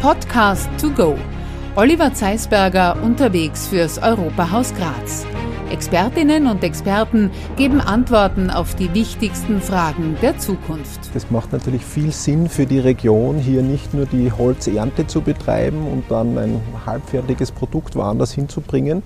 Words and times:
Podcast 0.00 0.70
to 0.80 0.88
go. 0.88 1.14
Oliver 1.76 2.14
Zeisberger 2.14 2.96
unterwegs 3.02 3.66
fürs 3.66 3.98
Europahaus 3.98 4.72
Graz. 4.72 5.26
Expertinnen 5.70 6.46
und 6.46 6.64
Experten 6.64 7.30
geben 7.58 7.82
Antworten 7.82 8.48
auf 8.48 8.74
die 8.74 8.94
wichtigsten 8.94 9.60
Fragen 9.60 10.16
der 10.22 10.38
Zukunft. 10.38 11.14
Das 11.14 11.30
macht 11.30 11.52
natürlich 11.52 11.84
viel 11.84 12.12
Sinn 12.12 12.48
für 12.48 12.64
die 12.64 12.78
Region, 12.78 13.36
hier 13.36 13.60
nicht 13.60 13.92
nur 13.92 14.06
die 14.06 14.32
Holzernte 14.32 15.06
zu 15.06 15.20
betreiben 15.20 15.86
und 15.86 16.10
dann 16.10 16.38
ein 16.38 16.62
halbfertiges 16.86 17.52
Produkt 17.52 17.94
woanders 17.94 18.32
hinzubringen, 18.32 19.02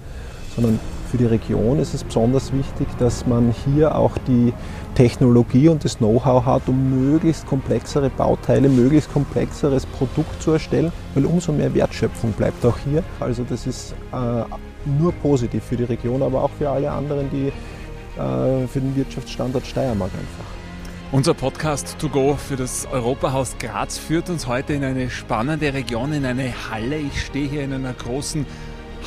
sondern 0.55 0.79
für 1.15 1.19
die 1.19 1.27
Region 1.27 1.79
ist 1.79 1.95
es 1.95 2.03
besonders 2.03 2.53
wichtig, 2.53 2.89
dass 2.99 3.25
man 3.25 3.55
hier 3.65 3.95
auch 3.95 4.19
die 4.27 4.53
Technologie 4.97 5.69
und 5.69 5.85
das 5.85 5.99
Know-how 5.99 6.45
hat, 6.45 6.63
um 6.67 7.13
möglichst 7.13 7.47
komplexere 7.47 8.11
Bauteile, 8.11 8.69
möglichst 8.69 9.13
komplexeres 9.13 9.87
Produkt 9.87 10.43
zu 10.43 10.51
erstellen, 10.51 10.91
weil 11.15 11.25
umso 11.25 11.53
mehr 11.53 11.73
Wertschöpfung 11.73 12.33
bleibt 12.33 12.67
auch 12.67 12.77
hier. 12.79 13.05
Also 13.21 13.45
das 13.49 13.65
ist 13.65 13.95
äh, 14.13 14.43
nur 14.99 15.13
positiv 15.23 15.63
für 15.63 15.77
die 15.77 15.85
Region, 15.85 16.21
aber 16.21 16.43
auch 16.43 16.51
für 16.59 16.69
alle 16.69 16.91
anderen, 16.91 17.31
die 17.31 17.47
äh, 17.47 18.67
für 18.67 18.81
den 18.81 18.97
Wirtschaftsstandort 18.97 19.65
Steiermark 19.65 20.11
einfach. 20.11 20.51
Unser 21.13 21.35
Podcast 21.35 21.97
To 22.01 22.09
Go 22.09 22.35
für 22.35 22.57
das 22.57 22.89
Europahaus 22.91 23.55
Graz 23.61 23.99
führt 23.99 24.31
uns 24.31 24.49
heute 24.49 24.73
in 24.73 24.83
eine 24.83 25.11
spannende 25.11 25.73
Region, 25.73 26.13
in 26.13 26.27
eine 26.27 26.53
Halle. 26.69 26.97
Ich 26.97 27.27
stehe 27.27 27.49
hier 27.49 27.63
in 27.63 27.73
einer 27.73 27.93
großen 27.93 28.45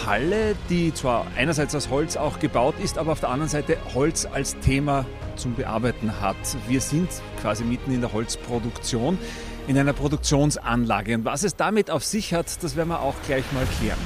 Halle, 0.06 0.56
die 0.70 0.94
zwar 0.94 1.28
einerseits 1.36 1.76
aus 1.76 1.90
Holz 1.90 2.18
auch 2.18 2.40
gebaut 2.40 2.76
ist, 2.82 2.98
aber 2.98 3.12
auf 3.12 3.20
der 3.20 3.30
anderen 3.30 3.50
Seite 3.50 3.78
Holz 3.94 4.26
als 4.32 4.58
Thema 4.60 5.06
zum 5.36 5.56
Bearbeiten 5.56 6.22
hat. 6.22 6.36
Wir 6.68 6.82
sind 6.82 7.10
quasi 7.42 7.64
mitten 7.64 7.92
in 7.94 8.02
der 8.02 8.14
Holzproduktion, 8.14 9.18
in 9.68 9.78
einer 9.78 9.94
Produktionsanlage. 9.94 11.16
Und 11.16 11.26
was 11.26 11.44
es 11.44 11.56
damit 11.56 11.92
auf 11.92 12.04
sich 12.04 12.34
hat, 12.34 12.64
das 12.64 12.76
werden 12.76 12.90
wir 12.90 13.02
auch 13.02 13.16
gleich 13.26 13.46
mal 13.54 13.66
klären. 13.80 14.00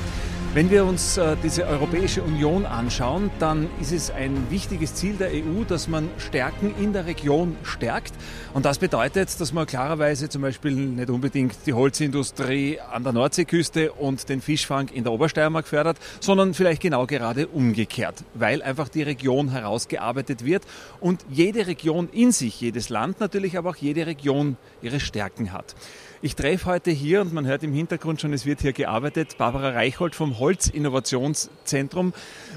Wenn 0.53 0.69
wir 0.69 0.83
uns 0.83 1.15
äh, 1.15 1.37
diese 1.41 1.65
Europäische 1.65 2.21
Union 2.23 2.65
anschauen, 2.65 3.31
dann 3.39 3.69
ist 3.79 3.93
es 3.93 4.11
ein 4.11 4.47
wichtiges 4.49 4.93
Ziel 4.95 5.15
der 5.15 5.29
EU, 5.29 5.63
dass 5.65 5.87
man 5.87 6.09
Stärken 6.17 6.75
in 6.77 6.91
der 6.91 7.05
Region 7.05 7.55
stärkt. 7.63 8.13
Und 8.53 8.65
das 8.65 8.77
bedeutet, 8.77 9.39
dass 9.39 9.53
man 9.53 9.65
klarerweise 9.65 10.27
zum 10.27 10.41
Beispiel 10.41 10.73
nicht 10.73 11.09
unbedingt 11.09 11.55
die 11.65 11.71
Holzindustrie 11.71 12.81
an 12.81 13.05
der 13.05 13.13
Nordseeküste 13.13 13.93
und 13.93 14.27
den 14.27 14.41
Fischfang 14.41 14.89
in 14.89 15.05
der 15.05 15.13
Obersteiermark 15.13 15.69
fördert, 15.69 15.95
sondern 16.19 16.53
vielleicht 16.53 16.81
genau 16.81 17.05
gerade 17.05 17.47
umgekehrt, 17.47 18.15
weil 18.33 18.61
einfach 18.61 18.89
die 18.89 19.03
Region 19.03 19.51
herausgearbeitet 19.51 20.43
wird 20.43 20.63
und 20.99 21.25
jede 21.29 21.65
Region 21.65 22.09
in 22.11 22.33
sich, 22.33 22.59
jedes 22.59 22.89
Land 22.89 23.21
natürlich, 23.21 23.57
aber 23.57 23.69
auch 23.69 23.77
jede 23.77 24.05
Region 24.05 24.57
ihre 24.81 24.99
Stärken 24.99 25.53
hat. 25.53 25.75
Ich 26.23 26.35
treffe 26.35 26.67
heute 26.67 26.91
hier, 26.91 27.21
und 27.21 27.33
man 27.33 27.47
hört 27.47 27.63
im 27.63 27.73
Hintergrund 27.73 28.21
schon, 28.21 28.31
es 28.31 28.45
wird 28.45 28.61
hier 28.61 28.73
gearbeitet, 28.73 29.39
Barbara 29.39 29.69
Reichhold 29.69 30.13
vom 30.13 30.37
Holzinnovationszentrum 30.37 32.13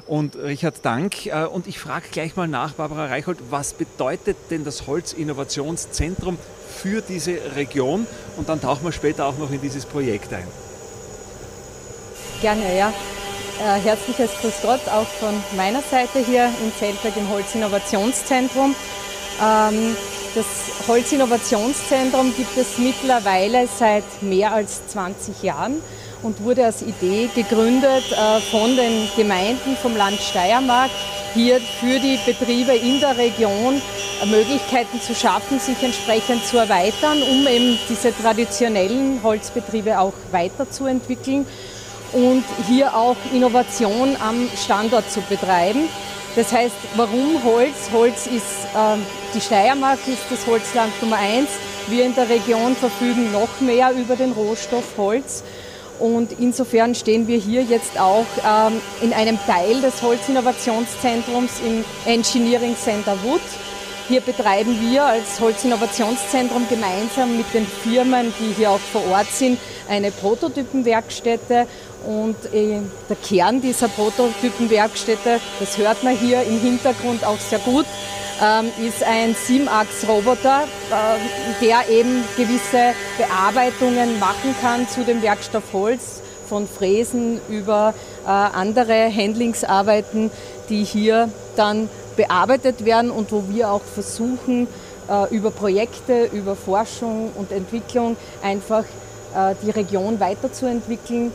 und 0.07 0.37
Richard 0.37 0.85
Dank. 0.85 1.25
Äh, 1.25 1.47
und 1.47 1.67
ich 1.67 1.79
frage 1.79 2.05
gleich 2.13 2.37
mal 2.37 2.47
nach, 2.47 2.73
Barbara 2.73 3.07
Reichhold, 3.07 3.39
was 3.49 3.73
bedeutet 3.73 4.37
denn 4.51 4.65
das 4.65 4.87
Holzinnovationszentrum 4.87 6.37
für 6.69 7.01
diese 7.01 7.39
Region? 7.57 8.07
Und 8.37 8.51
dann 8.51 8.61
tauchen 8.61 8.85
wir 8.85 8.93
später 8.93 9.25
auch 9.25 9.39
noch 9.39 9.51
in 9.51 9.63
dieses 9.63 9.87
Projekt 9.87 10.35
ein. 10.35 10.47
Gerne, 12.43 12.77
ja. 12.77 12.93
Äh, 13.61 13.81
herzliches 13.81 14.31
Grüß 14.43 14.61
Gott 14.61 14.87
auch 14.89 15.07
von 15.07 15.33
meiner 15.57 15.81
Seite 15.81 16.19
hier 16.19 16.51
im 16.63 16.71
Zeltberg 16.79 17.17
im 17.17 17.31
Holzinnovationszentrum. 17.31 18.75
Ähm, 19.43 19.97
das 20.35 20.89
Holzinnovationszentrum 20.89 22.35
gibt 22.37 22.57
es 22.57 22.79
mittlerweile 22.79 23.67
seit 23.67 24.05
mehr 24.23 24.53
als 24.53 24.87
20 24.89 25.43
Jahren 25.43 25.81
und 26.23 26.43
wurde 26.43 26.65
als 26.65 26.83
Idee 26.83 27.29
gegründet 27.35 28.05
äh, 28.13 28.41
von 28.51 28.77
den 28.77 29.09
Gemeinden 29.17 29.77
vom 29.81 29.97
Land 29.97 30.21
Steiermark, 30.21 30.91
hier 31.35 31.61
für 31.61 31.99
die 32.01 32.19
Betriebe 32.25 32.73
in 32.73 33.01
der 33.01 33.17
Region 33.17 33.81
äh, 34.23 34.27
Möglichkeiten 34.27 35.01
zu 35.01 35.15
schaffen, 35.15 35.61
sich 35.61 35.83
entsprechend 35.83 36.45
zu 36.47 36.59
erweitern, 36.59 37.23
um 37.23 37.47
eben 37.47 37.79
diese 37.89 38.13
traditionellen 38.17 39.23
Holzbetriebe 39.23 39.99
auch 39.99 40.15
weiterzuentwickeln 40.33 41.47
und 42.13 42.45
hier 42.69 42.97
auch 42.97 43.17
Innovation 43.33 44.17
am 44.21 44.49
Standort 44.57 45.11
zu 45.11 45.21
betreiben. 45.23 45.89
Das 46.37 46.53
heißt, 46.53 46.75
warum 46.97 47.43
Holz? 47.45 47.91
Holz 47.93 48.27
ist, 48.27 48.65
äh, 48.75 48.97
die 49.35 49.41
Steiermark 49.41 50.01
ist 50.07 50.25
das 50.31 50.47
Holzland 50.47 50.93
Nummer 51.01 51.17
eins. 51.17 51.49
Wir 51.87 52.05
in 52.05 52.15
der 52.15 52.29
Region 52.29 52.75
verfügen 52.75 53.31
noch 53.31 53.61
mehr 53.61 53.93
über 53.93 54.17
den 54.17 54.33
Rohstoff 54.33 54.97
Holz. 54.97 55.45
Und 56.01 56.33
insofern 56.41 56.95
stehen 56.95 57.29
wir 57.29 57.39
hier 57.39 57.63
jetzt 57.63 58.01
auch 58.01 58.27
ähm, 58.45 58.81
in 59.01 59.13
einem 59.13 59.39
Teil 59.47 59.81
des 59.81 60.03
Holzinnovationszentrums 60.03 61.61
im 61.65 61.85
Engineering 62.05 62.77
Center 62.77 63.17
Wood. 63.23 63.41
Hier 64.09 64.21
betreiben 64.21 64.77
wir 64.83 65.05
als 65.05 65.41
Holzinnovationszentrum 65.41 66.67
gemeinsam 66.69 67.37
mit 67.37 67.47
den 67.55 67.67
Firmen, 67.67 68.35
die 68.39 68.53
hier 68.55 68.71
auch 68.71 68.81
vor 68.81 69.03
Ort 69.11 69.33
sind, 69.33 69.59
eine 69.89 70.11
Prototypenwerkstätte 70.11 71.67
und 72.07 72.37
äh, 72.53 72.81
der 73.09 73.17
Kern 73.17 73.61
dieser 73.61 73.89
Prototypenwerkstätte, 73.89 75.41
das 75.61 75.79
hört 75.79 76.03
man 76.03 76.17
hier 76.17 76.43
im 76.43 76.61
Hintergrund 76.61 77.25
auch 77.25 77.39
sehr 77.39 77.59
gut, 77.61 77.87
ähm, 78.43 78.67
ist 78.85 79.03
ein 79.05 79.35
7-Achs-Roboter, 79.35 80.65
äh, 80.65 81.65
der 81.65 81.89
eben 81.89 82.25
gewisse 82.37 82.95
Bearbeitungen 83.17 84.19
machen 84.19 84.55
kann 84.61 84.89
zu 84.89 85.05
dem 85.05 85.23
Werkstoff 85.23 85.73
Holz, 85.73 86.21
von 86.49 86.69
Fräsen 86.69 87.41
über 87.49 87.95
äh, 88.25 88.29
andere 88.29 89.11
Handlingsarbeiten, 89.11 90.31
die 90.69 90.85
hier 90.85 91.31
dann 91.57 91.89
bearbeitet 92.17 92.85
werden 92.85 93.11
und 93.11 93.33
wo 93.33 93.45
wir 93.49 93.71
auch 93.71 93.83
versuchen, 93.83 94.69
über 95.31 95.51
Projekte, 95.51 96.31
über 96.33 96.57
Forschung 96.57 97.31
und 97.35 97.53
Entwicklung 97.53 98.17
einfach 98.43 98.85
die 99.63 99.71
Region 99.71 100.19
weiterzuentwickeln 100.19 101.31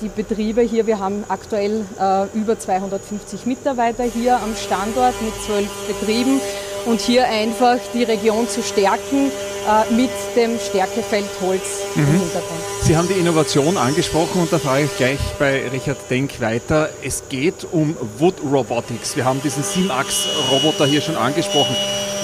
die 0.00 0.08
Betriebe 0.08 0.62
hier. 0.62 0.86
Wir 0.86 0.98
haben 0.98 1.24
aktuell 1.28 1.84
äh, 1.98 2.38
über 2.38 2.58
250 2.58 3.46
Mitarbeiter 3.46 4.04
hier 4.04 4.36
am 4.36 4.54
Standort 4.54 5.14
mit 5.22 5.34
zwölf 5.44 5.68
Betrieben 5.88 6.40
und 6.86 7.00
hier 7.00 7.26
einfach 7.28 7.78
die 7.92 8.04
Region 8.04 8.48
zu 8.48 8.62
stärken 8.62 9.30
äh, 9.66 9.92
mit 9.92 10.10
dem 10.36 10.58
Stärkefeld 10.60 11.26
Holz 11.42 11.82
mhm. 11.94 12.02
im 12.02 12.20
Hintergrund. 12.20 12.60
Sie 12.82 12.96
haben 12.96 13.08
die 13.08 13.14
Innovation 13.14 13.76
angesprochen 13.76 14.42
und 14.42 14.52
da 14.52 14.58
frage 14.58 14.84
ich 14.84 14.96
gleich 14.96 15.18
bei 15.38 15.68
Richard 15.68 15.98
Denk 16.08 16.40
weiter. 16.40 16.88
Es 17.02 17.24
geht 17.28 17.66
um 17.72 17.96
Wood 18.18 18.36
Robotics. 18.44 19.16
Wir 19.16 19.24
haben 19.24 19.42
diesen 19.42 19.64
7-Achs-Roboter 19.64 20.86
hier 20.86 21.00
schon 21.00 21.16
angesprochen. 21.16 21.74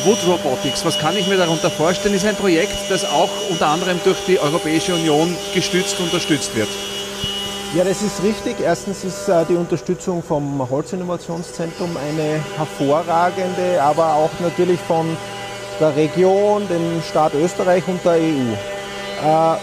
Wood 0.05 0.19
Robotics, 0.27 0.85
was 0.85 0.99
kann 0.99 1.17
ich 1.17 1.27
mir 1.27 1.37
darunter 1.37 1.71
vorstellen? 1.71 2.15
Ist 2.15 2.25
ein 2.25 2.37
Projekt, 2.37 2.75
das 2.89 3.05
auch 3.05 3.31
unter 3.51 3.67
anderem 3.69 3.99
durch 4.05 4.19
die 4.27 4.39
Europäische 4.39 4.95
Union 4.95 5.37
gestützt 5.55 5.99
und 5.99 6.07
unterstützt 6.07 6.55
wird. 6.55 6.69
Ja, 7.75 7.85
das 7.85 8.03
ist 8.03 8.23
richtig. 8.23 8.57
Erstens 8.61 9.03
ist 9.03 9.29
äh, 9.31 9.47
die 9.49 9.57
Unterstützung 9.57 10.23
vom 10.23 10.69
Holzinnovationszentrum 10.69 11.97
eine 11.97 12.39
hervorragende, 12.59 13.83
aber 13.83 14.15
auch 14.15 14.31
natürlich 14.41 14.79
von 14.81 15.17
der 15.81 15.97
Region, 15.97 16.69
dem 16.69 17.01
Staat 17.01 17.33
Österreich 17.33 17.83
und 17.89 18.05
der 18.05 18.13
EU. 18.13 18.17
Äh, 18.17 19.57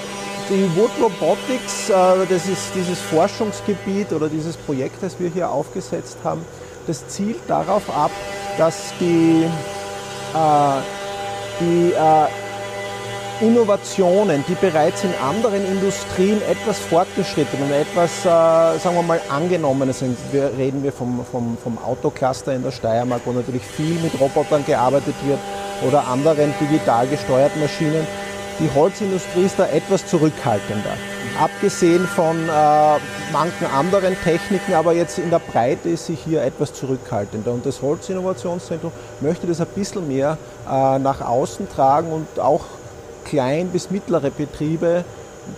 die 0.49 0.67
Wood 0.75 0.89
Robotics, 0.99 1.91
äh, 1.91 2.25
das 2.27 2.47
ist 2.47 2.73
dieses 2.73 2.99
Forschungsgebiet 2.99 4.11
oder 4.11 4.27
dieses 4.27 4.57
Projekt, 4.57 5.03
das 5.03 5.19
wir 5.19 5.29
hier 5.29 5.51
aufgesetzt 5.51 6.17
haben, 6.23 6.43
das 6.87 7.07
zielt 7.09 7.47
darauf 7.47 7.95
ab, 7.95 8.09
dass 8.57 8.91
die, 8.99 9.45
die 11.59 11.93
Innovationen, 13.41 14.43
die 14.49 14.55
bereits 14.55 15.05
in 15.05 15.13
anderen 15.15 15.65
Industrien 15.65 16.41
etwas 16.49 16.77
fortgeschritten 16.77 17.61
und 17.61 17.71
etwas, 17.71 18.25
äh, 18.25 18.79
sagen 18.79 18.95
wir 18.95 19.01
mal, 19.01 19.21
angenommen 19.29 19.93
sind. 19.93 20.17
Wir 20.33 20.51
reden 20.57 20.83
wir 20.83 20.91
vom, 20.91 21.23
vom, 21.31 21.57
vom 21.63 21.77
Autocluster 21.77 22.53
in 22.53 22.63
der 22.63 22.71
Steiermark, 22.71 23.21
wo 23.23 23.31
natürlich 23.31 23.63
viel 23.63 23.95
mit 24.01 24.19
Robotern 24.19 24.65
gearbeitet 24.65 25.15
wird 25.25 25.39
oder 25.87 26.05
anderen 26.07 26.53
digital 26.59 27.07
gesteuerten 27.07 27.61
Maschinen. 27.61 28.05
Die 28.59 28.69
Holzindustrie 28.75 29.45
ist 29.45 29.57
da 29.57 29.67
etwas 29.67 30.05
zurückhaltender. 30.05 30.97
Abgesehen 31.41 32.05
von 32.07 32.35
äh, 32.49 32.51
manchen 33.31 33.67
anderen 33.73 34.21
Techniken, 34.21 34.73
aber 34.73 34.91
jetzt 34.91 35.17
in 35.17 35.29
der 35.29 35.39
Breite 35.39 35.87
ist 35.87 36.07
sie 36.07 36.15
hier 36.15 36.43
etwas 36.43 36.73
zurückhaltender. 36.73 37.53
Und 37.53 37.65
das 37.65 37.81
Holzinnovationszentrum 37.81 38.91
möchte 39.21 39.47
das 39.47 39.61
ein 39.61 39.67
bisschen 39.67 40.05
mehr 40.09 40.37
äh, 40.69 40.99
nach 40.99 41.21
außen 41.21 41.69
tragen 41.69 42.11
und 42.11 42.37
auch 42.37 42.65
klein- 43.25 43.69
bis 43.69 43.91
mittlere 43.91 44.31
Betriebe 44.31 45.03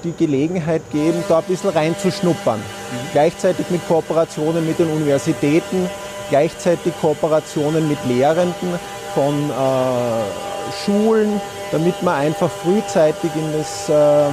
die 0.03 0.13
Gelegenheit 0.13 0.81
geben, 0.91 1.23
da 1.27 1.39
ein 1.39 1.43
bisschen 1.43 1.71
reinzuschnuppern. 1.71 2.59
Mhm. 2.59 3.09
Gleichzeitig 3.11 3.69
mit 3.69 3.85
Kooperationen 3.87 4.65
mit 4.65 4.79
den 4.79 4.89
Universitäten, 4.89 5.89
gleichzeitig 6.29 6.93
Kooperationen 7.01 7.87
mit 7.87 7.97
Lehrenden 8.07 8.79
von 9.13 9.49
äh, 9.49 10.83
Schulen, 10.85 11.41
damit 11.71 12.01
man 12.01 12.15
einfach 12.15 12.49
frühzeitig 12.49 13.31
in 13.35 13.53
das, 13.57 13.89
äh, 13.89 14.27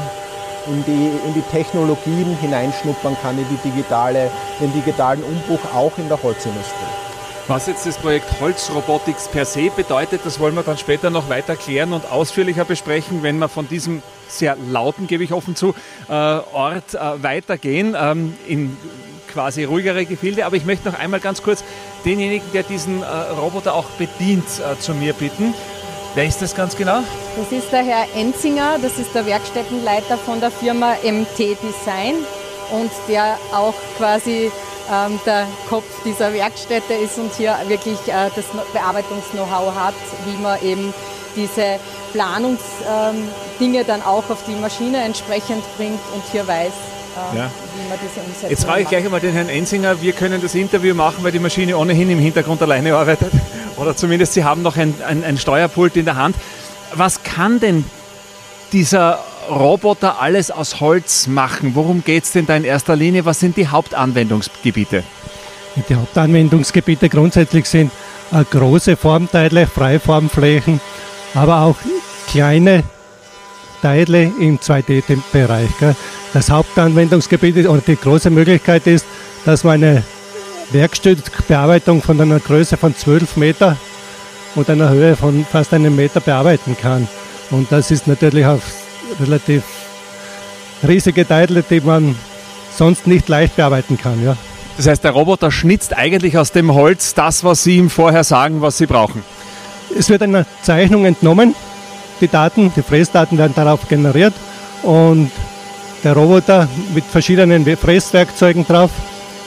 in 0.71 0.85
die, 0.87 1.11
in 1.27 1.35
die 1.35 1.43
Technologien 1.51 2.37
hineinschnuppern 2.41 3.17
kann, 3.21 3.39
in, 3.39 3.47
die 3.49 3.71
digitale, 3.71 4.31
den 4.61 4.73
digitalen 4.73 5.23
Umbruch 5.23 5.61
auch 5.75 5.93
in 5.99 6.09
der 6.09 6.23
Holzindustrie. 6.23 6.98
Was 7.49 7.67
jetzt 7.67 7.87
das 7.87 7.97
Projekt 7.97 8.43
Holzrobotics 8.43 9.29
per 9.29 9.47
se 9.47 9.71
bedeutet, 9.75 10.21
das 10.25 10.39
wollen 10.39 10.55
wir 10.55 10.63
dann 10.63 10.77
später 10.77 11.09
noch 11.09 11.31
weiter 11.31 11.57
klären 11.57 11.95
und 11.95 12.05
ausführlicher 12.13 12.67
besprechen, 12.67 13.23
wenn 13.23 13.39
wir 13.39 13.49
von 13.49 13.67
diesem 13.67 14.03
sehr 14.29 14.55
lauten, 14.71 15.07
gebe 15.07 15.25
ich 15.25 15.33
offen 15.33 15.57
zu, 15.57 15.75
äh, 16.11 16.13
Ort 16.13 16.93
äh, 16.93 17.23
weitergehen 17.23 17.97
ähm, 17.99 18.35
in 18.47 18.77
quasi 19.33 19.65
ruhigere 19.65 20.05
Gefilde. 20.05 20.45
Aber 20.45 20.57
ich 20.57 20.67
möchte 20.67 20.91
noch 20.91 20.99
einmal 20.99 21.21
ganz 21.21 21.43
kurz 21.43 21.65
denjenigen, 22.05 22.47
der 22.53 22.65
diesen 22.65 23.03
äh, 23.03 23.07
Roboter 23.07 23.73
auch 23.73 23.87
bedient, 23.93 24.45
äh, 24.45 24.79
zu 24.79 24.93
mir 24.93 25.15
bitten. 25.15 25.55
Wer 26.15 26.27
ist 26.27 26.43
das 26.43 26.55
ganz 26.55 26.77
genau? 26.77 27.01
Das 27.39 27.51
ist 27.51 27.73
der 27.73 27.83
Herr 27.83 28.05
Enzinger, 28.15 28.79
das 28.83 28.99
ist 28.99 29.15
der 29.15 29.25
Werkstättenleiter 29.25 30.19
von 30.19 30.41
der 30.41 30.51
Firma 30.51 30.97
MT 31.03 31.39
Design 31.39 32.17
und 32.71 32.91
der 33.09 33.39
auch 33.53 33.75
quasi 33.97 34.51
ähm, 34.91 35.21
der 35.27 35.47
Kopf 35.69 35.85
dieser 36.05 36.33
Werkstätte 36.33 36.95
ist 36.95 37.19
und 37.19 37.33
hier 37.35 37.57
wirklich 37.67 37.99
äh, 38.07 38.31
das 38.35 38.47
Bearbeitungs-Know-how 38.73 39.75
hat, 39.75 39.95
wie 40.27 40.43
man 40.43 40.61
eben 40.63 40.95
diese 41.37 41.79
Planungsdinge 42.13 43.81
ähm, 43.81 43.87
dann 43.87 44.03
auch 44.03 44.29
auf 44.31 44.45
die 44.47 44.55
Maschine 44.55 45.03
entsprechend 45.03 45.63
bringt 45.77 46.01
und 46.15 46.23
hier 46.33 46.47
weiß, 46.47 46.73
äh, 47.33 47.37
ja. 47.37 47.51
wie 47.75 47.89
man 47.89 47.99
diese 48.03 48.21
umsetzt. 48.27 48.51
Jetzt 48.51 48.65
frage 48.65 48.83
ich 48.83 48.89
gleich 48.89 49.05
einmal 49.05 49.21
den 49.21 49.33
Herrn 49.33 49.49
Ensinger, 49.49 50.01
wir 50.01 50.13
können 50.13 50.41
das 50.41 50.55
Interview 50.55 50.95
machen, 50.95 51.23
weil 51.23 51.33
die 51.33 51.39
Maschine 51.39 51.77
ohnehin 51.77 52.11
im 52.11 52.19
Hintergrund 52.19 52.63
alleine 52.63 52.95
arbeitet. 52.95 53.33
Oder 53.77 53.95
zumindest 53.95 54.35
Sie 54.35 54.45
haben 54.45 54.63
noch 54.63 54.77
ein, 54.77 54.95
ein, 55.07 55.23
ein 55.23 55.39
Steuerpult 55.39 55.97
in 55.97 56.05
der 56.05 56.17
Hand. 56.17 56.35
Was 56.95 57.23
kann 57.23 57.61
denn 57.61 57.85
dieser 58.73 59.23
Roboter 59.49 60.21
alles 60.21 60.51
aus 60.51 60.81
Holz 60.81 61.27
machen? 61.27 61.75
Worum 61.75 62.05
geht 62.05 62.25
es 62.25 62.33
denn 62.33 62.47
da 62.47 62.57
in 62.57 62.65
erster 62.65 62.97
Linie? 62.97 63.25
Was 63.25 63.41
sind 63.41 63.57
die 63.57 63.69
Hauptanwendungsgebiete? 63.69 65.03
Die 65.89 65.95
Hauptanwendungsgebiete 65.95 67.09
grundsätzlich 67.09 67.67
sind 67.67 67.91
äh, 68.33 68.45
große 68.45 68.97
Formteile, 68.97 69.67
Freiformflächen, 69.67 70.81
aber 71.35 71.63
auch 71.63 71.77
kleine 72.31 72.83
Teile 73.81 74.25
im 74.39 74.59
2D-Bereich. 74.59 75.71
Das 76.33 76.51
Hauptanwendungsgebiet 76.51 77.67
oder 77.69 77.81
die 77.81 77.97
große 77.97 78.31
Möglichkeit 78.31 78.87
ist, 78.87 79.07
dass 79.45 79.65
man 79.65 79.75
eine 79.75 80.03
Werkstückbearbeitung 80.73 82.03
von 82.03 82.21
einer 82.21 82.41
Größe 82.41 82.77
von 82.77 82.95
12 82.95 83.37
Meter 83.37 83.77
und 84.55 84.69
einer 84.69 84.91
Höhe 84.91 85.17
von 85.17 85.47
fast 85.51 85.73
einem 85.73 85.95
Meter 85.97 86.21
bearbeiten 86.21 86.77
kann. 86.81 87.09
Und 87.51 87.71
das 87.73 87.91
ist 87.91 88.07
natürlich 88.07 88.45
auf 88.45 88.63
relativ 89.21 89.63
riesige 90.87 91.27
Teile, 91.27 91.63
die 91.69 91.81
man 91.81 92.17
sonst 92.77 93.07
nicht 93.07 93.29
leicht 93.29 93.57
bearbeiten 93.57 93.99
kann. 93.99 94.23
Ja. 94.25 94.37
Das 94.77 94.87
heißt, 94.87 95.03
der 95.03 95.11
Roboter 95.11 95.51
schnitzt 95.51 95.97
eigentlich 95.97 96.39
aus 96.39 96.53
dem 96.53 96.73
Holz 96.73 97.15
das, 97.15 97.43
was 97.43 97.65
Sie 97.65 97.77
ihm 97.77 97.91
vorher 97.91 98.23
sagen, 98.23 98.63
was 98.63 98.79
Sie 98.79 98.87
brauchen. 98.87 99.23
Es 99.97 100.09
wird 100.09 100.23
eine 100.23 100.47
Zeichnung 100.63 101.05
entnommen, 101.05 101.55
die 102.21 102.29
Daten, 102.29 102.73
die 102.77 102.83
Fräsdaten 102.83 103.39
werden 103.39 103.55
darauf 103.57 103.89
generiert 103.89 104.35
und 104.83 105.31
der 106.05 106.13
Roboter 106.13 106.69
mit 106.95 107.05
verschiedenen 107.05 107.65
Fräswerkzeugen 107.77 108.67
drauf 108.67 108.91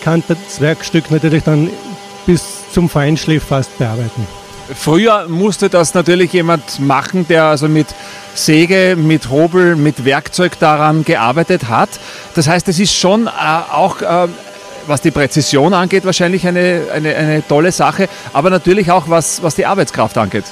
kann 0.04 0.24
das 0.28 0.60
Werkstück 0.60 1.12
natürlich 1.12 1.44
dann 1.44 1.70
bis 2.26 2.44
zum 2.74 2.90
Feinschliff 2.90 3.44
fast 3.44 3.78
bearbeiten. 3.78 4.28
Früher 4.74 5.28
musste 5.28 5.70
das 5.70 5.94
natürlich 5.94 6.34
jemand 6.34 6.80
machen, 6.80 7.26
der 7.28 7.46
also 7.46 7.68
mit 7.68 7.88
Säge, 8.34 8.96
mit 8.98 9.30
Hobel, 9.30 9.76
mit 9.76 10.06
Werkzeug 10.06 10.58
daran 10.60 11.04
gearbeitet 11.04 11.70
hat. 11.70 11.90
Das 12.36 12.48
heißt, 12.48 12.68
es 12.70 12.80
ist 12.80 12.96
schon 12.96 13.28
äh, 13.28 13.30
auch, 13.30 14.02
äh, 14.02 14.28
was 14.88 15.02
die 15.02 15.12
Präzision 15.12 15.74
angeht, 15.74 16.06
wahrscheinlich 16.06 16.48
eine, 16.48 16.84
eine, 16.94 17.14
eine 17.16 17.48
tolle 17.48 17.72
Sache, 17.72 18.08
aber 18.34 18.50
natürlich 18.50 18.92
auch, 18.92 19.10
was, 19.10 19.44
was 19.44 19.56
die 19.56 19.66
Arbeitskraft 19.66 20.18
angeht. 20.18 20.46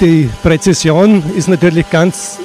Die 0.00 0.28
Präzision 0.42 1.22
ist 1.36 1.48
natürlich 1.48 1.88
ganz 1.90 2.38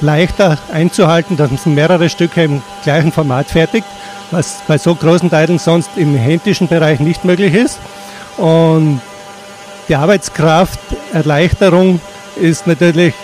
leichter 0.00 0.58
einzuhalten, 0.72 1.36
dass 1.36 1.50
man 1.64 1.74
mehrere 1.74 2.08
Stücke 2.08 2.44
im 2.44 2.62
gleichen 2.84 3.10
Format 3.12 3.50
fertigt, 3.50 3.86
was 4.30 4.62
bei 4.66 4.78
so 4.78 4.94
großen 4.94 5.28
Teilen 5.30 5.58
sonst 5.58 5.90
im 5.96 6.14
händischen 6.14 6.68
Bereich 6.68 7.00
nicht 7.00 7.24
möglich 7.24 7.54
ist. 7.54 7.78
Und 8.36 9.00
die 9.88 9.96
Arbeitskrafterleichterung 9.96 12.00
ist 12.36 12.66
natürlich, 12.66 13.14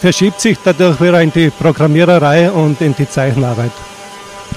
verschiebt 0.00 0.40
sich 0.40 0.58
dadurch 0.64 1.00
wieder 1.00 1.20
in 1.20 1.32
die 1.32 1.50
Programmiererei 1.50 2.50
und 2.50 2.80
in 2.80 2.94
die 2.94 3.08
Zeichenarbeit. 3.08 3.72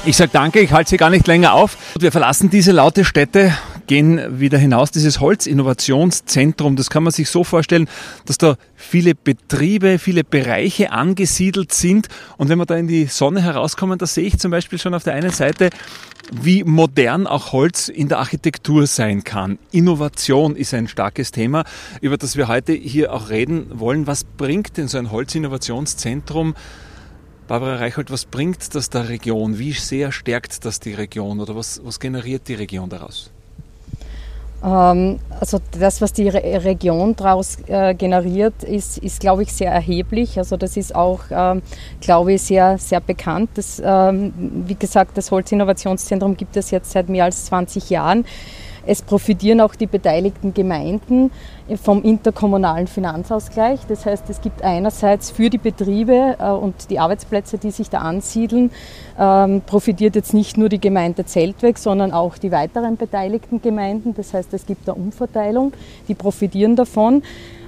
Ich 0.05 0.17
sage 0.17 0.31
danke, 0.33 0.59
ich 0.61 0.71
halte 0.71 0.89
Sie 0.89 0.97
gar 0.97 1.09
nicht 1.09 1.27
länger 1.27 1.53
auf. 1.53 1.77
Wir 1.99 2.11
verlassen 2.11 2.49
diese 2.49 2.71
laute 2.71 3.05
Stätte, 3.05 3.53
gehen 3.91 4.39
wieder 4.39 4.57
hinaus. 4.57 4.91
Dieses 4.91 5.19
Holzinnovationszentrum, 5.19 6.77
das 6.77 6.89
kann 6.89 7.03
man 7.03 7.11
sich 7.11 7.29
so 7.29 7.43
vorstellen, 7.43 7.89
dass 8.25 8.37
da 8.37 8.55
viele 8.73 9.15
Betriebe, 9.15 9.99
viele 9.99 10.23
Bereiche 10.23 10.93
angesiedelt 10.93 11.73
sind. 11.73 12.07
Und 12.37 12.47
wenn 12.47 12.57
wir 12.57 12.65
da 12.65 12.77
in 12.77 12.87
die 12.87 13.07
Sonne 13.07 13.41
herauskommen, 13.41 13.99
da 13.99 14.05
sehe 14.05 14.23
ich 14.23 14.39
zum 14.39 14.49
Beispiel 14.49 14.79
schon 14.79 14.93
auf 14.93 15.03
der 15.03 15.15
einen 15.15 15.31
Seite 15.31 15.71
wie 16.31 16.63
modern 16.63 17.27
auch 17.27 17.51
Holz 17.51 17.89
in 17.89 18.07
der 18.07 18.19
Architektur 18.19 18.87
sein 18.87 19.25
kann. 19.25 19.59
Innovation 19.71 20.55
ist 20.55 20.73
ein 20.73 20.87
starkes 20.87 21.33
Thema, 21.33 21.65
über 21.99 22.15
das 22.15 22.37
wir 22.37 22.47
heute 22.47 22.71
hier 22.71 23.11
auch 23.11 23.29
reden 23.29 23.67
wollen. 23.73 24.07
Was 24.07 24.23
bringt 24.23 24.77
denn 24.77 24.87
so 24.87 24.99
ein 24.99 25.11
Holzinnovationszentrum? 25.11 26.55
Barbara 27.49 27.75
Reicholt, 27.75 28.09
was 28.09 28.23
bringt 28.23 28.73
das 28.73 28.89
der 28.89 29.09
Region? 29.09 29.59
Wie 29.59 29.73
sehr 29.73 30.13
stärkt 30.13 30.63
das 30.63 30.79
die 30.79 30.93
Region 30.93 31.41
oder 31.41 31.57
was, 31.57 31.81
was 31.83 31.99
generiert 31.99 32.47
die 32.47 32.53
Region 32.53 32.89
daraus? 32.89 33.31
Ähm, 34.63 35.19
also 35.39 35.59
das, 35.79 36.01
was 36.01 36.13
die 36.13 36.29
Re 36.29 36.63
Region 36.63 37.15
daraus 37.15 37.57
äh, 37.67 37.93
generiert, 37.95 38.63
ist, 38.63 38.97
ist, 38.99 39.19
glaube 39.19 39.43
ich, 39.43 39.53
sehr 39.53 39.71
erheblich. 39.71 40.37
Also 40.37 40.57
das 40.57 40.77
ist 40.77 40.93
auch, 40.93 41.21
ähm, 41.31 41.61
glaube 41.99 42.33
ich, 42.33 42.43
sehr, 42.43 42.77
sehr 42.77 42.99
bekannt. 42.99 43.49
Das, 43.55 43.81
ähm, 43.83 44.33
wie 44.67 44.75
gesagt, 44.75 45.17
das 45.17 45.31
Holzinnovationszentrum 45.31 46.37
gibt 46.37 46.57
es 46.57 46.71
jetzt 46.71 46.91
seit 46.91 47.09
mehr 47.09 47.25
als 47.25 47.45
20 47.45 47.89
Jahren. 47.89 48.25
Es 48.85 49.01
profitieren 49.01 49.61
auch 49.61 49.75
die 49.75 49.85
beteiligten 49.85 50.53
Gemeinden 50.53 51.31
vom 51.77 52.03
interkommunalen 52.03 52.87
Finanzausgleich. 52.87 53.81
Das 53.87 54.05
heißt, 54.05 54.29
es 54.29 54.41
gibt 54.41 54.63
einerseits 54.63 55.31
für 55.31 55.49
die 55.49 55.57
Betriebe 55.57 56.35
äh, 56.39 56.49
und 56.49 56.89
die 56.89 56.99
Arbeitsplätze, 56.99 57.57
die 57.57 57.71
sich 57.71 57.89
da 57.89 57.99
ansiedeln, 57.99 58.71
ähm, 59.19 59.61
profitiert 59.65 60.15
jetzt 60.15 60.33
nicht 60.33 60.57
nur 60.57 60.69
die 60.69 60.81
Gemeinde 60.81 61.25
Zeltweg, 61.25 61.77
sondern 61.77 62.11
auch 62.11 62.37
die 62.37 62.51
weiteren 62.51 62.97
beteiligten 62.97 63.61
Gemeinden. 63.61 64.13
Das 64.15 64.33
heißt, 64.33 64.53
es 64.53 64.65
gibt 64.65 64.89
eine 64.89 64.97
Umverteilung, 64.97 65.73
die 66.07 66.15
profitieren 66.15 66.75
davon. 66.75 67.23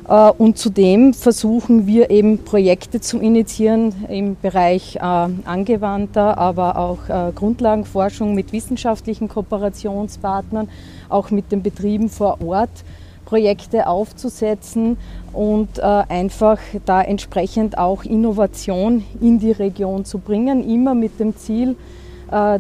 Äh, 0.08 0.32
und 0.32 0.58
zudem 0.58 1.14
versuchen 1.14 1.88
wir 1.88 2.10
eben 2.10 2.40
Projekte 2.44 3.00
zu 3.00 3.20
initiieren 3.20 4.06
im 4.10 4.36
Bereich 4.42 4.98
äh, 4.98 5.00
angewandter, 5.00 6.38
aber 6.38 6.78
auch 6.78 7.00
Grundlagenforschung 7.36 8.34
mit 8.34 8.52
wissenschaftlichen 8.52 9.28
Kooperationspartnern, 9.28 10.70
auch 11.14 11.32
mit 11.32 11.52
den 11.52 11.62
Betrieben 11.64 12.10
vor 12.10 12.40
Ort. 12.46 12.84
Projekte 13.26 13.88
aufzusetzen 13.88 14.98
und 15.32 15.80
einfach 15.80 16.60
da 16.86 17.02
entsprechend 17.02 17.78
auch 17.78 18.04
Innovation 18.04 19.04
in 19.22 19.40
die 19.40 19.54
Region 19.54 20.06
zu 20.06 20.20
bringen, 20.20 20.70
immer 20.70 20.94
mit 20.94 21.20
dem 21.20 21.36
Ziel, 21.36 21.76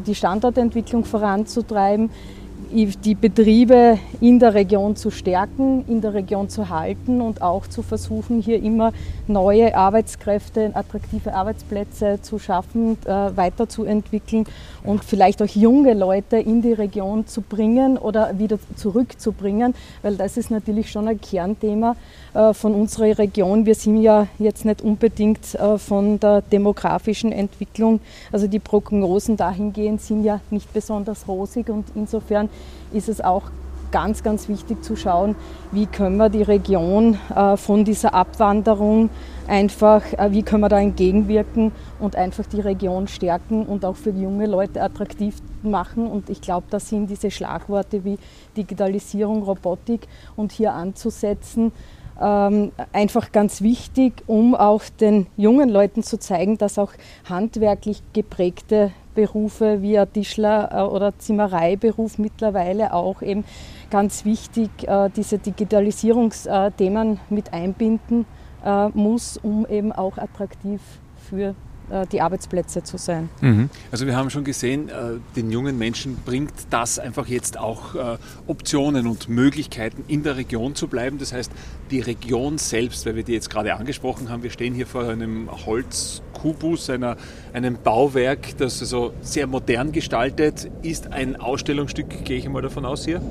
die 0.08 0.16
Standortentwicklung 0.16 1.06
voranzutreiben, 1.06 2.10
die 2.74 3.16
Betriebe 3.16 4.00
in 4.20 4.40
der 4.40 4.56
Region 4.56 4.96
zu 4.96 5.12
stärken, 5.12 5.86
in 5.88 6.02
der 6.02 6.14
Region 6.14 6.50
zu 6.50 6.70
halten 6.70 7.22
und 7.22 7.42
auch 7.42 7.68
zu 7.68 7.84
versuchen, 7.84 8.42
hier 8.42 8.62
immer 8.62 8.94
neue 9.28 9.76
Arbeitskräfte, 9.76 10.72
attraktive 10.74 11.34
Arbeitsplätze 11.34 12.20
zu 12.22 12.40
schaffen, 12.40 12.98
äh, 13.06 13.38
weiterzuentwickeln 13.38 14.46
und 14.84 15.04
vielleicht 15.04 15.42
auch 15.42 15.48
junge 15.48 15.94
Leute 15.94 16.38
in 16.38 16.62
die 16.62 16.74
Region 16.74 17.28
zu 17.28 17.42
bringen 17.42 17.98
oder 17.98 18.40
wieder 18.40 18.58
zurückzubringen, 18.76 19.76
weil 20.02 20.16
das 20.16 20.38
ist 20.38 20.50
natürlich 20.50 20.92
schon 20.92 21.08
ein 21.08 21.22
Kernthema 21.22 21.96
äh, 22.34 22.54
von 22.54 22.74
unserer 22.74 23.18
Region. 23.18 23.66
Wir 23.66 23.76
sind 23.76 24.02
ja 24.02 24.28
jetzt 24.40 24.66
nicht 24.66 24.82
unbedingt 24.82 25.56
äh, 25.56 25.78
von 25.78 26.20
der 26.20 26.42
demografischen 26.42 27.32
Entwicklung, 27.32 28.00
also 28.32 28.48
die 28.48 28.60
Prognosen 28.60 29.38
dahingehend 29.38 30.02
sind 30.02 30.24
ja 30.24 30.40
nicht 30.50 30.74
besonders 30.74 31.28
rosig 31.28 31.70
und 31.70 31.86
insofern 31.96 32.50
ist 32.92 33.10
es 33.10 33.22
auch 33.22 33.44
ganz, 33.94 34.24
ganz 34.24 34.50
wichtig 34.50 34.84
zu 34.84 34.96
schauen, 34.96 35.36
wie 35.72 35.86
können 35.86 36.18
wir 36.18 36.30
die 36.30 36.42
Region 36.42 37.18
äh, 37.34 37.56
von 37.58 37.86
dieser 37.86 38.16
Abwanderung 38.16 39.12
einfach, 39.48 40.02
wie 40.30 40.42
können 40.42 40.62
wir 40.62 40.70
da 40.70 40.80
entgegenwirken 40.80 41.72
und 42.00 42.16
einfach 42.16 42.46
die 42.46 42.62
Region 42.62 43.08
stärken 43.08 43.66
und 43.66 43.86
auch 43.86 43.96
für 43.96 44.10
junge 44.10 44.48
Leute 44.48 44.82
attraktiv 44.82 45.36
machen. 45.62 46.08
Und 46.08 46.30
ich 46.30 46.42
glaube, 46.42 46.66
da 46.70 46.80
sind 46.80 47.10
diese 47.10 47.30
Schlagworte 47.30 48.04
wie 48.04 48.18
Digitalisierung, 48.58 49.44
Robotik 49.44 50.08
und 50.36 50.52
hier 50.52 50.74
anzusetzen, 50.74 51.72
ähm, 52.20 52.72
einfach 52.94 53.32
ganz 53.32 53.62
wichtig, 53.62 54.24
um 54.28 54.56
auch 54.56 54.84
den 55.00 55.28
jungen 55.38 55.70
Leuten 55.70 56.04
zu 56.04 56.18
zeigen, 56.18 56.58
dass 56.58 56.80
auch 56.80 56.92
handwerklich 57.28 58.02
geprägte 58.14 58.92
Berufe 59.14 59.82
wie 59.82 59.98
ein 59.98 60.12
Tischler 60.12 60.70
äh, 60.72 60.82
oder 60.82 61.18
Zimmereiberuf 61.18 62.18
mittlerweile 62.18 62.94
auch 62.94 63.22
eben 63.22 63.44
ganz 63.90 64.26
wichtig 64.26 64.70
äh, 64.88 65.10
diese 65.16 65.38
Digitalisierungsthemen 65.38 67.20
mit 67.30 67.54
einbinden 67.54 68.26
äh, 68.66 68.90
muss, 68.90 69.38
um 69.38 69.66
eben 69.68 69.92
auch 69.92 70.18
attraktiv 70.18 70.82
für 71.30 71.50
äh, 71.50 71.54
die 72.12 72.22
Arbeitsplätze 72.22 72.84
zu 72.84 72.98
sein. 72.98 73.30
Mhm. 73.42 73.70
Also 73.92 74.06
wir 74.06 74.16
haben 74.16 74.30
schon 74.30 74.44
gesehen, 74.44 74.90
äh, 74.90 74.94
den 75.36 75.52
jungen 75.52 75.78
Menschen 75.78 76.18
bringt 76.26 76.54
das 76.70 77.00
einfach 77.00 77.28
jetzt 77.28 77.58
auch 77.58 77.96
äh, 77.96 78.18
Optionen 78.48 79.08
und 79.08 79.30
Möglichkeiten 79.30 80.04
in 80.08 80.24
der 80.24 80.38
Region 80.38 80.76
zu 80.76 80.88
bleiben. 80.88 81.18
Das 81.20 81.34
heißt, 81.34 81.52
die 81.92 82.00
Region 82.00 82.58
selbst, 82.58 83.06
weil 83.06 83.16
wir 83.16 83.24
die 83.24 83.34
jetzt 83.34 83.50
gerade 83.50 83.76
angesprochen 83.76 84.30
haben, 84.30 84.44
wir 84.44 84.50
stehen 84.50 84.74
hier 84.74 84.88
vor 84.88 85.04
einem 85.04 85.50
Holzkubus, 85.66 86.90
einer, 86.90 87.18
einem 87.54 87.78
Bauwerk, 87.84 88.58
das 88.58 88.82
also 88.82 89.14
sehr 89.22 89.48
modern 89.48 89.92
gestaltet 89.92 90.70
ist. 90.82 91.12
Ein 91.12 91.36
Ausstellungsstück, 91.36 92.26
gehe 92.26 92.38
ich 92.38 92.50
mal 92.50 92.62
davon 92.62 92.86
aus 92.86 93.06
hier? 93.06 93.22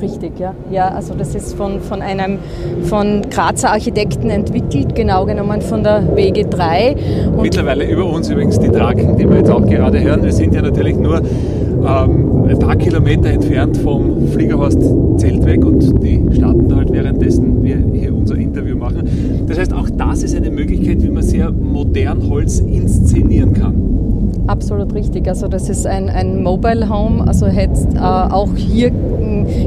Richtig, 0.00 0.38
ja. 0.38 0.54
Ja, 0.70 0.88
also 0.88 1.14
das 1.14 1.34
ist 1.34 1.54
von, 1.54 1.80
von 1.80 2.00
einem 2.00 2.38
von 2.84 3.22
Grazer 3.30 3.70
Architekten 3.70 4.30
entwickelt, 4.30 4.94
genau 4.94 5.26
genommen 5.26 5.60
von 5.60 5.82
der 5.82 6.02
WG3. 6.14 7.26
Und 7.26 7.42
Mittlerweile 7.42 7.84
über 7.84 8.06
uns 8.06 8.30
übrigens 8.30 8.58
die 8.58 8.68
Traken, 8.68 9.16
die 9.16 9.28
wir 9.28 9.36
jetzt 9.36 9.50
auch 9.50 9.64
gerade 9.66 10.00
hören. 10.02 10.22
Wir 10.22 10.32
sind 10.32 10.54
ja 10.54 10.62
natürlich 10.62 10.96
nur 10.96 11.18
ähm, 11.18 12.44
ein 12.48 12.58
paar 12.58 12.76
Kilometer 12.76 13.28
entfernt 13.30 13.76
vom 13.78 14.28
Fliegerhorst 14.28 14.80
Zeltweg 15.18 15.64
und 15.64 16.02
die 16.02 16.22
starten 16.34 16.68
da 16.68 16.76
halt 16.76 16.92
währenddessen 16.92 17.62
wir 17.62 17.76
hier 17.92 18.14
unser 18.14 18.36
Interview 18.36 18.76
machen. 18.76 19.46
Das 19.46 19.58
heißt, 19.58 19.72
auch 19.72 19.88
das 19.90 20.22
ist 20.22 20.34
eine 20.34 20.50
Möglichkeit, 20.50 21.02
wie 21.02 21.10
man 21.10 21.22
sehr 21.22 21.50
modern 21.52 22.28
Holz 22.28 22.60
inszenieren 22.60 23.52
kann. 23.52 24.09
Absolut 24.46 24.94
richtig. 24.94 25.28
Also 25.28 25.48
das 25.48 25.68
ist 25.68 25.86
ein, 25.86 26.08
ein 26.08 26.42
Mobile 26.42 26.88
Home, 26.88 27.26
also 27.26 27.46
jetzt 27.46 27.94
äh, 27.94 27.98
auch 27.98 28.54
hier 28.56 28.90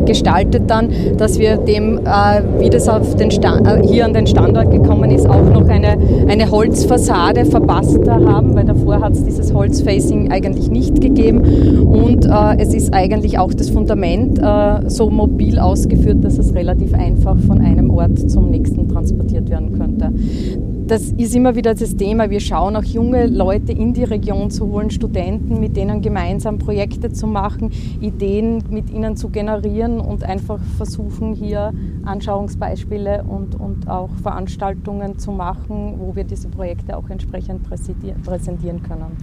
gestaltet 0.06 0.64
dann, 0.68 0.90
dass 1.18 1.40
wir 1.40 1.58
dem, 1.58 2.00
äh, 2.00 2.42
wie 2.60 2.70
das 2.70 2.90
auf 2.90 3.16
den 3.16 3.32
Stand, 3.32 3.68
äh, 3.68 3.86
hier 3.88 4.06
an 4.06 4.14
den 4.14 4.28
Standort 4.28 4.72
gekommen 4.72 5.10
ist, 5.12 5.28
auch 5.28 5.50
noch 5.50 5.68
eine, 5.68 5.98
eine 6.28 6.50
Holzfassade 6.52 7.46
verbasster 7.46 8.24
haben, 8.26 8.56
weil 8.56 8.66
davor 8.66 9.00
hat 9.00 9.14
es 9.14 9.24
dieses 9.24 9.54
Holzfacing 9.54 10.32
eigentlich 10.32 10.70
nicht 10.70 11.00
gegeben 11.02 11.88
und 11.88 12.26
äh, 12.26 12.58
es 12.58 12.74
ist 12.74 12.94
eigentlich 12.94 13.40
auch 13.40 13.54
das 13.54 13.70
Fundament 13.70 14.40
äh, 14.40 14.90
so 14.90 15.10
mobil 15.10 15.60
ausgeführt, 15.60 16.24
dass 16.24 16.38
es 16.38 16.54
relativ 16.54 16.94
einfach 16.94 17.38
von 17.40 17.62
einem 17.62 17.90
Ort 17.90 18.30
zum 18.30 18.50
nächsten 18.50 18.88
transportiert 18.90 19.50
werden 19.50 19.73
könnte 20.12 20.74
das 20.88 21.12
ist 21.12 21.36
immer 21.36 21.56
wieder 21.56 21.74
das 21.74 21.96
Thema. 21.96 22.30
Wir 22.30 22.40
schauen 22.40 22.76
auch 22.76 22.84
junge 22.84 23.28
Leute 23.28 23.72
in 23.72 23.94
die 23.94 24.04
Region 24.04 24.52
zu 24.52 24.68
holen, 24.68 24.92
Studenten, 24.92 25.60
mit 25.60 25.78
denen 25.78 26.02
gemeinsam 26.02 26.60
Projekte 26.60 27.12
zu 27.12 27.26
machen, 27.26 27.72
Ideen 28.02 28.64
mit 28.70 28.90
ihnen 28.90 29.16
zu 29.16 29.30
generieren 29.30 30.00
und 30.00 30.24
einfach 30.24 30.60
versuchen, 30.78 31.34
hier 31.34 31.74
Anschauungsbeispiele 32.04 33.24
und, 33.24 33.56
und 33.60 33.90
auch 33.90 34.10
Veranstaltungen 34.22 35.18
zu 35.18 35.32
machen, 35.32 35.96
wo 36.00 36.16
wir 36.16 36.26
diese 36.26 36.50
Projekte 36.50 36.98
auch 36.98 37.10
entsprechend 37.10 37.64
präsentieren 37.64 38.84
können. 38.84 39.18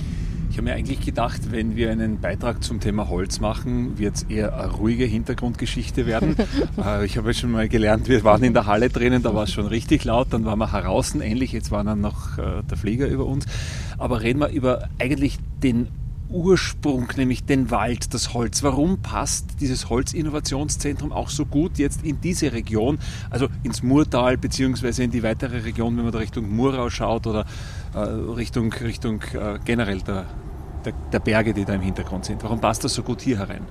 Ich 0.50 0.57
habe 0.57 0.64
mir 0.64 0.75
eigentlich 0.75 1.00
gedacht, 1.00 1.52
wenn 1.52 1.76
wir 1.76 1.92
einen 1.92 2.21
Beitrag 2.21 2.64
zum 2.64 2.80
Thema 2.80 3.09
Holz 3.09 3.38
machen, 3.38 3.99
wird 3.99 4.16
es 4.16 4.23
eher 4.25 4.52
eine 4.59 4.73
ruhige 4.73 5.04
Hintergrundgeschichte 5.04 6.07
werden. 6.07 6.37
Äh, 6.83 7.04
ich 7.04 7.16
habe 7.19 7.28
jetzt 7.28 7.40
schon 7.40 7.50
mal 7.50 7.69
gelernt, 7.69 8.09
wir 8.09 8.25
waren 8.25 8.42
in 8.42 8.54
der 8.54 8.66
Halle 8.66 8.88
drinnen, 8.88 9.23
da 9.23 9.35
war 9.35 9.45
es 9.45 9.52
schon 9.52 9.66
richtig 9.66 10.04
laut, 10.04 10.28
dann 10.30 10.45
waren 10.45 10.59
wir 10.59 10.73
heraus, 10.73 11.14
ähnlich, 11.14 11.52
jetzt 11.52 11.71
war 11.71 11.85
dann 11.85 12.00
noch 12.00 12.38
äh, 12.38 12.62
der 12.69 12.78
Flieger 12.78 13.07
über 13.07 13.26
uns. 13.26 13.45
Aber 13.99 14.23
reden 14.23 14.40
wir 14.40 14.49
über 14.49 14.88
eigentlich 14.99 15.38
den 15.62 15.88
Ursprung, 16.30 17.08
nämlich 17.16 17.44
den 17.44 17.70
Wald, 17.70 18.14
das 18.14 18.34
Holz. 18.34 18.62
Warum 18.62 18.99
passt 18.99 19.60
dieses 19.60 19.90
Holzinnovationszentrum 19.90 21.12
auch 21.12 21.28
so 21.28 21.44
gut 21.44 21.78
jetzt 21.78 22.04
in 22.04 22.20
diese 22.20 22.52
Region, 22.52 22.99
also 23.30 23.49
ins 23.62 23.82
Murtal 23.82 24.37
beziehungsweise 24.37 25.02
in 25.02 25.10
die 25.10 25.22
weitere 25.22 25.58
Region, 25.58 25.96
wenn 25.96 26.04
man 26.04 26.12
da 26.12 26.18
Richtung 26.18 26.54
Murau 26.54 26.90
schaut 26.90 27.26
oder 27.26 27.44
äh, 27.94 27.99
Richtung, 27.99 28.72
Richtung 28.72 29.22
äh, 29.34 29.58
generell 29.64 30.00
der, 30.00 30.26
der, 30.84 30.92
der 31.12 31.18
Berge, 31.20 31.52
die 31.52 31.64
da 31.64 31.75
im 31.75 31.82
Hintergrund 31.82 32.25
sind? 32.25 32.42
Warum 32.42 32.60
passt 32.60 32.84
das 32.84 32.94
so 32.94 33.02
gut 33.02 33.20
hier 33.20 33.38
herein? 33.38 33.66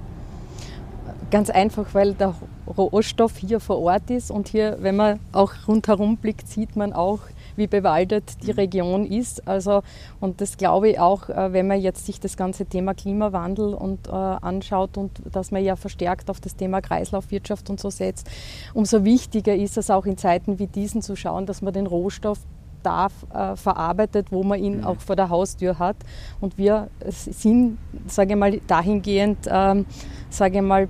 Ganz 1.31 1.49
einfach, 1.49 1.85
weil 1.93 2.13
der 2.15 2.33
Rohstoff 2.67 3.37
hier 3.37 3.59
vor 3.59 3.79
Ort 3.79 4.09
ist 4.09 4.31
und 4.31 4.47
hier, 4.47 4.77
wenn 4.81 4.95
man 4.95 5.19
auch 5.31 5.53
rundherum 5.67 6.17
blickt, 6.17 6.47
sieht 6.47 6.75
man 6.75 6.91
auch, 6.91 7.19
wie 7.55 7.67
bewaldet 7.67 8.43
die 8.43 8.51
Region 8.51 9.05
ist. 9.05 9.47
Also, 9.47 9.81
und 10.19 10.41
das 10.41 10.57
glaube 10.57 10.89
ich 10.89 10.99
auch, 10.99 11.29
äh, 11.29 11.53
wenn 11.53 11.67
man 11.67 11.79
jetzt 11.79 12.05
sich 12.05 12.19
das 12.19 12.37
ganze 12.37 12.65
Thema 12.65 12.93
Klimawandel 12.93 13.73
und, 13.73 14.07
äh, 14.07 14.11
anschaut 14.11 14.97
und 14.97 15.21
dass 15.31 15.51
man 15.51 15.63
ja 15.63 15.75
verstärkt 15.75 16.29
auf 16.29 16.39
das 16.39 16.55
Thema 16.55 16.81
Kreislaufwirtschaft 16.81 17.69
und 17.69 17.79
so 17.79 17.89
setzt, 17.89 18.29
umso 18.73 19.03
wichtiger 19.03 19.55
ist 19.55 19.77
es 19.77 19.89
auch 19.89 20.05
in 20.05 20.17
Zeiten 20.17 20.59
wie 20.59 20.67
diesen 20.67 21.01
zu 21.01 21.15
schauen, 21.15 21.45
dass 21.45 21.61
man 21.61 21.73
den 21.73 21.87
Rohstoff 21.87 22.39
da 22.83 23.07
äh, 23.33 23.55
verarbeitet, 23.55 24.31
wo 24.31 24.43
man 24.43 24.59
ihn 24.59 24.77
mhm. 24.77 24.83
auch 24.85 24.99
vor 24.99 25.15
der 25.15 25.29
Haustür 25.29 25.79
hat. 25.79 25.97
Und 26.39 26.57
wir 26.57 26.89
sind, 27.07 27.77
sage 28.07 28.33
ich 28.33 28.39
mal, 28.39 28.59
dahingehend, 28.67 29.39
ähm, 29.49 29.85
sage 30.29 30.57
ich 30.57 30.63
mal, 30.63 30.87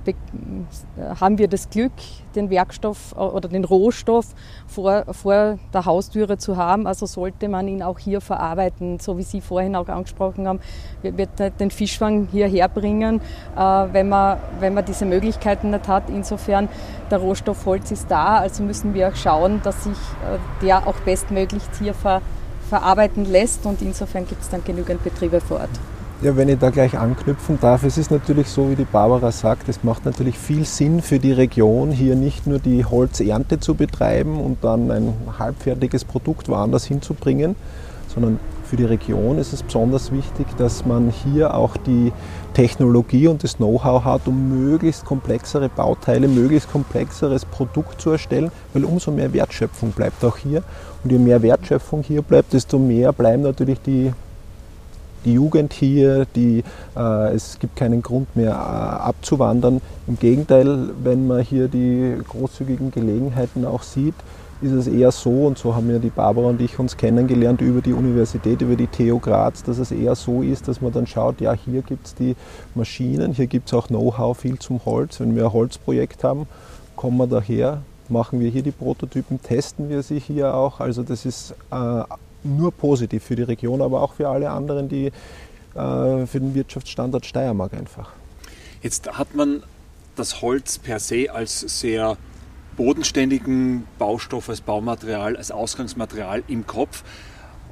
haben 1.19 1.37
wir 1.37 1.47
das 1.47 1.69
Glück, 1.69 1.93
den 2.35 2.49
Werkstoff 2.49 3.13
äh, 3.13 3.19
oder 3.19 3.49
den 3.49 3.63
Rohstoff 3.63 4.27
vor, 4.67 5.05
vor 5.13 5.57
der 5.73 5.85
Haustüre 5.85 6.37
zu 6.37 6.57
haben. 6.57 6.87
Also 6.87 7.05
sollte 7.05 7.47
man 7.47 7.67
ihn 7.67 7.81
auch 7.81 7.99
hier 7.99 8.21
verarbeiten, 8.21 8.99
so 8.99 9.17
wie 9.17 9.23
Sie 9.23 9.41
vorhin 9.41 9.75
auch 9.75 9.87
angesprochen 9.87 10.47
haben. 10.47 10.59
Wir 11.01 11.17
werden 11.17 11.53
den 11.59 11.71
Fischfang 11.71 12.27
hierher 12.31 12.67
bringen, 12.67 13.21
äh, 13.55 13.59
wenn, 13.59 14.09
man, 14.09 14.37
wenn 14.59 14.73
man 14.73 14.85
diese 14.85 15.05
Möglichkeiten 15.05 15.71
nicht 15.71 15.87
hat. 15.87 16.09
Insofern, 16.09 16.69
der 17.09 17.19
Rohstoff 17.19 17.65
Holz 17.65 17.91
ist 17.91 18.09
da, 18.11 18.37
also 18.37 18.63
müssen 18.63 18.93
wir 18.93 19.09
auch 19.09 19.15
schauen, 19.15 19.61
dass 19.63 19.85
sich 19.85 19.93
äh, 19.93 20.37
der 20.61 20.85
auch 20.87 20.95
bestmöglich 21.05 21.63
hier 21.79 21.93
ver, 21.93 22.21
verarbeiten 22.69 23.25
lässt 23.25 23.65
und 23.65 23.81
insofern 23.81 24.27
gibt 24.27 24.41
es 24.41 24.49
dann 24.49 24.63
genügend 24.63 25.03
Betriebe 25.03 25.41
vor 25.41 25.61
Ort. 25.61 25.98
Ja, 26.21 26.35
wenn 26.35 26.49
ich 26.49 26.59
da 26.59 26.69
gleich 26.69 26.97
anknüpfen 26.97 27.59
darf, 27.61 27.83
es 27.83 27.97
ist 27.97 28.11
natürlich 28.11 28.49
so, 28.49 28.69
wie 28.69 28.75
die 28.75 28.83
Barbara 28.83 29.31
sagt, 29.31 29.69
es 29.69 29.85
macht 29.85 30.03
natürlich 30.03 30.37
viel 30.37 30.65
Sinn 30.65 31.01
für 31.01 31.17
die 31.17 31.31
Region, 31.31 31.91
hier 31.91 32.17
nicht 32.17 32.45
nur 32.45 32.59
die 32.59 32.83
Holzernte 32.83 33.61
zu 33.61 33.73
betreiben 33.73 34.37
und 34.37 34.61
dann 34.61 34.91
ein 34.91 35.13
halbfertiges 35.39 36.03
Produkt 36.03 36.49
woanders 36.49 36.83
hinzubringen, 36.83 37.55
sondern 38.13 38.37
für 38.65 38.75
die 38.75 38.83
Region 38.83 39.37
ist 39.37 39.53
es 39.53 39.63
besonders 39.63 40.11
wichtig, 40.11 40.45
dass 40.57 40.85
man 40.85 41.09
hier 41.09 41.53
auch 41.53 41.77
die 41.77 42.11
Technologie 42.53 43.29
und 43.29 43.41
das 43.45 43.55
Know-how 43.55 44.03
hat, 44.03 44.27
um 44.27 44.49
möglichst 44.49 45.05
komplexere 45.05 45.69
Bauteile, 45.69 46.27
möglichst 46.27 46.69
komplexeres 46.69 47.45
Produkt 47.45 48.01
zu 48.01 48.09
erstellen, 48.09 48.51
weil 48.73 48.83
umso 48.83 49.11
mehr 49.11 49.31
Wertschöpfung 49.31 49.91
bleibt 49.91 50.25
auch 50.25 50.35
hier. 50.35 50.63
Und 51.01 51.13
je 51.13 51.17
mehr 51.17 51.41
Wertschöpfung 51.41 52.03
hier 52.03 52.23
bleibt, 52.23 52.51
desto 52.51 52.77
mehr 52.77 53.13
bleiben 53.13 53.43
natürlich 53.43 53.79
die 53.81 54.11
die 55.25 55.33
Jugend 55.33 55.73
hier, 55.73 56.25
die, 56.35 56.63
äh, 56.95 57.33
es 57.33 57.59
gibt 57.59 57.75
keinen 57.75 58.01
Grund 58.01 58.35
mehr 58.35 58.51
äh, 58.51 59.07
abzuwandern. 59.07 59.81
Im 60.07 60.17
Gegenteil, 60.19 60.89
wenn 61.03 61.27
man 61.27 61.41
hier 61.41 61.67
die 61.67 62.15
großzügigen 62.27 62.91
Gelegenheiten 62.91 63.65
auch 63.65 63.83
sieht, 63.83 64.15
ist 64.61 64.71
es 64.73 64.87
eher 64.87 65.11
so, 65.11 65.45
und 65.45 65.57
so 65.57 65.73
haben 65.73 65.89
ja 65.89 65.99
die 65.99 66.09
Barbara 66.09 66.47
und 66.47 66.61
ich 66.61 66.77
uns 66.79 66.97
kennengelernt 66.97 67.61
über 67.61 67.81
die 67.81 67.93
Universität, 67.93 68.61
über 68.61 68.75
die 68.75 68.87
TU 68.87 69.19
Graz, 69.19 69.63
dass 69.63 69.77
es 69.77 69.91
eher 69.91 70.15
so 70.15 70.41
ist, 70.41 70.67
dass 70.67 70.81
man 70.81 70.91
dann 70.91 71.07
schaut, 71.07 71.39
ja, 71.39 71.53
hier 71.53 71.81
gibt 71.81 72.07
es 72.07 72.15
die 72.15 72.35
Maschinen, 72.75 73.33
hier 73.33 73.47
gibt 73.47 73.67
es 73.67 73.73
auch 73.73 73.87
Know-how 73.87 74.37
viel 74.37 74.59
zum 74.59 74.83
Holz. 74.85 75.19
Wenn 75.19 75.35
wir 75.35 75.45
ein 75.45 75.53
Holzprojekt 75.53 76.23
haben, 76.25 76.45
kommen 76.97 77.17
wir 77.17 77.27
daher, 77.27 77.81
machen 78.09 78.41
wir 78.41 78.49
hier 78.49 78.63
die 78.63 78.71
Prototypen, 78.71 79.41
testen 79.41 79.89
wir 79.89 80.03
sie 80.03 80.19
hier 80.19 80.53
auch. 80.53 80.81
Also 80.81 81.03
das 81.03 81.25
ist 81.25 81.55
äh, 81.71 82.03
nur 82.43 82.71
positiv 82.71 83.23
für 83.23 83.35
die 83.35 83.43
Region, 83.43 83.81
aber 83.81 84.01
auch 84.01 84.13
für 84.13 84.29
alle 84.29 84.49
anderen, 84.49 84.89
die 84.89 85.07
äh, 85.07 85.11
für 86.25 86.39
den 86.39 86.55
Wirtschaftsstandort 86.55 87.25
Steiermark 87.25 87.73
einfach. 87.73 88.11
Jetzt 88.81 89.17
hat 89.17 89.35
man 89.35 89.63
das 90.15 90.41
Holz 90.41 90.79
per 90.79 90.99
se 90.99 91.31
als 91.31 91.59
sehr 91.59 92.17
bodenständigen 92.77 93.85
Baustoff, 93.97 94.49
als 94.49 94.61
Baumaterial, 94.61 95.35
als 95.35 95.51
Ausgangsmaterial 95.51 96.43
im 96.47 96.65
Kopf. 96.65 97.03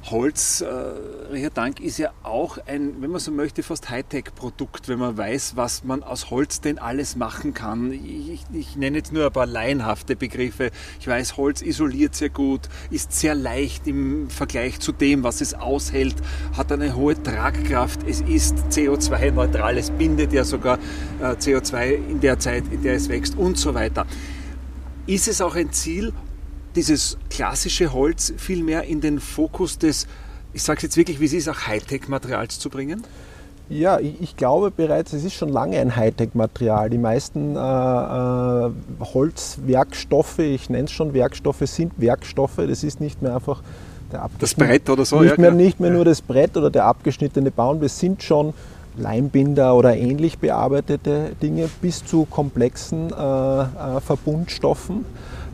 Holz, 0.04 0.60
äh, 0.60 1.50
Dank, 1.52 1.80
ist 1.80 1.98
ja 1.98 2.12
auch 2.22 2.58
ein, 2.66 3.00
wenn 3.00 3.10
man 3.10 3.20
so 3.20 3.30
möchte, 3.30 3.62
fast 3.62 3.90
Hightech-Produkt, 3.90 4.88
wenn 4.88 4.98
man 4.98 5.16
weiß, 5.16 5.56
was 5.56 5.84
man 5.84 6.02
aus 6.02 6.30
Holz 6.30 6.60
denn 6.60 6.78
alles 6.78 7.16
machen 7.16 7.52
kann. 7.52 7.92
Ich, 7.92 8.44
ich, 8.52 8.76
nenne 8.76 8.98
jetzt 8.98 9.12
nur 9.12 9.26
ein 9.26 9.32
paar 9.32 9.46
laienhafte 9.46 10.14
Begriffe. 10.14 10.70
Ich 11.00 11.08
weiß, 11.08 11.36
Holz 11.36 11.62
isoliert 11.62 12.14
sehr 12.14 12.30
gut, 12.30 12.68
ist 12.90 13.12
sehr 13.12 13.34
leicht 13.34 13.86
im 13.86 14.30
Vergleich 14.30 14.78
zu 14.80 14.92
dem, 14.92 15.24
was 15.24 15.40
es 15.40 15.54
aushält, 15.54 16.16
hat 16.56 16.70
eine 16.70 16.94
hohe 16.94 17.20
Tragkraft, 17.20 18.00
es 18.06 18.20
ist 18.20 18.56
CO2-neutral, 18.70 19.78
es 19.78 19.90
bindet 19.90 20.32
ja 20.32 20.44
sogar 20.44 20.78
äh, 21.20 21.32
CO2 21.32 21.90
in 22.08 22.20
der 22.20 22.38
Zeit, 22.38 22.64
in 22.70 22.82
der 22.82 22.94
es 22.94 23.08
wächst 23.08 23.36
und 23.36 23.58
so 23.58 23.74
weiter. 23.74 24.06
Ist 25.06 25.26
es 25.28 25.40
auch 25.40 25.56
ein 25.56 25.72
Ziel, 25.72 26.12
dieses 26.78 27.18
klassische 27.28 27.92
Holz 27.92 28.32
viel 28.36 28.62
mehr 28.62 28.84
in 28.84 29.00
den 29.00 29.18
Fokus 29.18 29.78
des, 29.78 30.06
ich 30.52 30.62
sage 30.62 30.76
es 30.76 30.82
jetzt 30.84 30.96
wirklich, 30.96 31.18
wie 31.18 31.24
es 31.24 31.32
ist, 31.32 31.48
auch 31.48 31.66
Hightech-Materials 31.66 32.60
zu 32.60 32.70
bringen? 32.70 33.02
Ja, 33.68 33.98
ich, 33.98 34.20
ich, 34.20 34.36
glaube 34.36 34.70
bereits, 34.70 35.12
es 35.12 35.24
ist 35.24 35.34
schon 35.34 35.48
lange 35.48 35.76
ein 35.78 35.96
Hightech-Material. 35.96 36.88
Die 36.88 36.98
meisten 36.98 37.56
äh, 37.56 37.58
äh, 37.58 38.70
Holzwerkstoffe, 39.12 40.38
ich 40.38 40.70
nenne 40.70 40.84
es 40.84 40.92
schon 40.92 41.14
Werkstoffe, 41.14 41.62
sind 41.64 41.94
Werkstoffe. 41.96 42.56
Das 42.56 42.84
ist 42.84 43.00
nicht 43.00 43.22
mehr 43.22 43.34
einfach 43.34 43.60
der 44.12 44.30
Das 44.38 44.54
Brett 44.54 44.88
oder 44.88 45.04
so? 45.04 45.20
Nicht 45.20 45.32
ja, 45.32 45.40
mehr, 45.40 45.50
nicht 45.50 45.80
mehr 45.80 45.90
ja. 45.90 45.96
nur 45.96 46.04
das 46.04 46.22
Brett 46.22 46.56
oder 46.56 46.70
der 46.70 46.84
abgeschnittene 46.84 47.50
Baum. 47.50 47.80
Das 47.80 47.98
sind 47.98 48.22
schon 48.22 48.54
Leimbinder 48.96 49.74
oder 49.74 49.96
ähnlich 49.96 50.38
bearbeitete 50.38 51.32
Dinge 51.42 51.68
bis 51.82 52.04
zu 52.04 52.24
komplexen 52.24 53.10
äh, 53.10 53.62
äh 53.62 54.00
Verbundstoffen. 54.00 55.04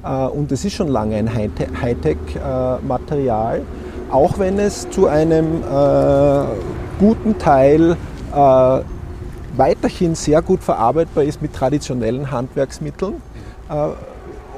Äh, 0.05 0.27
und 0.27 0.53
es 0.53 0.65
ist 0.65 0.75
schon 0.75 0.89
lange 0.89 1.17
ein 1.17 1.35
Hightech-Material, 1.35 3.63
auch 4.11 4.39
wenn 4.39 4.59
es 4.59 4.91
zu 4.91 5.07
einem 5.07 5.63
äh, 5.63 6.45
guten 6.99 7.39
Teil 7.39 7.97
weiterhin 9.57 10.17
sehr 10.17 10.43
gut 10.43 10.65
verarbeitbar 10.65 11.23
ist 11.23 11.41
mit 11.41 11.53
traditionellen 11.53 12.33
Handwerksmitteln 12.33 13.23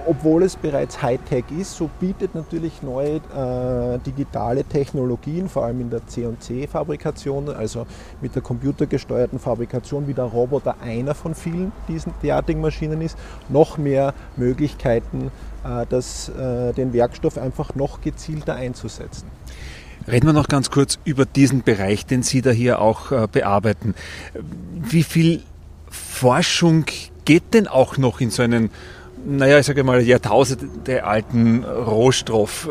obwohl 0.07 0.45
es 0.45 0.57
bereits 0.57 1.03
Hightech 1.03 1.45
ist, 1.59 1.77
so 1.77 1.91
bietet 2.01 2.35
natürlich 2.35 2.83
neue 2.83 3.17
äh, 3.17 3.99
digitale 4.07 4.65
Technologien, 4.65 5.49
vor 5.49 5.65
allem 5.65 5.81
in 5.81 5.91
der 5.91 6.07
C&C-Fabrikation, 6.07 7.49
also 7.51 7.87
mit 8.21 8.35
der 8.35 8.43
computergesteuerten 8.43 9.39
Fabrikation, 9.39 10.07
wie 10.07 10.15
der 10.15 10.25
Roboter 10.25 10.77
einer 10.81 11.15
von 11.15 11.35
vielen 11.35 11.73
diesen 11.89 12.15
derartigen 12.23 12.61
Maschinen 12.61 13.01
ist, 13.03 13.19
noch 13.49 13.79
mehr 13.79 14.15
Möglichkeiten, 14.37 15.31
äh, 15.65 15.87
das, 15.89 16.29
äh, 16.29 16.73
den 16.73 16.93
Werkstoff 16.93 17.37
einfach 17.37 17.75
noch 17.75 18.01
gezielter 18.01 18.55
einzusetzen. 18.55 19.29
Reden 20.09 20.27
wir 20.27 20.33
noch 20.33 20.47
ganz 20.47 20.71
kurz 20.71 21.01
über 21.05 21.27
diesen 21.27 21.63
Bereich, 21.63 22.07
den 22.07 22.23
Sie 22.23 22.41
da 22.41 22.51
hier 22.51 22.81
auch 22.81 23.11
äh, 23.11 23.27
bearbeiten. 23.31 23.95
Wie 24.73 25.03
viel 25.03 25.43
Forschung 25.91 26.85
geht 27.25 27.55
denn 27.55 27.67
auch 27.67 27.99
noch 27.99 28.21
in 28.21 28.31
so 28.31 28.43
einen 28.43 28.71
naja, 29.27 29.59
ich 29.59 29.67
sage 29.67 29.83
mal, 29.83 30.01
Jahrtausende 30.01 31.05
alten 31.05 31.65
Rohstoff. 31.65 32.69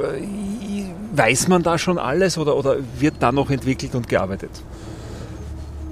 Weiß 1.14 1.48
man 1.48 1.64
da 1.64 1.78
schon 1.78 1.98
alles 1.98 2.38
oder, 2.38 2.56
oder 2.56 2.78
wird 3.00 3.16
da 3.20 3.32
noch 3.32 3.50
entwickelt 3.50 3.96
und 3.96 4.08
gearbeitet? 4.08 4.52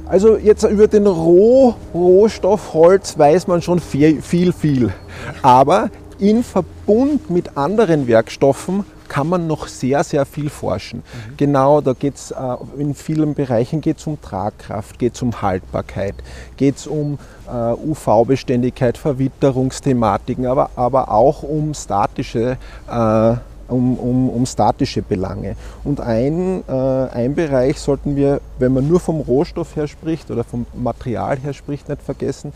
Also 0.05 0.37
jetzt 0.37 0.63
über 0.63 0.87
den 0.87 1.07
Roh 1.07 1.75
Rohstoff 1.93 2.73
Holz 2.73 3.17
weiß 3.17 3.47
man 3.47 3.61
schon 3.61 3.79
viel, 3.79 4.21
viel, 4.21 4.53
viel. 4.53 4.93
Aber 5.41 5.89
in 6.19 6.43
Verbund 6.43 7.29
mit 7.29 7.57
anderen 7.57 8.07
Werkstoffen 8.07 8.85
kann 9.13 9.29
man 9.29 9.45
noch 9.45 9.67
sehr, 9.67 10.03
sehr 10.03 10.25
viel 10.25 10.49
forschen. 10.49 11.03
Mhm. 11.03 11.37
Genau, 11.37 11.81
da 11.81 11.93
geht 11.93 12.15
es 12.15 12.31
äh, 12.31 12.55
in 12.79 12.95
vielen 12.95 13.35
Bereichen 13.35 13.79
geht 13.79 13.99
es 13.99 14.07
um 14.07 14.19
Tragkraft, 14.19 14.97
geht 14.97 15.13
es 15.13 15.21
um 15.21 15.39
Haltbarkeit, 15.39 16.15
geht 16.57 16.77
es 16.77 16.87
um 16.87 17.19
äh, 17.47 17.73
UV-Beständigkeit, 17.73 18.97
Verwitterungsthematiken, 18.97 20.47
aber, 20.47 20.71
aber 20.75 21.11
auch 21.11 21.43
um 21.43 21.75
statische 21.75 22.57
äh, 22.89 23.35
um, 23.67 23.97
um, 23.99 24.29
um, 24.29 24.45
statische 24.47 25.03
Belange. 25.03 25.55
Und 25.83 26.01
ein, 26.01 26.63
äh, 26.67 26.71
ein 26.71 27.35
Bereich 27.35 27.79
sollten 27.79 28.15
wir, 28.15 28.41
wenn 28.57 28.73
man 28.73 28.87
nur 28.87 28.99
vom 28.99 29.21
Rohstoff 29.21 29.75
her 29.75 29.87
spricht 29.87 30.31
oder 30.31 30.43
vom 30.43 30.65
Material 30.73 31.37
her 31.37 31.53
spricht, 31.53 31.87
nicht 31.87 32.01
vergessen, 32.01 32.51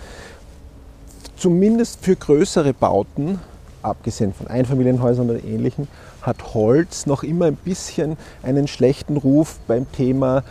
zumindest 1.37 2.03
für 2.03 2.15
größere 2.15 2.73
Bauten, 2.73 3.39
abgesehen 3.87 4.33
von 4.33 4.47
Einfamilienhäusern 4.47 5.29
oder 5.29 5.43
ähnlichen, 5.43 5.87
hat 6.21 6.53
Holz 6.53 7.05
noch 7.05 7.23
immer 7.23 7.45
ein 7.45 7.55
bisschen 7.55 8.17
einen 8.43 8.67
schlechten 8.67 9.17
Ruf 9.17 9.59
beim 9.67 9.91
Thema 9.91 10.43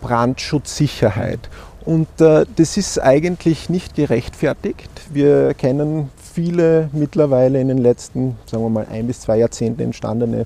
Brandschutzsicherheit. 0.00 1.40
Und 1.84 2.20
äh, 2.20 2.44
das 2.56 2.76
ist 2.76 2.98
eigentlich 3.00 3.70
nicht 3.70 3.94
gerechtfertigt. 3.94 4.90
Wir 5.10 5.54
kennen 5.54 6.10
viele 6.34 6.90
mittlerweile 6.92 7.60
in 7.60 7.68
den 7.68 7.78
letzten, 7.78 8.36
sagen 8.46 8.62
wir 8.62 8.68
mal, 8.68 8.86
ein 8.90 9.06
bis 9.06 9.20
zwei 9.20 9.38
Jahrzehnten 9.38 9.82
entstandene 9.82 10.44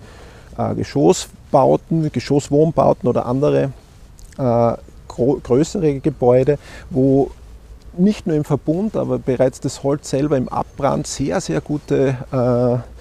äh, 0.56 0.74
Geschossbauten, 0.74 2.10
Geschosswohnbauten 2.12 3.08
oder 3.08 3.26
andere 3.26 3.72
äh, 4.38 4.72
größere 5.08 6.00
Gebäude, 6.00 6.58
wo 6.90 7.30
nicht 7.96 8.26
nur 8.26 8.36
im 8.36 8.44
Verbund, 8.44 8.96
aber 8.96 9.18
bereits 9.18 9.60
das 9.60 9.82
Holz 9.82 10.10
selber 10.10 10.36
im 10.36 10.48
Abbrand 10.48 11.06
sehr, 11.06 11.40
sehr 11.40 11.60
gute 11.60 12.16
äh, 12.32 12.92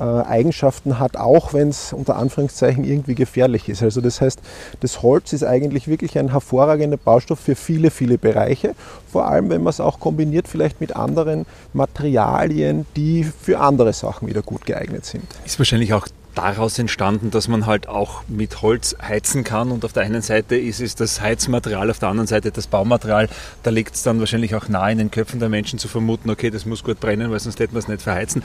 äh, 0.00 0.02
Eigenschaften 0.02 0.98
hat, 0.98 1.16
auch 1.16 1.52
wenn 1.52 1.68
es 1.68 1.92
unter 1.92 2.16
Anführungszeichen 2.16 2.84
irgendwie 2.84 3.14
gefährlich 3.14 3.68
ist. 3.68 3.82
Also 3.82 4.00
das 4.00 4.20
heißt, 4.20 4.40
das 4.80 5.02
Holz 5.02 5.32
ist 5.32 5.44
eigentlich 5.44 5.86
wirklich 5.86 6.18
ein 6.18 6.30
hervorragender 6.32 6.96
Baustoff 6.96 7.38
für 7.38 7.54
viele, 7.54 7.90
viele 7.90 8.18
Bereiche, 8.18 8.74
vor 9.10 9.28
allem 9.28 9.50
wenn 9.50 9.62
man 9.62 9.70
es 9.70 9.80
auch 9.80 10.00
kombiniert 10.00 10.48
vielleicht 10.48 10.80
mit 10.80 10.96
anderen 10.96 11.46
Materialien, 11.72 12.86
die 12.96 13.22
für 13.24 13.60
andere 13.60 13.92
Sachen 13.92 14.26
wieder 14.26 14.42
gut 14.42 14.66
geeignet 14.66 15.04
sind. 15.04 15.24
Ist 15.44 15.58
wahrscheinlich 15.58 15.94
auch 15.94 16.08
daraus 16.34 16.78
entstanden, 16.78 17.30
dass 17.30 17.48
man 17.48 17.66
halt 17.66 17.88
auch 17.88 18.22
mit 18.28 18.62
Holz 18.62 18.96
heizen 19.00 19.44
kann 19.44 19.70
und 19.70 19.84
auf 19.84 19.92
der 19.92 20.02
einen 20.02 20.22
Seite 20.22 20.56
ist 20.56 20.80
es 20.80 20.94
das 20.94 21.20
Heizmaterial, 21.20 21.90
auf 21.90 21.98
der 21.98 22.08
anderen 22.08 22.26
Seite 22.26 22.50
das 22.50 22.66
Baumaterial. 22.66 23.28
Da 23.62 23.70
liegt 23.70 23.94
es 23.94 24.02
dann 24.02 24.20
wahrscheinlich 24.20 24.54
auch 24.54 24.68
nahe 24.68 24.92
in 24.92 24.98
den 24.98 25.10
Köpfen 25.10 25.40
der 25.40 25.48
Menschen 25.48 25.78
zu 25.78 25.88
vermuten, 25.88 26.30
okay, 26.30 26.50
das 26.50 26.66
muss 26.66 26.84
gut 26.84 27.00
brennen, 27.00 27.30
weil 27.30 27.40
sonst 27.40 27.60
hätten 27.60 27.74
wir 27.74 27.78
es 27.78 27.88
nicht 27.88 28.02
verheizen. 28.02 28.42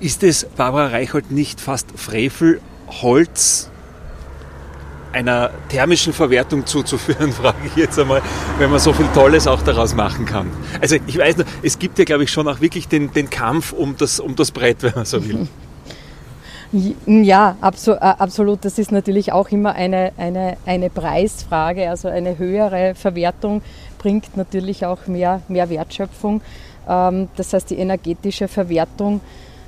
Ist 0.00 0.22
es, 0.22 0.44
Barbara 0.56 0.88
Reichhold, 0.88 1.30
nicht 1.30 1.60
fast 1.60 1.88
Frevel, 1.96 2.60
Holz 2.88 3.70
einer 5.12 5.50
thermischen 5.68 6.12
Verwertung 6.12 6.66
zuzuführen, 6.66 7.32
frage 7.32 7.58
ich 7.66 7.76
jetzt 7.76 7.98
einmal, 7.98 8.22
wenn 8.58 8.70
man 8.70 8.80
so 8.80 8.92
viel 8.92 9.06
Tolles 9.14 9.46
auch 9.46 9.62
daraus 9.62 9.94
machen 9.94 10.26
kann. 10.26 10.50
Also 10.80 10.96
ich 11.06 11.18
weiß 11.18 11.36
nur, 11.38 11.46
es 11.62 11.78
gibt 11.78 11.98
ja, 11.98 12.04
glaube 12.04 12.24
ich, 12.24 12.30
schon 12.30 12.48
auch 12.48 12.60
wirklich 12.60 12.88
den, 12.88 13.12
den 13.12 13.30
Kampf 13.30 13.72
um 13.72 13.96
das, 13.96 14.20
um 14.20 14.36
das 14.36 14.50
Brett, 14.50 14.82
wenn 14.82 14.94
man 14.94 15.04
so 15.04 15.24
will. 15.24 15.48
Ja, 17.06 17.56
äh, 17.60 17.90
absolut. 18.00 18.64
Das 18.64 18.78
ist 18.78 18.92
natürlich 18.92 19.32
auch 19.32 19.50
immer 19.50 19.74
eine, 19.74 20.12
eine, 20.16 20.56
eine 20.64 20.90
Preisfrage. 20.90 21.90
Also 21.90 22.08
eine 22.08 22.38
höhere 22.38 22.94
Verwertung 22.94 23.62
bringt 23.98 24.36
natürlich 24.36 24.86
auch 24.86 25.06
mehr, 25.06 25.42
mehr 25.48 25.68
Wertschöpfung. 25.68 26.40
Ähm, 26.88 27.28
das 27.36 27.52
heißt, 27.52 27.70
die 27.70 27.78
energetische 27.78 28.48
Verwertung 28.48 29.20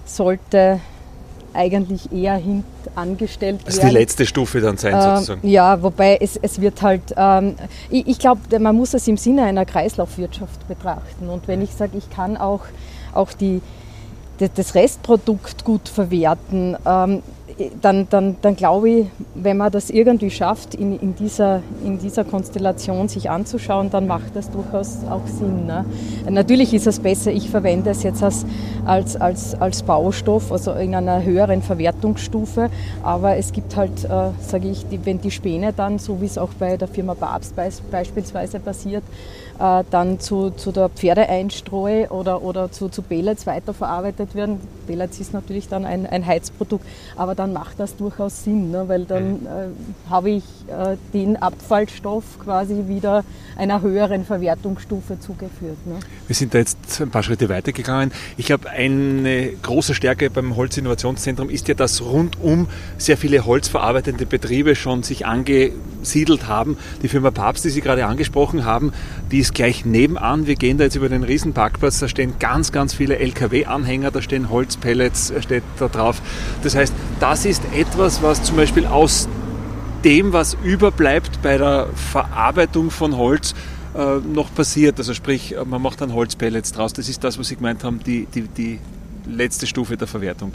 sollte 0.05 0.81
eigentlich 1.53 2.13
eher 2.13 2.41
angestellt 2.97 3.59
werden. 3.59 3.67
Das 3.67 3.75
ist 3.77 3.85
die 3.85 3.91
letzte 3.91 4.27
Stufe 4.27 4.61
dann 4.61 4.77
sein, 4.77 4.95
ähm, 4.95 5.01
sozusagen. 5.01 5.49
Ja, 5.49 5.81
wobei 5.83 6.19
es, 6.21 6.37
es 6.37 6.61
wird 6.61 6.83
halt, 6.83 7.15
ähm, 7.17 7.55
ich, 7.91 8.07
ich 8.09 8.19
glaube, 8.19 8.59
man 8.59 8.75
muss 8.75 8.95
es 8.95 9.07
im 9.07 9.17
Sinne 9.17 9.45
einer 9.45 9.65
Kreislaufwirtschaft 9.65 10.67
betrachten. 10.67 11.29
Und 11.29 11.47
wenn 11.47 11.63
ich 11.63 11.73
sage, 11.73 11.97
ich 11.97 12.11
kann 12.11 12.37
auch, 12.37 12.63
auch 13.13 13.33
die, 13.33 13.63
das 14.39 14.75
Restprodukt 14.75 15.65
gut 15.65 15.89
verwerten, 15.89 16.77
ähm, 16.87 17.23
dann, 17.81 18.09
dann, 18.11 18.37
dann 18.43 18.57
glaube 18.57 18.91
ich, 18.91 19.07
wenn 19.35 19.57
man 19.57 19.71
das 19.71 19.91
irgendwie 19.91 20.31
schafft, 20.31 20.75
in, 20.75 20.99
in, 20.99 21.15
dieser, 21.15 21.63
in 21.85 21.99
dieser 21.99 22.25
Konstellation 22.25 23.09
sich 23.09 23.31
anzuschauen, 23.31 23.91
dann 23.91 24.07
macht 24.07 24.35
das 24.35 24.51
durchaus 24.51 24.99
auch 25.09 25.27
Sinn. 25.27 25.67
Ne? 25.67 25.85
Natürlich 26.29 26.75
ist 26.75 26.87
es 26.87 26.99
besser, 26.99 27.31
ich 27.31 27.51
verwende 27.51 27.91
es 27.91 28.03
jetzt 28.03 28.23
als, 28.23 28.45
als, 28.85 29.17
als, 29.17 29.55
als 29.55 29.83
Baustoff, 29.83 30.51
also 30.51 30.73
in 30.73 30.95
einer 30.95 31.23
höheren 31.23 31.63
Verwertungsstufe, 31.63 32.71
aber 33.03 33.37
es 33.37 33.53
gibt 33.53 33.77
halt, 33.77 34.05
äh, 34.05 34.31
sage 34.41 34.69
ich, 34.69 34.87
die, 34.89 35.05
wenn 35.07 35.21
die 35.21 35.31
Späne 35.31 35.73
dann, 35.73 35.99
so 35.99 36.21
wie 36.21 36.27
es 36.27 36.39
auch 36.39 36.51
bei 36.59 36.77
der 36.77 36.89
Firma 36.89 37.15
Babs 37.15 37.53
beispielsweise 37.91 38.59
passiert, 38.59 39.05
äh, 39.59 39.85
dann 39.91 40.21
zu, 40.21 40.51
zu 40.51 40.73
der 40.73 40.89
Pferdeeinstreu 40.89 42.09
oder, 42.09 42.43
oder 42.43 42.73
zu, 42.73 42.89
zu 42.89 43.03
Pellets 43.03 43.47
weiterverarbeitet 43.47 44.35
werden. 44.35 44.61
Pellets 44.87 45.21
ist 45.21 45.33
natürlich 45.33 45.69
dann 45.69 45.85
ein, 45.85 46.07
ein 46.07 46.27
Heizprodukt, 46.27 46.85
aber 47.17 47.35
dann 47.35 47.53
macht 47.53 47.79
das 47.81 47.97
durchaus 47.97 48.45
Sinn, 48.45 48.71
ne? 48.71 48.89
weil 48.89 49.05
dann 49.05 49.41
mhm. 49.41 49.47
äh, 49.47 50.11
habe 50.11 50.31
ich 50.31 50.45
äh, 50.69 50.97
den 51.13 51.37
Abfallstoff 51.37 52.25
quasi 52.43 52.85
wieder 52.89 53.25
einer 53.57 53.83
höheren 53.83 54.25
Verwertungsstufe 54.25 55.19
zugeführt. 55.21 55.87
Ne? 55.87 56.01
Wir 56.27 56.35
sind 56.37 56.55
da 56.55 56.59
jetzt 56.59 57.01
ein 57.01 57.11
paar 57.11 57.23
Schritte 57.23 57.49
weitergegangen. 57.49 58.13
Ich 58.37 58.47
glaube, 58.47 58.71
eine 58.71 59.51
große 59.63 59.95
Stärke 59.95 60.31
beim 60.31 60.57
Holzinnovationszentrum 60.57 61.51
ist 61.51 61.69
ja, 61.69 61.75
dass 61.75 62.03
rundum 62.03 62.69
sehr 62.99 63.17
viele 63.17 63.45
holzverarbeitende 63.45 64.27
Betriebe 64.27 64.75
schon 64.75 65.03
sich 65.03 65.27
angesiedelt 65.27 66.49
haben. 66.49 66.77
Die 67.03 67.09
Firma 67.09 67.31
Papst, 67.31 67.65
die 67.65 67.71
Sie 67.71 67.81
gerade 67.81 68.07
angesprochen 68.07 68.65
haben, 68.65 68.93
die 69.31 69.39
ist 69.39 69.55
gleich 69.55 69.85
nebenan. 69.85 70.47
Wir 70.47 70.57
gehen 70.57 70.79
da 70.79 70.85
jetzt 70.85 70.97
über 70.97 71.09
den 71.09 71.23
Riesenparkplatz, 71.23 71.99
da 71.99 72.09
stehen 72.09 72.35
ganz, 72.39 72.73
ganz 72.73 72.95
viele 72.95 73.19
Lkw-Anhänger, 73.19 74.11
da 74.11 74.23
stehen 74.23 74.51
Holzpellets, 74.51 75.31
äh, 75.31 75.43
steht 75.43 75.63
da 75.79 75.89
drauf. 75.89 76.21
Das 76.63 76.75
heißt, 76.75 76.95
das 77.21 77.45
ist 77.45 77.63
etwas, 77.75 78.23
was 78.23 78.43
zum 78.43 78.57
Beispiel 78.57 78.87
aus 78.87 79.29
dem, 80.05 80.33
was 80.33 80.57
überbleibt 80.63 81.43
bei 81.43 81.59
der 81.59 81.89
Verarbeitung 81.95 82.91
von 82.91 83.17
Holz, 83.17 83.55
äh, 83.95 84.17
noch 84.17 84.55
passiert. 84.55 84.99
Also 84.99 85.15
sprich, 85.15 85.55
man 85.65 85.81
macht 85.81 86.01
dann 86.01 86.13
Holzpellets 86.13 86.73
draus. 86.73 86.93
Das 86.93 87.09
ist 87.09 87.25
das, 87.25 87.39
was 87.39 87.49
Sie 87.49 87.57
gemeint 87.57 87.85
haben, 87.85 88.01
die, 88.05 88.27
die, 88.27 88.43
die 88.43 88.79
letzte 89.27 89.67
Stufe 89.67 89.97
der 89.97 90.09
Verwertung. 90.09 90.55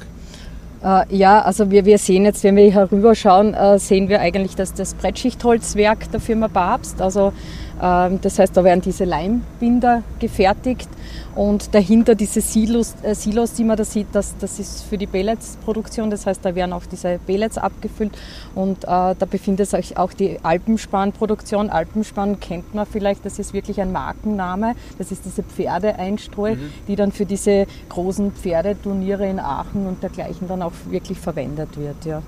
Äh, 0.84 1.16
ja, 1.16 1.42
also 1.42 1.72
wir, 1.72 1.86
wir 1.86 1.98
sehen 1.98 2.24
jetzt, 2.26 2.44
wenn 2.44 2.56
wir 2.56 2.72
herüberschauen, 2.72 3.54
äh, 3.54 3.80
sehen 3.80 4.08
wir 4.08 4.22
eigentlich, 4.22 4.56
dass 4.56 4.74
das 4.74 4.94
Brettschichtholzwerk 4.94 6.12
der 6.12 6.20
Firma 6.20 6.48
Babst, 6.48 7.02
also 7.02 7.34
das 7.80 8.40
heißt, 8.40 8.56
da 8.58 8.64
werden 8.64 8.82
diese 8.82 9.06
Leimbinder 9.06 10.04
gefertigt 10.20 10.90
und 11.36 11.74
dahinter 11.74 12.16
diese 12.16 12.42
Silos, 12.42 12.96
äh, 13.04 13.16
Silos 13.16 13.54
die 13.54 13.64
man 13.64 13.78
da 13.78 13.86
sieht, 13.86 14.08
das, 14.12 14.36
das 14.38 14.60
ist 14.60 14.84
für 14.84 14.98
die 14.98 15.08
Pelletsproduktion. 15.08 16.10
Das 16.10 16.26
heißt, 16.26 16.44
da 16.44 16.54
werden 16.56 16.74
auch 16.74 16.86
diese 16.86 17.20
Pellets 17.26 17.58
abgefüllt 17.58 18.12
und 18.56 18.84
äh, 18.84 18.88
da 18.88 19.26
befindet 19.30 19.70
sich 19.70 19.98
auch 19.98 20.12
die 20.12 20.40
Alpenspan-Produktion. 20.44 21.70
Alpenspan 21.70 22.40
kennt 22.42 22.74
man 22.74 22.86
vielleicht, 22.86 23.26
das 23.26 23.40
ist 23.40 23.54
wirklich 23.54 23.80
ein 23.80 23.94
Markenname. 23.94 24.76
Das 24.98 25.12
ist 25.12 25.24
diese 25.24 25.44
Pferdeeinstreu, 25.44 26.56
mhm. 26.56 26.74
die 26.88 26.98
dann 26.98 27.14
für 27.14 27.26
diese 27.26 27.68
großen 27.88 28.34
Pferdeturniere 28.34 29.26
in 29.26 29.40
Aachen 29.40 29.88
und 29.88 30.04
dergleichen 30.04 30.50
dann 30.50 30.62
auch 30.62 30.74
wirklich 30.90 31.20
verwendet 31.20 31.78
wird. 31.78 32.06
Ja 32.06 32.22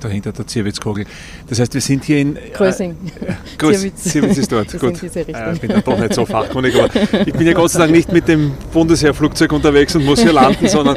dahinter 0.00 0.32
der 0.32 0.46
Zierwitzkogel. 0.46 1.04
Das 1.48 1.58
heißt, 1.58 1.74
wir 1.74 1.80
sind 1.80 2.04
hier 2.04 2.18
in. 2.18 2.38
Größing. 2.54 2.90
Äh, 3.20 3.32
Größ, 3.58 3.94
Zierwitz. 3.96 4.38
ist 4.38 4.52
dort. 4.52 4.72
Gut. 4.80 5.02
Äh, 5.02 5.52
ich 5.52 5.60
bin 5.60 5.70
dann 5.70 5.84
doch 5.84 5.98
nicht 5.98 6.14
so 6.14 6.26
fachkundig, 6.26 6.74
aber 6.74 6.88
ich 7.26 7.32
bin 7.32 7.46
ja 7.46 7.52
Gott 7.52 7.70
sei 7.70 7.80
Dank 7.80 7.92
nicht 7.92 8.12
mit 8.12 8.28
dem 8.28 8.52
Bundesheerflugzeug 8.72 9.52
unterwegs 9.52 9.94
und 9.94 10.04
muss 10.04 10.20
hier 10.20 10.32
landen, 10.32 10.68
sondern 10.68 10.96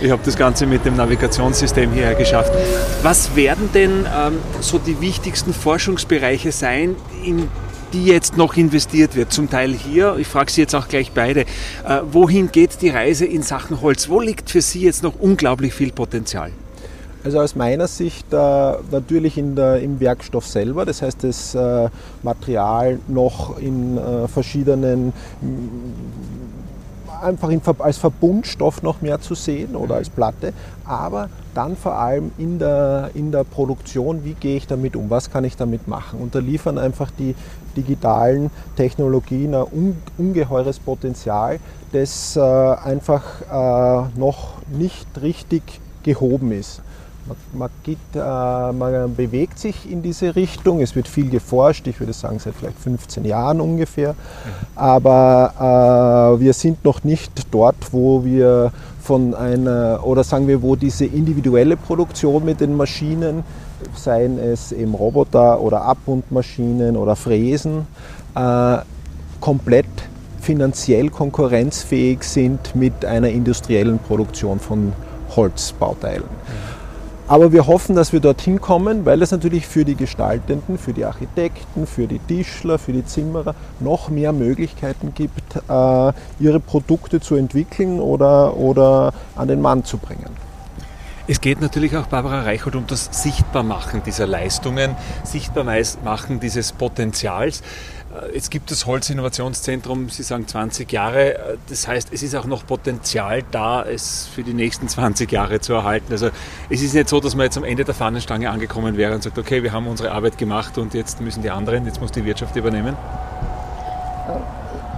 ich 0.00 0.10
habe 0.10 0.22
das 0.24 0.36
Ganze 0.36 0.66
mit 0.66 0.84
dem 0.84 0.96
Navigationssystem 0.96 1.92
hierher 1.92 2.14
geschafft. 2.14 2.52
Was 3.02 3.34
werden 3.36 3.70
denn 3.74 4.06
ähm, 4.14 4.34
so 4.60 4.78
die 4.78 5.00
wichtigsten 5.00 5.52
Forschungsbereiche 5.52 6.52
sein, 6.52 6.96
in 7.24 7.48
die 7.92 8.06
jetzt 8.06 8.36
noch 8.36 8.56
investiert 8.56 9.16
wird. 9.16 9.32
Zum 9.32 9.50
Teil 9.50 9.72
hier, 9.72 10.16
ich 10.18 10.26
frage 10.26 10.50
Sie 10.50 10.60
jetzt 10.62 10.74
auch 10.74 10.88
gleich 10.88 11.12
beide, 11.12 11.40
äh, 11.40 12.00
wohin 12.10 12.50
geht 12.50 12.80
die 12.80 12.88
Reise 12.88 13.26
in 13.26 13.42
Sachen 13.42 13.80
Holz? 13.80 14.08
Wo 14.08 14.20
liegt 14.20 14.50
für 14.50 14.62
Sie 14.62 14.80
jetzt 14.80 15.02
noch 15.02 15.14
unglaublich 15.18 15.74
viel 15.74 15.92
Potenzial? 15.92 16.52
Also 17.24 17.40
aus 17.40 17.54
meiner 17.54 17.86
Sicht 17.86 18.32
äh, 18.32 18.36
natürlich 18.36 19.38
in 19.38 19.54
der, 19.54 19.80
im 19.80 20.00
Werkstoff 20.00 20.46
selber, 20.46 20.84
das 20.84 21.02
heißt 21.02 21.22
das 21.22 21.54
äh, 21.54 21.88
Material 22.22 22.98
noch 23.06 23.58
in 23.58 23.96
äh, 23.96 24.26
verschiedenen 24.26 25.12
einfach 27.22 27.50
in, 27.50 27.60
als 27.78 27.98
Verbundstoff 27.98 28.82
noch 28.82 29.00
mehr 29.00 29.20
zu 29.20 29.34
sehen 29.34 29.76
oder 29.76 29.96
als 29.96 30.10
Platte, 30.10 30.52
aber 30.84 31.28
dann 31.54 31.76
vor 31.76 31.94
allem 31.94 32.32
in 32.38 32.58
der, 32.58 33.10
in 33.14 33.30
der 33.30 33.44
Produktion, 33.44 34.24
wie 34.24 34.34
gehe 34.34 34.56
ich 34.56 34.66
damit 34.66 34.96
um, 34.96 35.08
was 35.08 35.30
kann 35.30 35.44
ich 35.44 35.56
damit 35.56 35.86
machen. 35.86 36.20
Und 36.20 36.34
da 36.34 36.40
liefern 36.40 36.78
einfach 36.78 37.10
die 37.10 37.34
digitalen 37.76 38.50
Technologien 38.76 39.54
ein 39.54 39.96
ungeheures 40.18 40.78
Potenzial, 40.78 41.58
das 41.92 42.36
äh, 42.36 42.40
einfach 42.40 43.22
äh, 43.42 44.18
noch 44.18 44.54
nicht 44.70 45.06
richtig 45.20 45.62
gehoben 46.02 46.52
ist. 46.52 46.82
Man, 47.26 47.36
man, 47.52 47.70
geht, 47.84 47.98
äh, 48.14 48.18
man, 48.18 49.14
bewegt 49.14 49.58
sich 49.58 49.90
in 49.90 50.02
diese 50.02 50.34
Richtung. 50.34 50.80
Es 50.80 50.96
wird 50.96 51.06
viel 51.06 51.30
geforscht, 51.30 51.86
ich 51.86 52.00
würde 52.00 52.12
sagen 52.12 52.38
seit 52.38 52.54
vielleicht 52.54 52.78
15 52.78 53.24
Jahren 53.24 53.60
ungefähr. 53.60 54.14
Aber 54.74 56.36
äh, 56.36 56.40
wir 56.40 56.52
sind 56.52 56.84
noch 56.84 57.04
nicht 57.04 57.46
dort, 57.52 57.76
wo 57.92 58.24
wir 58.24 58.72
von 59.02 59.34
einer, 59.34 60.00
oder 60.04 60.24
sagen 60.24 60.46
wir, 60.48 60.62
wo 60.62 60.76
diese 60.76 61.04
individuelle 61.04 61.76
Produktion 61.76 62.44
mit 62.44 62.60
den 62.60 62.76
Maschinen, 62.76 63.44
seien 63.96 64.38
es 64.38 64.72
eben 64.72 64.94
Roboter 64.94 65.60
oder 65.60 65.82
Abbundmaschinen 65.82 66.96
oder 66.96 67.16
Fräsen, 67.16 67.86
äh, 68.34 68.78
komplett 69.40 69.86
finanziell 70.40 71.08
konkurrenzfähig 71.08 72.22
sind 72.24 72.74
mit 72.74 73.04
einer 73.04 73.28
industriellen 73.28 73.98
Produktion 73.98 74.58
von 74.58 74.92
Holzbauteilen. 75.36 76.24
Aber 77.32 77.50
wir 77.50 77.66
hoffen, 77.66 77.96
dass 77.96 78.12
wir 78.12 78.20
dorthin 78.20 78.60
kommen, 78.60 79.06
weil 79.06 79.22
es 79.22 79.30
natürlich 79.30 79.66
für 79.66 79.86
die 79.86 79.94
Gestaltenden, 79.94 80.76
für 80.76 80.92
die 80.92 81.06
Architekten, 81.06 81.86
für 81.86 82.06
die 82.06 82.18
Tischler, 82.18 82.78
für 82.78 82.92
die 82.92 83.06
Zimmerer 83.06 83.54
noch 83.80 84.10
mehr 84.10 84.34
Möglichkeiten 84.34 85.14
gibt, 85.14 85.56
äh, 85.56 86.12
ihre 86.40 86.60
Produkte 86.60 87.22
zu 87.22 87.36
entwickeln 87.36 88.00
oder, 88.00 88.54
oder 88.58 89.14
an 89.34 89.48
den 89.48 89.62
Mann 89.62 89.82
zu 89.82 89.96
bringen. 89.96 90.28
Es 91.26 91.40
geht 91.40 91.62
natürlich 91.62 91.96
auch, 91.96 92.06
Barbara 92.06 92.42
Reichhold, 92.42 92.76
um 92.76 92.86
das 92.86 93.08
Sichtbarmachen 93.10 94.02
dieser 94.04 94.26
Leistungen, 94.26 94.94
Sichtbarmachen 95.24 96.38
dieses 96.38 96.72
Potenzials. 96.72 97.62
Äh, 98.12 98.34
jetzt 98.34 98.50
gibt 98.50 98.70
das 98.70 98.86
Holzinnovationszentrum, 98.86 100.08
Sie 100.08 100.22
sagen 100.22 100.46
20 100.46 100.90
Jahre. 100.92 101.34
Äh, 101.34 101.56
das 101.68 101.88
heißt, 101.88 102.08
es 102.12 102.22
ist 102.22 102.34
auch 102.34 102.46
noch 102.46 102.66
Potenzial 102.66 103.42
da, 103.50 103.82
es 103.84 104.26
für 104.26 104.42
die 104.42 104.54
nächsten 104.54 104.88
20 104.88 105.30
Jahre 105.30 105.60
zu 105.60 105.72
erhalten. 105.74 106.12
Also 106.12 106.30
es 106.68 106.82
ist 106.82 106.94
nicht 106.94 107.08
so, 107.08 107.20
dass 107.20 107.34
man 107.34 107.44
jetzt 107.44 107.56
am 107.56 107.64
Ende 107.64 107.84
der 107.84 107.94
Fahnenstange 107.94 108.50
angekommen 108.50 108.96
wäre 108.96 109.14
und 109.14 109.22
sagt, 109.22 109.38
okay, 109.38 109.62
wir 109.62 109.72
haben 109.72 109.86
unsere 109.86 110.12
Arbeit 110.12 110.38
gemacht 110.38 110.78
und 110.78 110.94
jetzt 110.94 111.20
müssen 111.20 111.42
die 111.42 111.50
anderen, 111.50 111.86
jetzt 111.86 112.00
muss 112.00 112.12
die 112.12 112.24
Wirtschaft 112.24 112.56
übernehmen. 112.56 112.96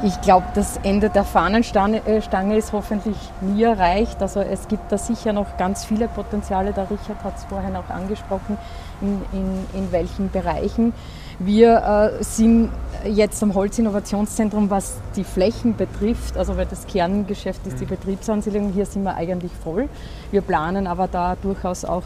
Ich 0.02 0.20
glaube, 0.20 0.44
das 0.54 0.76
Ende 0.82 1.08
der 1.08 1.24
Fahnenstange 1.24 2.02
äh, 2.06 2.58
ist 2.58 2.72
hoffentlich 2.72 3.16
nie 3.40 3.62
erreicht. 3.62 4.20
Also 4.20 4.40
es 4.40 4.68
gibt 4.68 4.92
da 4.92 4.98
sicher 4.98 5.32
noch 5.32 5.56
ganz 5.56 5.86
viele 5.86 6.08
Potenziale. 6.08 6.72
Der 6.72 6.90
Richard 6.90 7.24
hat 7.24 7.38
es 7.38 7.44
vorhin 7.44 7.74
auch 7.74 7.88
angesprochen, 7.88 8.58
in, 9.00 9.22
in, 9.32 9.66
in 9.72 9.92
welchen 9.92 10.30
Bereichen. 10.30 10.92
Wir 11.38 12.12
äh, 12.20 12.22
sind 12.22 12.70
jetzt 13.04 13.42
am 13.42 13.54
Holzinnovationszentrum, 13.54 14.70
was 14.70 14.94
die 15.16 15.24
Flächen 15.24 15.76
betrifft, 15.76 16.36
also 16.36 16.56
weil 16.56 16.66
das 16.66 16.86
Kerngeschäft 16.86 17.66
ist 17.66 17.80
die 17.80 17.84
mhm. 17.84 17.90
Betriebsansiedlung, 17.90 18.72
hier 18.72 18.86
sind 18.86 19.02
wir 19.02 19.14
eigentlich 19.14 19.52
voll. 19.62 19.88
Wir 20.30 20.40
planen 20.40 20.86
aber 20.86 21.08
da 21.08 21.36
durchaus 21.42 21.84
auch 21.84 22.04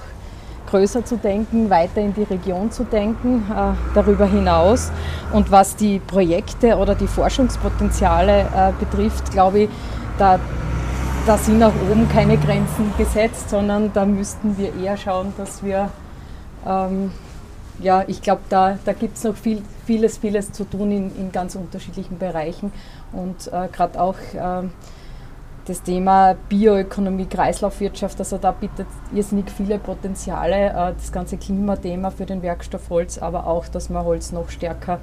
größer 0.71 1.05
zu 1.05 1.17
denken, 1.17 1.71
weiter 1.71 2.01
in 2.01 2.15
die 2.15 2.25
Region 2.25 2.71
zu 2.71 2.85
denken, 2.85 3.45
äh, 3.51 3.73
darüber 3.95 4.27
hinaus. 4.27 4.91
Und 5.33 5.51
was 5.51 5.77
die 5.77 5.99
Projekte 5.99 6.77
oder 6.77 6.95
die 6.95 7.07
Forschungspotenziale 7.07 8.41
äh, 8.41 8.73
betrifft, 8.79 9.31
glaube 9.31 9.61
ich, 9.61 9.71
da, 10.19 10.39
da 11.27 11.39
sind 11.39 11.59
nach 11.59 11.73
oben 11.91 12.09
keine 12.09 12.37
Grenzen 12.39 12.93
gesetzt, 12.99 13.51
sondern 13.51 13.93
da 13.93 14.05
müssten 14.05 14.59
wir 14.59 14.75
eher 14.75 14.97
schauen, 14.97 15.33
dass 15.37 15.63
wir 15.63 15.91
ähm, 16.67 17.13
ja, 17.81 18.05
ich 18.07 18.23
glaube, 18.23 18.43
da, 18.49 18.79
da 18.85 18.93
gibt 18.93 19.17
es 19.17 19.25
noch 19.25 19.37
viel, 19.37 19.63
vieles, 19.87 20.19
vieles 20.19 20.53
zu 20.53 20.65
tun 20.65 20.91
in, 20.91 21.17
in 21.17 21.33
ganz 21.33 21.55
unterschiedlichen 21.55 22.19
Bereichen. 22.19 22.73
Und 23.13 23.49
äh, 23.49 23.69
gerade 23.69 24.01
auch 24.01 24.17
äh, 24.35 24.69
das 25.65 25.83
Thema 25.83 26.35
Bioökonomie, 26.49 27.27
Kreislaufwirtschaft, 27.27 28.19
also 28.19 28.39
da 28.39 28.53
bietet 28.53 28.87
irrsinnig 29.15 29.51
viele 29.51 29.79
Potenziale. 29.79 30.71
Äh, 30.71 30.95
das 30.95 31.13
ganze 31.13 31.37
Klimathema 31.37 32.11
für 32.11 32.27
den 32.27 32.43
Werkstoff 32.43 32.91
Holz, 32.91 33.19
aber 33.19 33.47
auch, 33.47 33.69
dass 33.69 33.91
man 33.91 34.05
Holz 34.05 34.33
noch 34.33 34.51
stärker 34.51 34.99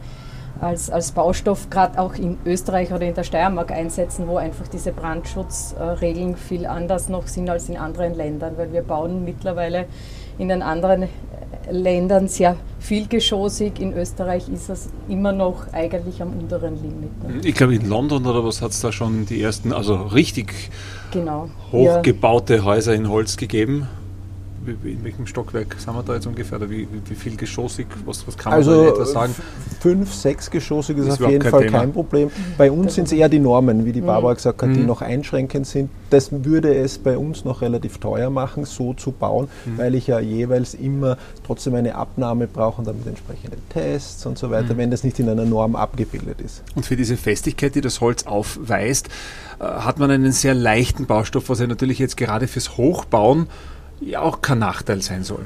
als, 0.59 0.89
als 0.89 1.11
Baustoff 1.11 1.69
gerade 1.69 1.99
auch 1.99 2.15
in 2.15 2.37
Österreich 2.45 2.93
oder 2.93 3.05
in 3.05 3.13
der 3.13 3.23
Steiermark 3.23 3.71
einsetzen, 3.71 4.27
wo 4.27 4.37
einfach 4.37 4.67
diese 4.67 4.91
Brandschutzregeln 4.91 6.37
viel 6.37 6.65
anders 6.65 7.09
noch 7.09 7.27
sind 7.27 7.49
als 7.49 7.67
in 7.69 7.77
anderen 7.77 8.13
Ländern, 8.13 8.57
weil 8.57 8.71
wir 8.71 8.81
bauen 8.81 9.25
mittlerweile 9.25 9.85
in 10.37 10.49
den 10.49 10.61
anderen 10.61 11.07
Ländern 11.69 12.27
sehr 12.27 12.57
vielgeschossig. 12.79 13.79
In 13.79 13.93
Österreich 13.93 14.49
ist 14.49 14.69
es 14.69 14.89
immer 15.09 15.31
noch 15.31 15.71
eigentlich 15.73 16.21
am 16.21 16.33
unteren 16.33 16.75
Limit. 16.75 17.23
Ne? 17.23 17.47
Ich 17.47 17.55
glaube, 17.55 17.75
in 17.75 17.89
London 17.89 18.25
oder 18.25 18.43
was 18.45 18.61
hat 18.61 18.71
es 18.71 18.81
da 18.81 18.91
schon 18.91 19.25
die 19.25 19.41
ersten, 19.41 19.73
also 19.73 19.95
richtig 19.95 20.69
genau. 21.11 21.49
hochgebaute 21.71 22.57
ja. 22.57 22.63
Häuser 22.63 22.93
in 22.93 23.09
Holz 23.09 23.37
gegeben? 23.37 23.87
In 24.67 25.03
welchem 25.03 25.27
Stockwerk 25.27 25.75
sind 25.77 25.93
wir 25.93 26.03
da 26.03 26.15
jetzt 26.15 26.27
ungefähr? 26.27 26.57
Oder 26.57 26.69
wie, 26.69 26.87
wie 27.05 27.15
viel 27.15 27.35
geschossig? 27.35 27.87
Was, 28.05 28.25
was 28.27 28.37
kann 28.37 28.51
man 28.51 28.59
also 28.59 28.83
da 28.83 28.89
etwas 28.89 29.11
sagen? 29.11 29.35
Fünf, 29.79 30.13
sechs 30.13 30.49
geschossig 30.49 30.97
ist, 30.97 31.07
ist 31.07 31.21
auf 31.21 31.29
jeden 31.29 31.43
kein 31.43 31.51
Fall 31.51 31.63
Thema. 31.65 31.79
kein 31.79 31.93
Problem. 31.93 32.31
Bei 32.57 32.71
uns 32.71 32.95
sind 32.95 33.05
es 33.05 33.11
eher 33.11 33.29
die 33.29 33.39
Normen, 33.39 33.85
wie 33.85 33.91
die 33.91 34.01
mhm. 34.01 34.07
Barbara 34.07 34.33
mhm. 34.33 34.35
gesagt 34.35 34.61
hat, 34.61 34.69
die 34.69 34.79
mhm. 34.79 34.87
noch 34.87 35.01
einschränkend 35.01 35.67
sind. 35.67 35.89
Das 36.09 36.31
würde 36.31 36.73
es 36.75 36.97
bei 36.97 37.17
uns 37.17 37.45
noch 37.45 37.61
relativ 37.61 37.97
teuer 37.99 38.29
machen, 38.29 38.65
so 38.65 38.93
zu 38.93 39.11
bauen, 39.11 39.47
mhm. 39.65 39.77
weil 39.77 39.95
ich 39.95 40.07
ja 40.07 40.19
jeweils 40.19 40.73
immer 40.73 41.17
trotzdem 41.45 41.75
eine 41.75 41.95
Abnahme 41.95 42.47
brauche 42.47 42.79
und 42.79 42.87
dann 42.87 42.97
mit 42.97 43.07
entsprechenden 43.07 43.61
Tests 43.69 44.25
und 44.25 44.37
so 44.37 44.51
weiter, 44.51 44.73
mhm. 44.73 44.77
wenn 44.77 44.91
das 44.91 45.03
nicht 45.03 45.19
in 45.19 45.29
einer 45.29 45.45
Norm 45.45 45.75
abgebildet 45.75 46.41
ist. 46.41 46.63
Und 46.75 46.85
für 46.85 46.95
diese 46.95 47.17
Festigkeit, 47.17 47.75
die 47.75 47.81
das 47.81 48.01
Holz 48.01 48.25
aufweist, 48.25 49.09
äh, 49.59 49.63
hat 49.63 49.99
man 49.99 50.11
einen 50.11 50.31
sehr 50.31 50.53
leichten 50.53 51.05
Baustoff, 51.05 51.49
was 51.49 51.59
ja 51.59 51.67
natürlich 51.67 51.99
jetzt 51.99 52.17
gerade 52.17 52.47
fürs 52.47 52.77
Hochbauen 52.77 53.47
ja 54.01 54.21
auch 54.21 54.41
kein 54.41 54.59
Nachteil 54.59 55.01
sein 55.01 55.23
soll. 55.23 55.45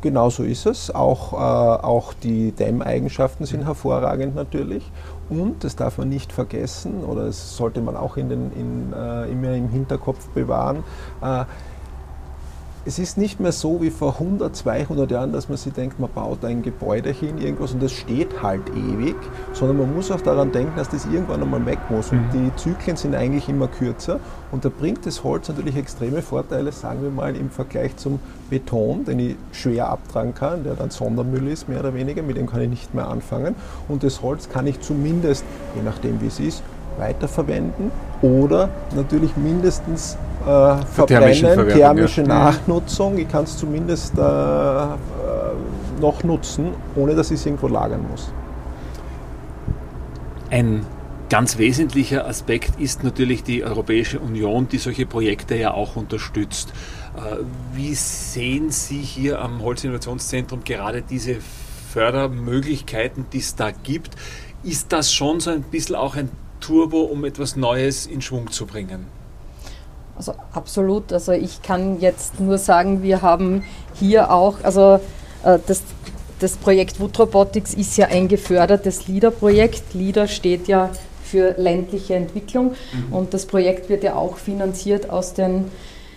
Genau 0.00 0.30
so 0.30 0.44
ist 0.44 0.66
es. 0.66 0.94
Auch, 0.94 1.32
äh, 1.32 1.36
auch 1.36 2.12
die 2.12 2.52
Dämmeigenschaften 2.52 3.46
sind 3.46 3.64
hervorragend 3.64 4.36
natürlich. 4.36 4.84
Und, 5.28 5.64
das 5.64 5.76
darf 5.76 5.98
man 5.98 6.08
nicht 6.08 6.32
vergessen, 6.32 7.04
oder 7.04 7.26
das 7.26 7.56
sollte 7.56 7.80
man 7.80 7.96
auch 7.96 8.16
in 8.16 8.28
den, 8.28 8.52
in, 8.52 8.92
äh, 8.92 9.30
immer 9.30 9.52
im 9.54 9.68
Hinterkopf 9.68 10.28
bewahren, 10.28 10.84
äh, 11.20 11.44
es 12.84 12.98
ist 12.98 13.18
nicht 13.18 13.40
mehr 13.40 13.52
so 13.52 13.82
wie 13.82 13.90
vor 13.90 14.14
100, 14.14 14.54
200 14.54 15.10
Jahren, 15.10 15.32
dass 15.32 15.48
man 15.48 15.58
sich 15.58 15.72
denkt, 15.72 15.98
man 16.00 16.10
baut 16.10 16.44
ein 16.44 16.62
Gebäude 16.62 17.10
hin, 17.10 17.38
irgendwas 17.38 17.72
und 17.72 17.82
das 17.82 17.92
steht 17.92 18.42
halt 18.42 18.62
ewig, 18.70 19.16
sondern 19.52 19.78
man 19.78 19.94
muss 19.94 20.10
auch 20.10 20.20
daran 20.20 20.52
denken, 20.52 20.72
dass 20.76 20.88
das 20.88 21.04
irgendwann 21.06 21.42
einmal 21.42 21.64
weg 21.66 21.78
muss. 21.90 22.12
Und 22.12 22.20
mhm. 22.32 22.50
die 22.50 22.56
Zyklen 22.56 22.96
sind 22.96 23.14
eigentlich 23.14 23.48
immer 23.48 23.68
kürzer 23.68 24.20
und 24.52 24.64
da 24.64 24.70
bringt 24.70 25.04
das 25.06 25.24
Holz 25.24 25.48
natürlich 25.48 25.76
extreme 25.76 26.22
Vorteile, 26.22 26.72
sagen 26.72 27.02
wir 27.02 27.10
mal, 27.10 27.36
im 27.36 27.50
Vergleich 27.50 27.96
zum 27.96 28.20
Beton, 28.48 29.04
den 29.04 29.18
ich 29.18 29.36
schwer 29.52 29.88
abtragen 29.88 30.34
kann, 30.34 30.64
der 30.64 30.74
dann 30.74 30.90
Sondermüll 30.90 31.48
ist, 31.48 31.68
mehr 31.68 31.80
oder 31.80 31.94
weniger, 31.94 32.22
mit 32.22 32.36
dem 32.36 32.46
kann 32.46 32.62
ich 32.62 32.70
nicht 32.70 32.94
mehr 32.94 33.08
anfangen. 33.08 33.54
Und 33.88 34.02
das 34.02 34.22
Holz 34.22 34.48
kann 34.48 34.66
ich 34.66 34.80
zumindest, 34.80 35.44
je 35.74 35.82
nachdem 35.82 36.20
wie 36.20 36.28
es 36.28 36.40
ist, 36.40 36.62
weiterverwenden 36.98 37.90
oder 38.22 38.68
natürlich 38.94 39.36
mindestens 39.36 40.16
äh, 40.48 40.76
verbrennen, 40.86 41.68
thermische 41.68 42.22
ja. 42.22 42.28
Nachnutzung. 42.28 43.18
Ich 43.18 43.28
kann 43.28 43.44
es 43.44 43.58
zumindest 43.58 44.16
äh, 44.16 44.22
äh, 44.22 44.94
noch 46.00 46.24
nutzen, 46.24 46.70
ohne 46.96 47.14
dass 47.14 47.30
ich 47.30 47.40
es 47.40 47.46
irgendwo 47.46 47.68
lagern 47.68 48.06
muss. 48.10 48.32
Ein 50.50 50.86
ganz 51.28 51.58
wesentlicher 51.58 52.26
Aspekt 52.26 52.80
ist 52.80 53.04
natürlich 53.04 53.42
die 53.42 53.62
Europäische 53.62 54.18
Union, 54.20 54.68
die 54.68 54.78
solche 54.78 55.04
Projekte 55.04 55.54
ja 55.56 55.74
auch 55.74 55.96
unterstützt. 55.96 56.72
Äh, 57.16 57.42
wie 57.74 57.94
sehen 57.94 58.70
Sie 58.70 59.00
hier 59.00 59.42
am 59.42 59.62
Holzinnovationszentrum 59.62 60.64
gerade 60.64 61.02
diese 61.02 61.36
Fördermöglichkeiten, 61.92 63.26
die 63.32 63.38
es 63.38 63.54
da 63.54 63.70
gibt? 63.70 64.16
Ist 64.62 64.92
das 64.92 65.12
schon 65.12 65.40
so 65.40 65.50
ein 65.50 65.62
bisschen 65.62 65.94
auch 65.94 66.16
ein 66.16 66.30
Turbo, 66.60 67.02
um 67.02 67.24
etwas 67.26 67.54
Neues 67.54 68.06
in 68.06 68.22
Schwung 68.22 68.50
zu 68.50 68.64
bringen? 68.64 69.17
Also 70.18 70.34
absolut. 70.52 71.12
Also 71.12 71.32
ich 71.32 71.62
kann 71.62 72.00
jetzt 72.00 72.40
nur 72.40 72.58
sagen, 72.58 73.02
wir 73.04 73.22
haben 73.22 73.62
hier 73.94 74.32
auch, 74.32 74.56
also 74.64 75.00
äh, 75.44 75.58
das, 75.66 75.82
das 76.40 76.56
Projekt 76.56 76.98
Wood 76.98 77.18
Robotics 77.18 77.72
ist 77.72 77.96
ja 77.96 78.06
ein 78.06 78.26
gefördertes 78.26 79.06
LIDA-Projekt. 79.06 79.94
LIDA 79.94 80.26
steht 80.26 80.66
ja 80.66 80.90
für 81.22 81.54
ländliche 81.56 82.16
Entwicklung 82.16 82.72
mhm. 82.92 83.12
und 83.12 83.32
das 83.32 83.46
Projekt 83.46 83.88
wird 83.88 84.02
ja 84.02 84.16
auch 84.16 84.38
finanziert 84.38 85.08
aus 85.08 85.34
den 85.34 85.66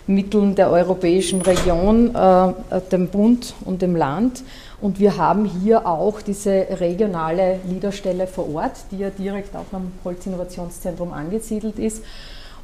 Mitteln 0.08 0.56
der 0.56 0.72
europäischen 0.72 1.42
Region, 1.42 2.16
äh, 2.16 2.54
dem 2.92 3.08
Bund 3.08 3.54
und 3.66 3.84
dem 3.84 3.96
Land. 3.96 4.44
Und 4.82 5.00
wir 5.00 5.18
haben 5.18 5.46
hier 5.46 5.86
auch 5.86 6.22
diese 6.24 6.66
regionale 6.80 7.60
Leaderstelle 7.70 8.26
vor 8.26 8.52
Ort, 8.56 8.78
die 8.90 8.98
ja 8.98 9.12
direkt 9.12 9.56
auch 9.56 9.72
am 9.74 9.92
Holzinnovationszentrum 10.04 11.14
angesiedelt 11.14 11.78
ist. 11.78 12.04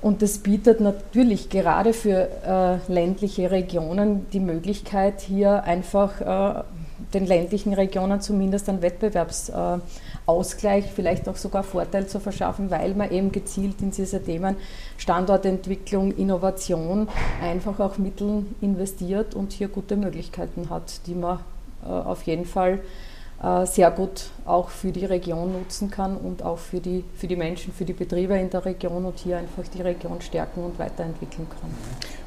Und 0.01 0.21
das 0.21 0.39
bietet 0.39 0.79
natürlich 0.79 1.49
gerade 1.49 1.93
für 1.93 2.29
äh, 2.45 2.77
ländliche 2.91 3.49
Regionen 3.49 4.27
die 4.31 4.39
Möglichkeit, 4.39 5.21
hier 5.21 5.63
einfach 5.63 6.21
äh, 6.21 6.63
den 7.13 7.25
ländlichen 7.25 7.73
Regionen 7.73 8.21
zumindest 8.21 8.69
einen 8.69 8.81
Wettbewerbsausgleich, 8.81 10.85
äh, 10.85 10.87
vielleicht 10.87 11.27
auch 11.29 11.35
sogar 11.35 11.63
Vorteil 11.63 12.07
zu 12.07 12.19
verschaffen, 12.19 12.69
weil 12.69 12.93
man 12.95 13.11
eben 13.11 13.31
gezielt 13.31 13.81
in 13.81 13.91
diese 13.91 14.23
Themen 14.23 14.55
Standortentwicklung, 14.97 16.15
Innovation 16.15 17.07
einfach 17.41 17.79
auch 17.79 17.97
Mittel 17.97 18.45
investiert 18.61 19.33
und 19.35 19.53
hier 19.53 19.67
gute 19.67 19.95
Möglichkeiten 19.95 20.69
hat, 20.69 21.07
die 21.07 21.15
man 21.15 21.39
äh, 21.83 21.89
auf 21.89 22.23
jeden 22.23 22.45
Fall 22.45 22.79
sehr 23.65 23.91
gut 23.91 24.31
auch 24.45 24.69
für 24.69 24.91
die 24.91 25.05
Region 25.05 25.51
nutzen 25.51 25.91
kann 25.91 26.17
und 26.17 26.41
auch 26.41 26.57
für 26.57 26.79
die, 26.79 27.03
für 27.15 27.27
die 27.27 27.35
Menschen, 27.35 27.71
für 27.71 27.85
die 27.85 27.93
Betriebe 27.93 28.35
in 28.35 28.49
der 28.49 28.65
Region 28.65 29.05
und 29.05 29.19
hier 29.19 29.37
einfach 29.37 29.63
die 29.71 29.81
Region 29.81 30.21
stärken 30.21 30.63
und 30.63 30.79
weiterentwickeln 30.79 31.47
kann. 31.47 31.69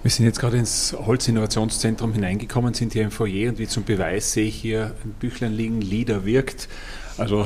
Wir 0.02 0.10
sind 0.10 0.26
jetzt 0.26 0.38
gerade 0.38 0.56
ins 0.56 0.96
Holzinnovationszentrum 0.98 2.12
hineingekommen, 2.12 2.74
sind 2.74 2.92
hier 2.92 3.02
im 3.02 3.10
Foyer 3.10 3.50
und 3.50 3.58
wie 3.58 3.66
zum 3.66 3.84
Beweis 3.84 4.32
sehe 4.32 4.46
ich 4.46 4.54
hier 4.54 4.94
ein 5.04 5.12
Büchlein 5.18 5.52
liegen, 5.52 5.80
Lieder 5.80 6.24
wirkt. 6.24 6.68
Also 7.18 7.42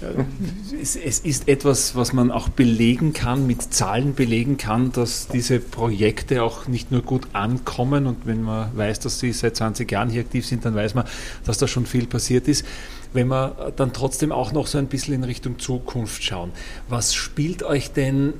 äh, 0.00 0.76
es, 0.80 0.96
es, 0.96 1.20
ist 1.20 1.46
etwas, 1.46 1.94
was 1.94 2.14
man 2.14 2.30
auch 2.30 2.48
belegen 2.48 3.12
kann, 3.12 3.46
mit 3.46 3.62
Zahlen 3.74 4.14
belegen 4.14 4.56
kann, 4.56 4.92
dass 4.92 5.28
diese 5.28 5.60
Projekte 5.60 6.42
auch 6.42 6.68
nicht 6.68 6.90
nur 6.90 7.02
gut 7.02 7.28
ankommen 7.34 8.06
und 8.06 8.26
wenn 8.26 8.42
man 8.42 8.74
weiß, 8.74 9.00
dass 9.00 9.18
sie 9.18 9.32
seit 9.32 9.56
20 9.56 9.90
Jahren 9.90 10.08
hier 10.08 10.22
aktiv 10.22 10.46
sind, 10.46 10.64
dann 10.64 10.74
weiß 10.74 10.94
man, 10.94 11.04
dass 11.44 11.58
da 11.58 11.68
schon 11.68 11.84
viel 11.84 12.06
passiert 12.06 12.48
ist. 12.48 12.64
Wenn 13.12 13.28
wir 13.28 13.72
dann 13.76 13.92
trotzdem 13.92 14.32
auch 14.32 14.52
noch 14.52 14.66
so 14.66 14.78
ein 14.78 14.86
bisschen 14.86 15.14
in 15.14 15.24
Richtung 15.24 15.58
Zukunft 15.58 16.22
schauen, 16.22 16.52
was 16.88 17.14
spielt 17.14 17.62
euch 17.62 17.92
denn 17.92 18.34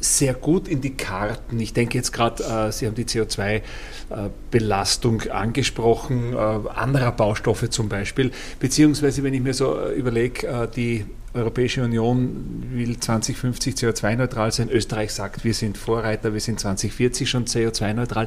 sehr 0.00 0.34
gut 0.34 0.66
in 0.66 0.80
die 0.80 0.94
Karten. 0.94 1.60
Ich 1.60 1.74
denke 1.74 1.98
jetzt 1.98 2.12
gerade, 2.12 2.42
äh, 2.42 2.72
Sie 2.72 2.86
haben 2.86 2.94
die 2.94 3.04
CO2-Belastung 3.04 5.20
angesprochen, 5.30 6.32
äh, 6.32 6.36
anderer 6.36 7.12
Baustoffe 7.12 7.68
zum 7.70 7.88
Beispiel, 7.88 8.32
beziehungsweise 8.58 9.22
wenn 9.22 9.34
ich 9.34 9.42
mir 9.42 9.54
so 9.54 9.78
äh, 9.78 9.92
überlege, 9.92 10.44
äh, 10.46 10.66
die 10.68 11.04
Europäische 11.32 11.84
Union 11.84 12.70
will 12.72 12.98
2050 12.98 13.76
CO2-neutral 13.76 14.50
sein. 14.50 14.68
Österreich 14.68 15.12
sagt, 15.12 15.44
wir 15.44 15.54
sind 15.54 15.78
Vorreiter, 15.78 16.32
wir 16.32 16.40
sind 16.40 16.58
2040 16.58 17.30
schon 17.30 17.44
CO2-neutral. 17.44 18.26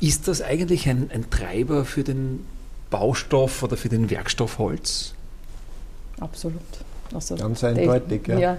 Ist 0.00 0.28
das 0.28 0.40
eigentlich 0.40 0.88
ein, 0.88 1.10
ein 1.12 1.28
Treiber 1.30 1.84
für 1.84 2.04
den 2.04 2.46
Baustoff 2.90 3.64
oder 3.64 3.76
für 3.76 3.88
den 3.88 4.08
Werkstoff 4.08 4.58
Holz? 4.58 5.14
Absolut. 6.20 6.62
Also 7.12 7.36
Ganz 7.36 7.62
eindeutig, 7.64 8.26
ja. 8.28 8.38
ja. 8.38 8.56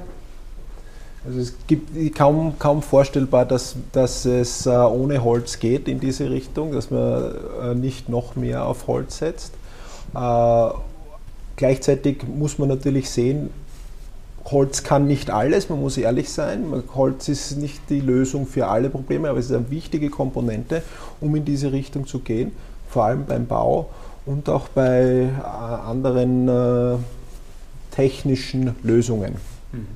Also 1.26 1.40
es 1.40 1.56
gibt 1.66 2.16
kaum, 2.16 2.60
kaum 2.60 2.84
vorstellbar, 2.84 3.46
dass, 3.46 3.76
dass 3.92 4.26
es 4.26 4.68
äh, 4.68 4.70
ohne 4.70 5.24
Holz 5.24 5.60
geht 5.60 5.88
in 5.88 6.00
diese 6.00 6.30
Richtung, 6.30 6.72
dass 6.72 6.92
man 6.92 7.36
äh, 7.64 7.74
nicht 7.74 8.10
noch 8.10 8.36
mehr 8.36 8.66
auf 8.66 8.86
Holz 8.86 9.18
setzt. 9.18 9.54
Äh, 10.14 10.70
gleichzeitig 11.56 12.28
muss 12.28 12.60
man 12.60 12.70
natürlich 12.70 13.10
sehen, 13.10 13.50
Holz 14.52 14.84
kann 14.84 15.08
nicht 15.08 15.32
alles, 15.32 15.70
man 15.70 15.82
muss 15.82 15.98
ehrlich 15.98 16.32
sein. 16.32 16.84
Holz 16.94 17.28
ist 17.30 17.58
nicht 17.58 17.90
die 17.90 18.02
Lösung 18.02 18.46
für 18.46 18.68
alle 18.68 18.92
Probleme, 18.92 19.30
aber 19.30 19.40
es 19.40 19.48
ist 19.48 19.56
eine 19.56 19.72
wichtige 19.72 20.12
Komponente, 20.12 20.84
um 21.20 21.36
in 21.36 21.44
diese 21.44 21.72
Richtung 21.72 22.06
zu 22.06 22.20
gehen, 22.20 22.52
vor 22.88 23.06
allem 23.06 23.26
beim 23.26 23.48
Bau 23.48 23.90
und 24.28 24.48
auch 24.48 24.68
bei 24.68 25.30
anderen 25.88 26.48
äh, 26.48 26.98
technischen 27.96 28.76
Lösungen. 28.84 29.36
Mhm. 29.72 29.88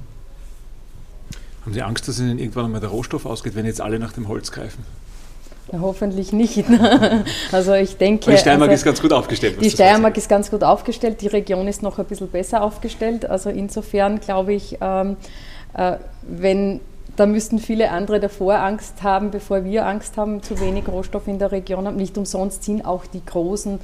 Haben 1.62 1.74
Sie 1.74 1.82
Angst, 1.82 2.08
dass 2.08 2.20
Ihnen 2.20 2.40
irgendwann 2.40 2.66
einmal 2.66 2.82
der 2.82 2.90
Rohstoff 2.90 3.26
ausgeht, 3.26 3.56
wenn 3.56 3.66
jetzt 3.66 3.82
alle 3.82 4.00
nach 4.00 4.14
dem 4.14 4.28
Holz 4.28 4.52
greifen? 4.52 4.84
Ja, 5.72 5.80
hoffentlich 5.82 6.34
nicht. 6.34 6.64
also 7.52 7.74
ich 7.74 7.98
denke. 7.98 8.24
Aber 8.26 8.32
die 8.32 8.40
Steiermark 8.40 8.70
also, 8.70 8.80
ist 8.80 8.86
ganz 8.86 9.02
gut 9.02 9.14
aufgestellt. 9.14 9.58
Die 9.62 9.70
Steiermark 9.70 10.18
ist 10.18 10.30
ganz 10.30 10.50
gut 10.50 10.64
aufgestellt. 10.64 11.22
Die 11.22 11.28
Region 11.28 11.68
ist 11.68 11.84
noch 11.84 12.00
ein 12.00 12.06
bisschen 12.06 12.30
besser 12.30 12.64
aufgestellt. 12.64 13.30
Also 13.30 13.50
insofern 13.50 14.20
glaube 14.20 14.54
ich, 14.54 14.78
ähm, 14.82 15.18
äh, 15.76 15.98
wenn 16.24 16.80
da 17.20 17.26
müssten 17.26 17.60
viele 17.60 17.92
andere 17.92 18.22
davor 18.22 18.60
Angst 18.60 19.04
haben, 19.04 19.30
bevor 19.30 19.66
wir 19.66 19.86
Angst 19.86 20.16
haben, 20.16 20.42
zu 20.42 20.58
wenig 20.62 20.88
Rohstoff 20.88 21.28
in 21.28 21.38
der 21.38 21.52
Region 21.52 21.86
haben. 21.86 21.98
Nicht 21.98 22.18
umsonst 22.18 22.64
sind 22.64 22.86
auch 22.86 23.06
die 23.06 23.26
großen 23.26 23.80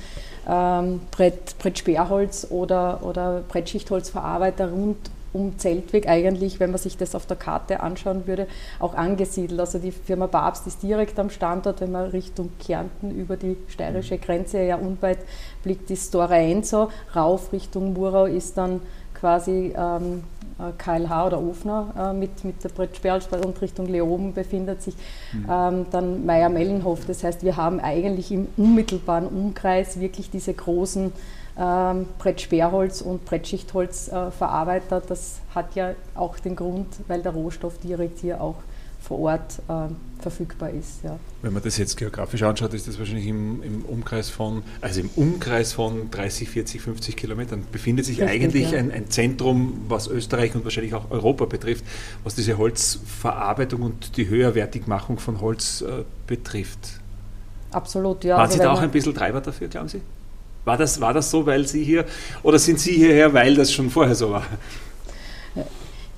ähm, 0.47 1.01
Brett, 1.11 1.57
Brettsperrholz 1.59 2.47
oder, 2.49 3.01
oder 3.03 3.43
Brettschichtholzverarbeiter 3.49 4.71
rund 4.71 4.97
um 5.33 5.59
Zeltweg 5.59 6.07
eigentlich, 6.07 6.61
wenn 6.61 6.71
man 6.71 6.79
sich 6.79 6.95
das 6.95 7.13
auf 7.13 7.25
der 7.25 7.35
Karte 7.35 7.81
anschauen 7.81 8.25
würde, 8.25 8.47
auch 8.79 8.93
angesiedelt. 8.93 9.59
Also 9.59 9.79
die 9.79 9.91
Firma 9.91 10.27
Babst 10.27 10.65
ist 10.65 10.81
direkt 10.81 11.19
am 11.19 11.29
Standort, 11.29 11.81
wenn 11.81 11.91
man 11.91 12.11
Richtung 12.11 12.51
Kärnten 12.65 13.11
über 13.11 13.35
die 13.35 13.57
steirische 13.67 14.17
Grenze, 14.17 14.63
ja 14.63 14.77
unweit 14.77 15.19
blickt 15.61 15.89
die 15.89 15.97
Stora 15.97 16.37
Enso, 16.37 16.89
rauf 17.13 17.51
Richtung 17.51 17.91
Murau 17.91 18.27
ist 18.27 18.57
dann 18.57 18.79
quasi 19.13 19.73
ähm, 19.77 20.23
KLH 20.57 21.27
oder 21.27 21.41
Ofner 21.41 21.93
äh, 21.97 22.13
mit, 22.13 22.43
mit 22.45 22.63
der 22.63 22.69
Brettsperralsperre 22.69 23.45
und 23.45 23.61
Richtung 23.61 23.87
Leoben 23.87 24.33
befindet 24.33 24.81
sich 24.81 24.95
mhm. 25.33 25.45
ähm, 25.49 25.85
dann 25.91 26.25
Meier-Mellenhof. 26.25 27.05
Das 27.05 27.23
heißt, 27.23 27.43
wir 27.43 27.57
haben 27.57 27.79
eigentlich 27.79 28.31
im 28.31 28.47
unmittelbaren 28.55 29.27
Umkreis 29.27 29.99
wirklich 29.99 30.29
diese 30.29 30.53
großen 30.53 31.11
ähm, 31.57 32.07
Brettsperrholz 32.19 33.01
und 33.01 33.25
Brettschichtholzverarbeiter. 33.25 34.97
Äh, 34.97 35.07
das 35.07 35.39
hat 35.53 35.75
ja 35.75 35.91
auch 36.15 36.39
den 36.39 36.55
Grund, 36.55 36.87
weil 37.07 37.21
der 37.21 37.33
Rohstoff 37.33 37.77
direkt 37.79 38.19
hier 38.19 38.41
auch 38.41 38.55
vor 39.07 39.19
Ort 39.19 39.59
äh, 39.67 39.93
verfügbar 40.21 40.71
ist. 40.71 41.03
Ja. 41.03 41.19
Wenn 41.43 41.53
man 41.53 41.61
das 41.61 41.77
jetzt 41.77 41.97
geografisch 41.97 42.41
anschaut, 42.41 42.73
ist 42.73 42.87
das 42.87 42.97
wahrscheinlich 42.97 43.27
im, 43.27 43.61
im, 43.61 43.85
Umkreis 43.85 44.29
von, 44.29 44.63
also 44.81 45.01
im 45.01 45.09
Umkreis 45.15 45.73
von 45.73 46.09
30, 46.09 46.49
40, 46.49 46.81
50 46.81 47.15
Kilometern 47.15 47.63
befindet 47.71 48.05
sich 48.05 48.19
Richtig, 48.19 48.41
eigentlich 48.41 48.71
ja. 48.71 48.79
ein, 48.79 48.91
ein, 48.91 49.09
Zentrum, 49.09 49.85
was 49.87 50.07
Österreich 50.07 50.55
und 50.55 50.63
wahrscheinlich 50.63 50.95
auch 50.95 51.11
Europa 51.11 51.45
betrifft, 51.45 51.85
was 52.23 52.33
diese 52.33 52.57
Holzverarbeitung 52.57 53.83
und 53.83 54.17
die 54.17 54.27
Höherwertigmachung 54.27 55.19
von 55.19 55.39
Holz 55.39 55.81
äh, 55.81 56.03
betrifft. 56.25 56.99
Absolut, 57.71 58.23
ja. 58.23 58.35
Waren 58.35 58.45
also 58.45 58.57
Sie 58.57 58.63
da 58.63 58.71
auch 58.71 58.81
ein 58.81 58.91
bisschen 58.91 59.13
Treiber 59.13 59.41
dafür, 59.41 59.67
glauben 59.67 59.89
Sie? 59.89 60.01
War 60.63 60.77
das, 60.77 60.99
war 60.99 61.13
das 61.13 61.29
so, 61.29 61.45
weil 61.45 61.67
Sie 61.67 61.83
hier, 61.83 62.05
oder 62.41 62.57
sind 62.57 62.79
Sie 62.79 62.93
hierher, 62.93 63.33
weil 63.33 63.53
das 63.53 63.71
schon 63.71 63.91
vorher 63.91 64.15
so 64.15 64.31
war? 64.31 64.45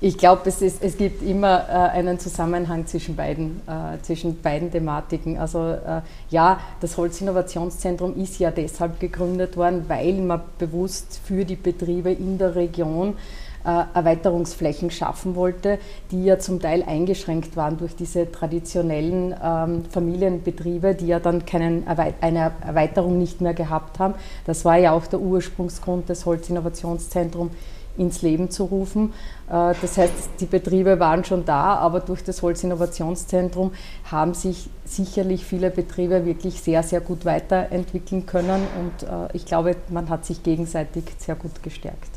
Ich 0.00 0.16
glaube, 0.16 0.42
es, 0.44 0.62
es 0.62 0.96
gibt 0.96 1.22
immer 1.22 1.68
äh, 1.68 1.72
einen 1.72 2.20
Zusammenhang 2.20 2.86
zwischen 2.86 3.16
beiden, 3.16 3.62
äh, 3.66 4.00
zwischen 4.02 4.40
beiden 4.40 4.70
Thematiken. 4.70 5.38
Also 5.38 5.72
äh, 5.72 6.02
ja, 6.30 6.60
das 6.80 6.96
Holzinnovationszentrum 6.96 8.14
ist 8.16 8.38
ja 8.38 8.52
deshalb 8.52 9.00
gegründet 9.00 9.56
worden, 9.56 9.86
weil 9.88 10.12
man 10.14 10.42
bewusst 10.56 11.20
für 11.24 11.44
die 11.44 11.56
Betriebe 11.56 12.12
in 12.12 12.38
der 12.38 12.54
Region 12.54 13.16
äh, 13.64 13.82
Erweiterungsflächen 13.92 14.92
schaffen 14.92 15.34
wollte, 15.34 15.80
die 16.12 16.26
ja 16.26 16.38
zum 16.38 16.60
Teil 16.60 16.84
eingeschränkt 16.84 17.56
waren 17.56 17.76
durch 17.76 17.96
diese 17.96 18.30
traditionellen 18.30 19.34
ähm, 19.42 19.84
Familienbetriebe, 19.90 20.94
die 20.94 21.08
ja 21.08 21.18
dann 21.18 21.44
keinen 21.44 21.88
eine 21.88 22.52
Erweiterung 22.64 23.18
nicht 23.18 23.40
mehr 23.40 23.54
gehabt 23.54 23.98
haben. 23.98 24.14
Das 24.46 24.64
war 24.64 24.76
ja 24.76 24.92
auch 24.92 25.08
der 25.08 25.18
Ursprungsgrund 25.18 26.08
des 26.08 26.24
Holzinnovationszentrums 26.24 27.50
ins 27.98 28.22
Leben 28.22 28.50
zu 28.50 28.64
rufen. 28.64 29.12
Äh, 29.48 29.74
das 29.80 29.98
heißt, 29.98 30.12
die 30.40 30.46
Betriebe 30.46 30.98
waren 30.98 31.24
schon 31.24 31.44
da, 31.44 31.74
aber 31.76 32.00
durch 32.00 32.22
das 32.22 32.42
Holzinnovationszentrum 32.42 33.72
haben 34.10 34.34
sich 34.34 34.70
sicherlich 34.84 35.44
viele 35.44 35.70
Betriebe 35.70 36.24
wirklich 36.24 36.60
sehr, 36.60 36.82
sehr 36.82 37.00
gut 37.00 37.24
weiterentwickeln 37.24 38.26
können 38.26 38.62
und 38.78 39.08
äh, 39.08 39.28
ich 39.34 39.44
glaube, 39.44 39.76
man 39.90 40.08
hat 40.08 40.24
sich 40.24 40.42
gegenseitig 40.42 41.04
sehr 41.18 41.34
gut 41.34 41.62
gestärkt. 41.62 42.10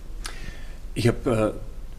Ich 0.94 1.08
habe 1.08 1.54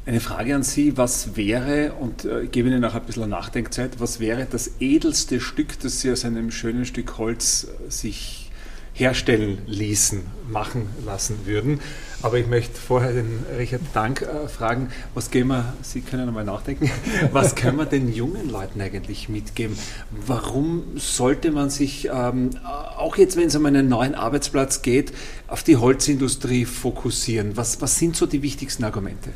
äh, 0.07 0.09
eine 0.09 0.21
Frage 0.21 0.55
an 0.55 0.63
Sie. 0.63 0.97
Was 0.97 1.37
wäre, 1.37 1.93
und 2.01 2.25
ich 2.25 2.51
gebe 2.51 2.69
Ihnen 2.69 2.85
auch 2.85 2.95
ein 2.95 3.03
bisschen 3.03 3.29
Nachdenkzeit, 3.29 4.01
was 4.01 4.21
wäre 4.21 4.47
das 4.51 4.73
edelste 4.81 5.41
Stück, 5.41 5.79
das 5.81 6.01
Sie 6.01 6.11
aus 6.11 6.25
einem 6.25 6.51
schönen 6.51 6.85
Stück 6.85 7.19
Holz 7.19 7.69
sich 7.89 8.51
herstellen 8.95 9.59
ließen, 9.67 10.23
machen 10.51 10.89
lassen 11.07 11.47
würden? 11.47 11.81
Aber 12.23 12.39
ich 12.39 12.47
möchte 12.47 12.79
vorher 12.79 13.13
den 13.13 13.45
Richard 13.59 13.83
Dank 13.95 14.23
äh, 14.23 14.47
fragen, 14.47 14.91
was 15.13 15.31
gehen 15.33 15.49
wir, 15.49 15.75
Sie 15.83 16.03
können 16.03 16.29
einmal 16.29 16.45
nachdenken, 16.45 16.89
was 17.33 17.57
können 17.57 17.77
wir 17.77 17.85
den 17.87 18.13
jungen 18.13 18.49
Leuten 18.49 18.81
eigentlich 18.81 19.29
mitgeben? 19.29 19.77
Warum 20.11 20.85
sollte 20.97 21.51
man 21.51 21.69
sich, 21.69 22.09
ähm, 22.13 22.51
auch 22.97 23.17
jetzt 23.17 23.37
wenn 23.37 23.49
es 23.49 23.57
um 23.57 23.67
einen 23.67 23.89
neuen 23.89 24.15
Arbeitsplatz 24.15 24.83
geht, 24.83 25.13
auf 25.49 25.65
die 25.65 25.77
Holzindustrie 25.77 26.65
fokussieren? 26.65 27.57
Was, 27.57 27.81
was 27.81 27.99
sind 27.99 28.15
so 28.15 28.27
die 28.27 28.43
wichtigsten 28.43 28.85
Argumente? 28.85 29.31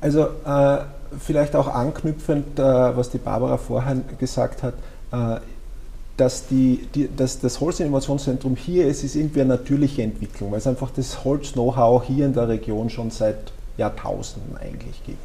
Also 0.00 0.28
äh, 0.44 0.78
vielleicht 1.18 1.54
auch 1.54 1.68
anknüpfend, 1.68 2.58
äh, 2.58 2.62
was 2.62 3.10
die 3.10 3.18
Barbara 3.18 3.56
vorhin 3.56 4.02
gesagt 4.18 4.64
hat, 4.64 4.74
äh, 5.12 5.40
dass, 6.20 6.46
die, 6.48 6.86
die, 6.94 7.08
dass 7.16 7.40
das 7.40 7.60
Holzinnovationszentrum 7.60 8.54
hier 8.54 8.86
ist, 8.86 9.02
ist 9.02 9.16
irgendwie 9.16 9.40
eine 9.40 9.54
natürliche 9.54 10.02
Entwicklung, 10.02 10.50
weil 10.50 10.58
es 10.58 10.66
einfach 10.66 10.90
das 10.90 11.24
Holz-Know-how 11.24 12.04
hier 12.04 12.26
in 12.26 12.34
der 12.34 12.48
Region 12.48 12.90
schon 12.90 13.10
seit 13.10 13.52
Jahrtausenden 13.78 14.56
eigentlich 14.58 15.02
gibt. 15.06 15.18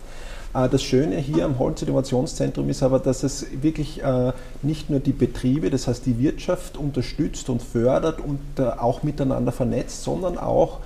Äh, 0.53 0.69
das 0.69 0.81
Schöne 0.81 1.17
hier 1.17 1.45
am 1.45 1.59
Holzinnovationszentrum 1.59 2.69
ist 2.69 2.81
aber, 2.81 2.99
dass 2.99 3.23
es 3.23 3.45
wirklich 3.61 4.01
äh, 4.01 4.31
nicht 4.61 4.89
nur 4.89 5.01
die 5.01 5.11
Betriebe, 5.11 5.69
das 5.69 5.87
heißt 5.87 6.05
die 6.05 6.17
Wirtschaft 6.17 6.77
unterstützt 6.77 7.49
und 7.49 7.61
fördert 7.61 8.21
und 8.21 8.39
äh, 8.57 8.63
auch 8.63 9.03
miteinander 9.03 9.51
vernetzt, 9.51 10.03
sondern 10.03 10.37
auch 10.37 10.79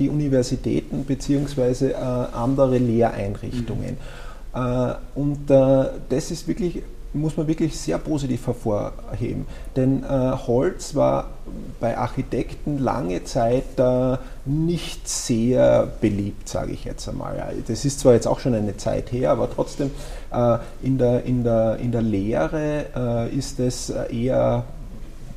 die 0.00 0.08
Universitäten 0.08 1.04
bzw. 1.04 1.94
andere 1.94 2.78
Lehreinrichtungen. 2.78 3.98
Mhm. 4.52 4.94
Und 5.14 5.48
das 5.48 6.32
ist 6.32 6.48
wirklich 6.48 6.82
muss 7.12 7.36
man 7.36 7.48
wirklich 7.48 7.76
sehr 7.76 7.98
positiv 7.98 8.46
hervorheben. 8.46 9.46
Denn 9.74 10.04
äh, 10.04 10.06
Holz 10.46 10.94
war 10.94 11.30
bei 11.80 11.98
Architekten 11.98 12.78
lange 12.78 13.24
Zeit 13.24 13.78
äh, 13.78 14.16
nicht 14.44 15.08
sehr 15.08 15.88
beliebt, 16.00 16.48
sage 16.48 16.72
ich 16.72 16.84
jetzt 16.84 17.08
einmal. 17.08 17.54
Das 17.66 17.84
ist 17.84 18.00
zwar 18.00 18.14
jetzt 18.14 18.26
auch 18.26 18.38
schon 18.38 18.54
eine 18.54 18.76
Zeit 18.76 19.10
her, 19.12 19.32
aber 19.32 19.50
trotzdem 19.52 19.90
äh, 20.32 20.58
in, 20.82 20.98
der, 20.98 21.24
in, 21.24 21.42
der, 21.42 21.78
in 21.78 21.90
der 21.90 22.02
Lehre 22.02 22.86
äh, 22.94 23.34
ist 23.34 23.58
es 23.58 23.90
eher 23.90 24.64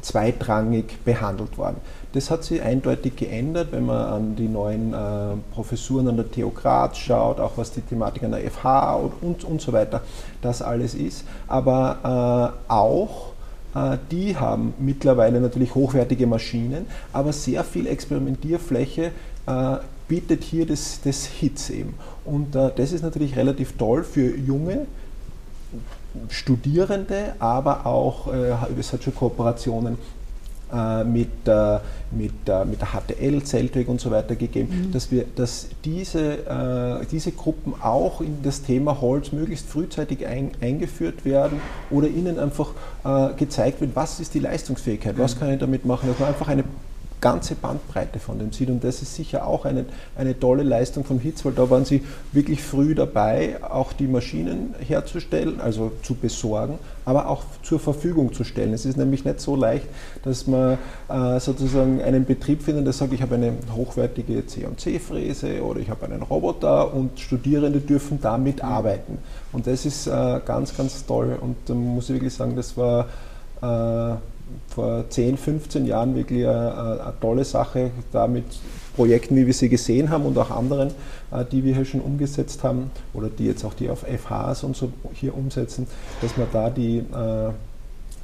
zweitrangig 0.01 1.03
behandelt 1.03 1.57
worden. 1.57 1.77
Das 2.13 2.29
hat 2.29 2.43
sich 2.43 2.61
eindeutig 2.61 3.15
geändert, 3.15 3.69
wenn 3.71 3.87
man 3.87 4.05
an 4.05 4.35
die 4.35 4.47
neuen 4.47 4.93
äh, 4.93 5.35
Professuren 5.51 6.07
an 6.07 6.15
der 6.15 6.29
TU 6.29 6.51
Graz 6.51 6.97
schaut, 6.97 7.39
auch 7.39 7.53
was 7.57 7.71
die 7.71 7.81
Thematik 7.81 8.23
an 8.23 8.31
der 8.31 8.49
FH 8.51 8.95
und, 8.95 9.13
und, 9.21 9.43
und 9.43 9.61
so 9.61 9.73
weiter, 9.73 10.01
das 10.41 10.61
alles 10.61 10.93
ist. 10.93 11.25
Aber 11.47 12.53
äh, 12.69 12.71
auch 12.71 13.33
äh, 13.75 13.97
die 14.11 14.37
haben 14.37 14.73
mittlerweile 14.79 15.41
natürlich 15.41 15.73
hochwertige 15.73 16.27
Maschinen, 16.27 16.85
aber 17.11 17.33
sehr 17.33 17.63
viel 17.63 17.87
Experimentierfläche 17.87 19.11
äh, 19.47 19.75
bietet 20.07 20.43
hier 20.43 20.67
das, 20.67 20.99
das 21.03 21.25
HITS 21.25 21.71
eben. 21.71 21.95
Und 22.25 22.55
äh, 22.55 22.71
das 22.75 22.91
ist 22.91 23.01
natürlich 23.01 23.35
relativ 23.35 23.75
toll 23.77 24.03
für 24.03 24.35
junge 24.37 24.85
Studierende, 26.29 27.33
aber 27.39 27.87
auch, 27.87 28.27
es 28.77 28.93
hat 28.93 29.03
schon 29.03 29.15
Kooperationen 29.15 29.97
mit, 31.03 31.29
äh, 31.47 31.79
mit, 32.11 32.33
äh, 32.47 32.65
mit 32.65 32.81
der 32.81 32.87
HTL, 32.87 33.43
Zeltweg 33.43 33.87
und 33.87 34.01
so 34.01 34.11
weiter 34.11 34.35
gegeben, 34.35 34.87
mhm. 34.87 34.91
dass, 34.91 35.11
wir, 35.11 35.25
dass 35.35 35.67
diese, 35.85 37.03
diese 37.11 37.31
Gruppen 37.31 37.73
auch 37.81 38.21
in 38.21 38.41
das 38.43 38.61
Thema 38.63 39.01
Holz 39.01 39.31
möglichst 39.31 39.67
frühzeitig 39.67 40.25
ein, 40.25 40.51
eingeführt 40.61 41.25
werden 41.25 41.59
oder 41.89 42.07
ihnen 42.07 42.39
einfach 42.39 42.71
gezeigt 43.37 43.81
wird, 43.81 43.95
was 43.95 44.19
ist 44.19 44.33
die 44.33 44.39
Leistungsfähigkeit, 44.39 45.17
was 45.17 45.35
mhm. 45.35 45.39
kann 45.39 45.53
ich 45.53 45.59
damit 45.59 45.85
machen, 45.85 46.09
dass 46.09 46.19
man 46.19 46.29
einfach 46.29 46.47
eine 46.47 46.63
ganze 47.23 47.55
Bandbreite 47.55 48.19
von 48.19 48.37
dem 48.37 48.51
sieht. 48.51 48.69
Und 48.69 48.83
das 48.83 49.01
ist 49.01 49.15
sicher 49.15 49.47
auch 49.47 49.63
eine, 49.63 49.85
eine 50.17 50.37
tolle 50.37 50.63
Leistung 50.63 51.05
von 51.05 51.19
HITS, 51.19 51.45
weil 51.45 51.53
da 51.53 51.69
waren 51.69 51.85
sie 51.85 52.03
wirklich 52.33 52.61
früh 52.61 52.93
dabei, 52.93 53.63
auch 53.63 53.93
die 53.93 54.07
Maschinen 54.07 54.75
herzustellen, 54.85 55.61
also 55.61 55.93
zu 56.03 56.15
besorgen, 56.15 56.79
aber 57.05 57.29
auch 57.29 57.43
zur 57.63 57.79
Verfügung 57.79 58.33
zu 58.33 58.43
stellen. 58.43 58.73
Es 58.73 58.85
ist 58.85 58.97
nämlich 58.97 59.23
nicht 59.23 59.39
so 59.39 59.55
leicht, 59.55 59.87
dass 60.25 60.47
man 60.47 60.77
äh, 61.07 61.39
sozusagen 61.39 62.01
einen 62.01 62.25
Betrieb 62.25 62.61
findet, 62.61 62.85
der 62.85 62.93
sagt, 62.93 63.13
ich 63.13 63.21
habe 63.21 63.35
eine 63.35 63.53
hochwertige 63.73 64.45
C&C-Fräse 64.45 65.63
oder 65.63 65.79
ich 65.79 65.89
habe 65.89 66.05
einen 66.05 66.23
Roboter 66.23 66.93
und 66.93 67.21
Studierende 67.21 67.79
dürfen 67.79 68.19
damit 68.21 68.57
mhm. 68.57 68.67
arbeiten. 68.69 69.17
Und 69.53 69.65
das 69.65 69.85
ist 69.85 70.07
äh, 70.07 70.41
ganz, 70.45 70.75
ganz 70.75 71.05
toll 71.05 71.37
und 71.39 71.55
da 71.67 71.73
muss 71.73 72.09
ich 72.09 72.15
wirklich 72.15 72.33
sagen, 72.33 72.57
das 72.57 72.75
war 72.75 73.07
äh, 73.61 74.17
vor 74.67 75.09
10, 75.09 75.37
15 75.37 75.85
Jahren 75.85 76.15
wirklich 76.15 76.47
eine, 76.47 77.01
eine, 77.01 77.13
tolle 77.19 77.43
Sache, 77.43 77.91
da 78.11 78.27
mit 78.27 78.45
Projekten, 78.95 79.35
wie 79.35 79.45
wir 79.45 79.53
sie 79.53 79.69
gesehen 79.69 80.09
haben 80.09 80.25
und 80.25 80.37
auch 80.37 80.51
anderen, 80.51 80.89
äh, 81.31 81.45
die 81.51 81.63
wir 81.63 81.75
hier 81.75 81.85
schon 81.85 82.01
umgesetzt 82.01 82.63
haben 82.63 82.91
oder 83.13 83.29
die 83.29 83.45
jetzt 83.45 83.63
auch 83.65 83.73
die 83.73 83.89
auf 83.89 84.03
FHs 84.03 84.63
und 84.63 84.75
so 84.75 84.91
hier 85.13 85.35
umsetzen, 85.35 85.87
dass 86.21 86.37
man 86.37 86.47
da 86.51 86.69
die, 86.69 86.97
äh, 86.97 87.51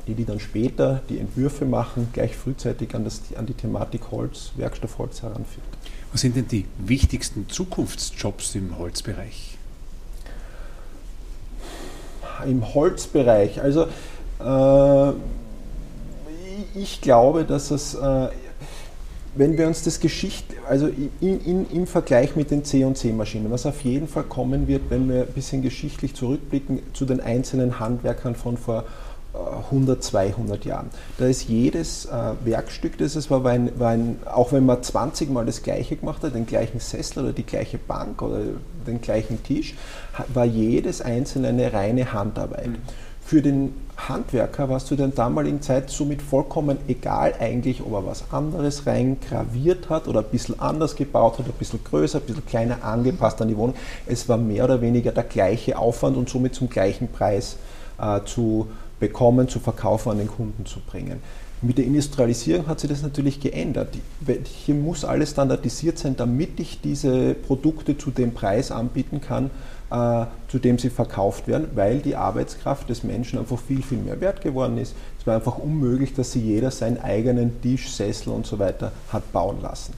die, 0.07 0.13
die 0.13 0.25
dann 0.25 0.39
später 0.39 1.01
die 1.09 1.19
Entwürfe 1.19 1.65
machen, 1.65 2.09
gleich 2.13 2.35
frühzeitig 2.35 2.93
an, 2.95 3.03
das, 3.03 3.21
an 3.35 3.45
die 3.45 3.53
Thematik 3.53 4.11
Holz, 4.11 4.51
Werkstoffholz 4.57 5.21
heranführt. 5.21 5.65
Was 6.11 6.21
sind 6.21 6.35
denn 6.35 6.47
die 6.47 6.65
wichtigsten 6.77 7.47
Zukunftsjobs 7.49 8.55
im 8.55 8.77
Holzbereich? 8.77 9.57
Im 12.47 12.73
Holzbereich, 12.73 13.61
also 13.61 13.87
äh, 14.39 15.13
ich 16.75 17.01
glaube, 17.01 17.43
dass 17.45 17.71
es, 17.71 17.95
äh, 17.95 18.27
wenn 19.35 19.57
wir 19.57 19.67
uns 19.67 19.83
das 19.83 19.99
Geschicht, 19.99 20.45
also 20.67 20.87
in, 21.21 21.43
in, 21.45 21.71
im 21.71 21.87
Vergleich 21.87 22.35
mit 22.35 22.51
den 22.51 22.63
C&C-Maschinen, 22.63 23.51
was 23.51 23.65
auf 23.65 23.81
jeden 23.81 24.07
Fall 24.07 24.23
kommen 24.23 24.67
wird, 24.67 24.83
wenn 24.89 25.09
wir 25.09 25.21
ein 25.21 25.33
bisschen 25.33 25.61
geschichtlich 25.61 26.15
zurückblicken 26.15 26.79
zu 26.93 27.05
den 27.05 27.21
einzelnen 27.21 27.79
Handwerkern 27.79 28.35
von 28.35 28.57
vor 28.57 28.85
100, 29.69 29.97
äh, 29.97 30.01
200 30.01 30.65
Jahren. 30.65 30.89
Da 31.17 31.27
ist 31.27 31.47
jedes 31.47 32.05
äh, 32.05 32.11
Werkstück, 32.43 32.97
das 32.97 33.15
es 33.15 33.29
war, 33.29 33.43
war, 33.43 33.51
ein, 33.51 33.71
war 33.79 33.91
ein, 33.91 34.17
auch 34.25 34.51
wenn 34.51 34.65
man 34.65 34.81
20 34.81 35.29
Mal 35.29 35.45
das 35.45 35.61
gleiche 35.61 35.95
gemacht 35.95 36.23
hat, 36.23 36.33
den 36.33 36.47
gleichen 36.47 36.79
Sessel 36.79 37.23
oder 37.25 37.33
die 37.33 37.45
gleiche 37.45 37.77
Bank 37.77 38.21
oder 38.21 38.39
den 38.87 39.01
gleichen 39.01 39.43
Tisch, 39.43 39.75
war 40.33 40.45
jedes 40.45 41.01
einzelne 41.01 41.49
eine 41.49 41.71
reine 41.71 42.11
Handarbeit. 42.11 42.69
Mhm. 42.69 42.77
Für 43.29 43.43
den 43.43 43.75
Handwerker 43.95 44.69
war 44.69 44.77
es 44.77 44.85
zu 44.85 44.95
der 44.95 45.09
damaligen 45.09 45.61
Zeit 45.61 45.91
somit 45.91 46.19
vollkommen 46.19 46.79
egal 46.87 47.35
eigentlich, 47.39 47.79
ob 47.79 47.93
er 47.93 48.03
was 48.07 48.23
anderes 48.31 48.87
rein 48.87 49.17
graviert 49.19 49.87
hat 49.87 50.07
oder 50.07 50.21
ein 50.21 50.31
bisschen 50.31 50.59
anders 50.59 50.95
gebaut 50.95 51.37
hat, 51.37 51.45
ein 51.45 51.51
bisschen 51.51 51.83
größer, 51.83 52.17
ein 52.17 52.25
bisschen 52.25 52.45
kleiner 52.47 52.83
angepasst 52.83 53.39
an 53.39 53.49
die 53.49 53.55
Wohnung. 53.55 53.75
Es 54.07 54.27
war 54.27 54.37
mehr 54.37 54.63
oder 54.63 54.81
weniger 54.81 55.11
der 55.11 55.25
gleiche 55.25 55.77
Aufwand 55.77 56.17
und 56.17 56.27
somit 56.27 56.55
zum 56.55 56.71
gleichen 56.71 57.07
Preis 57.07 57.57
äh, 58.01 58.21
zu 58.25 58.65
bekommen, 58.99 59.47
zu 59.47 59.59
verkaufen, 59.59 60.09
an 60.09 60.17
den 60.17 60.27
Kunden 60.27 60.65
zu 60.65 60.79
bringen. 60.79 61.21
Mit 61.61 61.77
der 61.77 61.85
Industrialisierung 61.85 62.65
hat 62.65 62.79
sich 62.79 62.89
das 62.89 63.03
natürlich 63.03 63.41
geändert. 63.41 63.89
Hier 64.65 64.73
muss 64.73 65.05
alles 65.05 65.29
standardisiert 65.31 65.99
sein, 65.99 66.15
damit 66.15 66.59
ich 66.59 66.81
diese 66.81 67.35
Produkte 67.35 67.95
zu 67.95 68.09
dem 68.09 68.33
Preis 68.33 68.71
anbieten 68.71 69.21
kann, 69.21 69.51
äh, 69.91 70.25
zu 70.47 70.59
dem 70.59 70.77
sie 70.77 70.89
verkauft 70.89 71.47
werden, 71.47 71.69
weil 71.75 71.99
die 71.99 72.15
Arbeitskraft 72.15 72.89
des 72.89 73.03
Menschen 73.03 73.39
einfach 73.39 73.59
viel, 73.59 73.81
viel 73.81 73.97
mehr 73.97 74.21
wert 74.21 74.41
geworden 74.41 74.77
ist. 74.77 74.95
Es 75.19 75.27
war 75.27 75.35
einfach 75.35 75.57
unmöglich, 75.57 76.13
dass 76.13 76.31
sie 76.31 76.41
jeder 76.41 76.71
seinen 76.71 76.99
eigenen 76.99 77.61
Tisch, 77.61 77.91
Sessel 77.91 78.29
und 78.33 78.45
so 78.45 78.59
weiter 78.59 78.91
hat 79.11 79.31
bauen 79.31 79.61
lassen. 79.61 79.93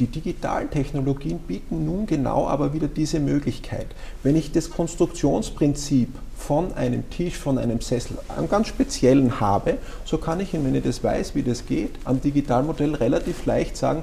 Die 0.00 0.08
digitalen 0.08 0.70
Technologien 0.70 1.38
bieten 1.38 1.84
nun 1.84 2.06
genau 2.06 2.48
aber 2.48 2.72
wieder 2.72 2.88
diese 2.88 3.20
Möglichkeit. 3.20 3.86
Wenn 4.24 4.34
ich 4.34 4.50
das 4.50 4.70
Konstruktionsprinzip 4.70 6.08
von 6.36 6.74
einem 6.74 7.08
Tisch, 7.10 7.36
von 7.36 7.58
einem 7.58 7.80
Sessel, 7.80 8.18
einen 8.36 8.48
ganz 8.48 8.66
speziellen 8.66 9.38
habe, 9.38 9.78
so 10.04 10.18
kann 10.18 10.40
ich, 10.40 10.52
wenn 10.52 10.74
ich 10.74 10.82
das 10.82 11.04
weiß, 11.04 11.36
wie 11.36 11.44
das 11.44 11.66
geht, 11.66 11.90
am 12.04 12.20
Digitalmodell 12.20 12.96
relativ 12.96 13.46
leicht 13.46 13.76
sagen, 13.76 14.02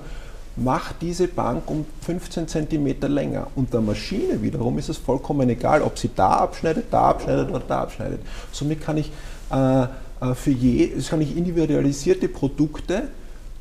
mach 0.56 0.94
diese 0.94 1.28
Bank 1.28 1.70
um 1.70 1.86
15 2.02 2.48
cm 2.48 2.96
länger. 3.08 3.48
Und 3.56 3.74
der 3.74 3.82
Maschine 3.82 4.42
wiederum 4.42 4.78
ist 4.78 4.90
es 4.90 4.98
vollkommen 4.98 5.50
egal, 5.50 5.82
ob 5.82 5.98
sie 5.98 6.10
da 6.16 6.32
abschneidet, 6.32 6.86
da 6.92 7.10
abschneidet 7.10 7.50
oder 7.50 7.62
da 7.62 7.82
abschneidet. 7.82 8.22
Somit 8.52 8.82
kann 8.82 8.98
ich 8.98 9.12
äh, 9.52 9.84
äh 9.84 9.88
für 10.36 10.52
je, 10.52 10.90
kann 11.10 11.22
ich 11.22 11.36
individualisierte 11.36 12.28
Produkte 12.28 13.10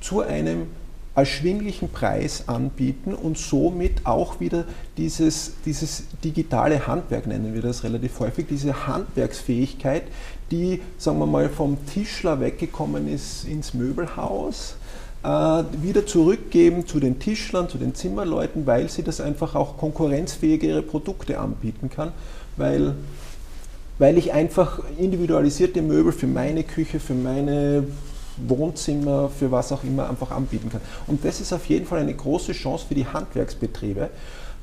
zu 0.00 0.20
einem 0.20 0.66
erschwinglichen 1.14 1.90
Preis 1.90 2.44
anbieten 2.48 3.14
und 3.14 3.36
somit 3.36 4.06
auch 4.06 4.40
wieder 4.40 4.64
dieses, 4.96 5.54
dieses 5.64 6.04
digitale 6.22 6.86
Handwerk, 6.86 7.26
nennen 7.26 7.52
wir 7.52 7.62
das 7.62 7.82
relativ 7.82 8.20
häufig, 8.20 8.46
diese 8.48 8.86
Handwerksfähigkeit, 8.86 10.04
die, 10.50 10.80
sagen 10.98 11.18
wir 11.18 11.26
mal, 11.26 11.48
vom 11.48 11.84
Tischler 11.86 12.40
weggekommen 12.40 13.08
ist 13.08 13.44
ins 13.44 13.74
Möbelhaus, 13.74 14.76
wieder 15.22 16.06
zurückgeben 16.06 16.86
zu 16.86 16.98
den 16.98 17.18
Tischlern, 17.18 17.68
zu 17.68 17.76
den 17.76 17.94
Zimmerleuten, 17.94 18.66
weil 18.66 18.88
sie 18.88 19.02
das 19.02 19.20
einfach 19.20 19.54
auch 19.54 19.76
konkurrenzfähigere 19.76 20.80
Produkte 20.80 21.38
anbieten 21.38 21.90
kann, 21.90 22.12
weil, 22.56 22.94
weil 23.98 24.16
ich 24.16 24.32
einfach 24.32 24.80
individualisierte 24.98 25.82
Möbel 25.82 26.12
für 26.12 26.26
meine 26.26 26.64
Küche, 26.64 27.00
für 27.00 27.12
meine 27.14 27.84
Wohnzimmer, 28.48 29.28
für 29.28 29.50
was 29.50 29.72
auch 29.72 29.84
immer 29.84 30.08
einfach 30.08 30.30
anbieten 30.30 30.70
kann. 30.70 30.80
Und 31.06 31.24
das 31.24 31.40
ist 31.40 31.52
auf 31.52 31.66
jeden 31.66 31.86
Fall 31.86 32.00
eine 32.00 32.14
große 32.14 32.52
Chance 32.52 32.86
für 32.88 32.94
die 32.94 33.06
Handwerksbetriebe, 33.06 34.08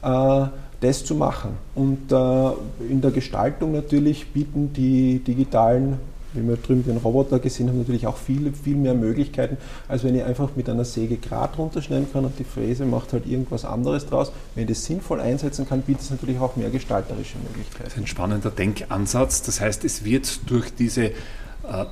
äh, 0.02 0.46
das 0.82 1.06
zu 1.06 1.16
machen. 1.16 1.52
Und 1.76 2.12
äh, 2.12 2.52
in 2.90 3.02
der 3.02 3.12
Gestaltung 3.12 3.74
natürlich 3.74 4.32
bieten 4.32 4.74
die 4.74 5.20
digitalen 5.20 6.00
wie 6.38 6.48
wir 6.48 6.58
drüben 6.58 6.84
den 6.84 6.98
Roboter 6.98 7.40
gesehen 7.40 7.70
haben, 7.70 7.80
natürlich 7.80 8.08
auch 8.08 8.18
viel, 8.18 8.52
viel 8.54 8.76
mehr 8.76 8.94
Möglichkeiten, 8.94 9.58
als 9.88 10.04
wenn 10.04 10.16
ich 10.16 10.24
einfach 10.24 10.50
mit 10.56 10.70
einer 10.70 10.86
Säge 10.86 11.18
Grad 11.18 11.58
runterschneiden 11.58 12.08
kann 12.12 12.26
und 12.26 12.38
die 12.40 12.44
Fräse 12.44 12.86
macht 12.86 13.14
halt 13.14 13.28
irgendwas 13.28 13.66
anderes 13.66 14.06
draus. 14.06 14.32
Wenn 14.56 14.64
ich 14.64 14.70
das 14.70 14.86
sinnvoll 14.86 15.20
einsetzen 15.20 15.68
kann, 15.68 15.82
bietet 15.82 16.04
es 16.04 16.12
natürlich 16.12 16.40
auch 16.40 16.56
mehr 16.56 16.70
gestalterische 16.70 17.38
Möglichkeiten. 17.40 17.84
Das 17.84 17.94
ist 17.94 18.00
ein 18.00 18.08
spannender 18.08 18.52
Denkansatz. 18.52 19.42
Das 19.42 19.60
heißt, 19.60 19.84
es 19.84 20.04
wird 20.04 20.50
durch 20.50 20.74
diese 20.74 21.06
äh, 21.06 21.14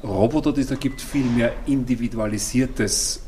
Roboter, 0.03 0.53
die 0.53 0.61
es 0.61 0.67
da 0.67 0.75
gibt, 0.75 1.01
viel 1.01 1.25
mehr 1.25 1.51
individualisiertes 1.65 3.21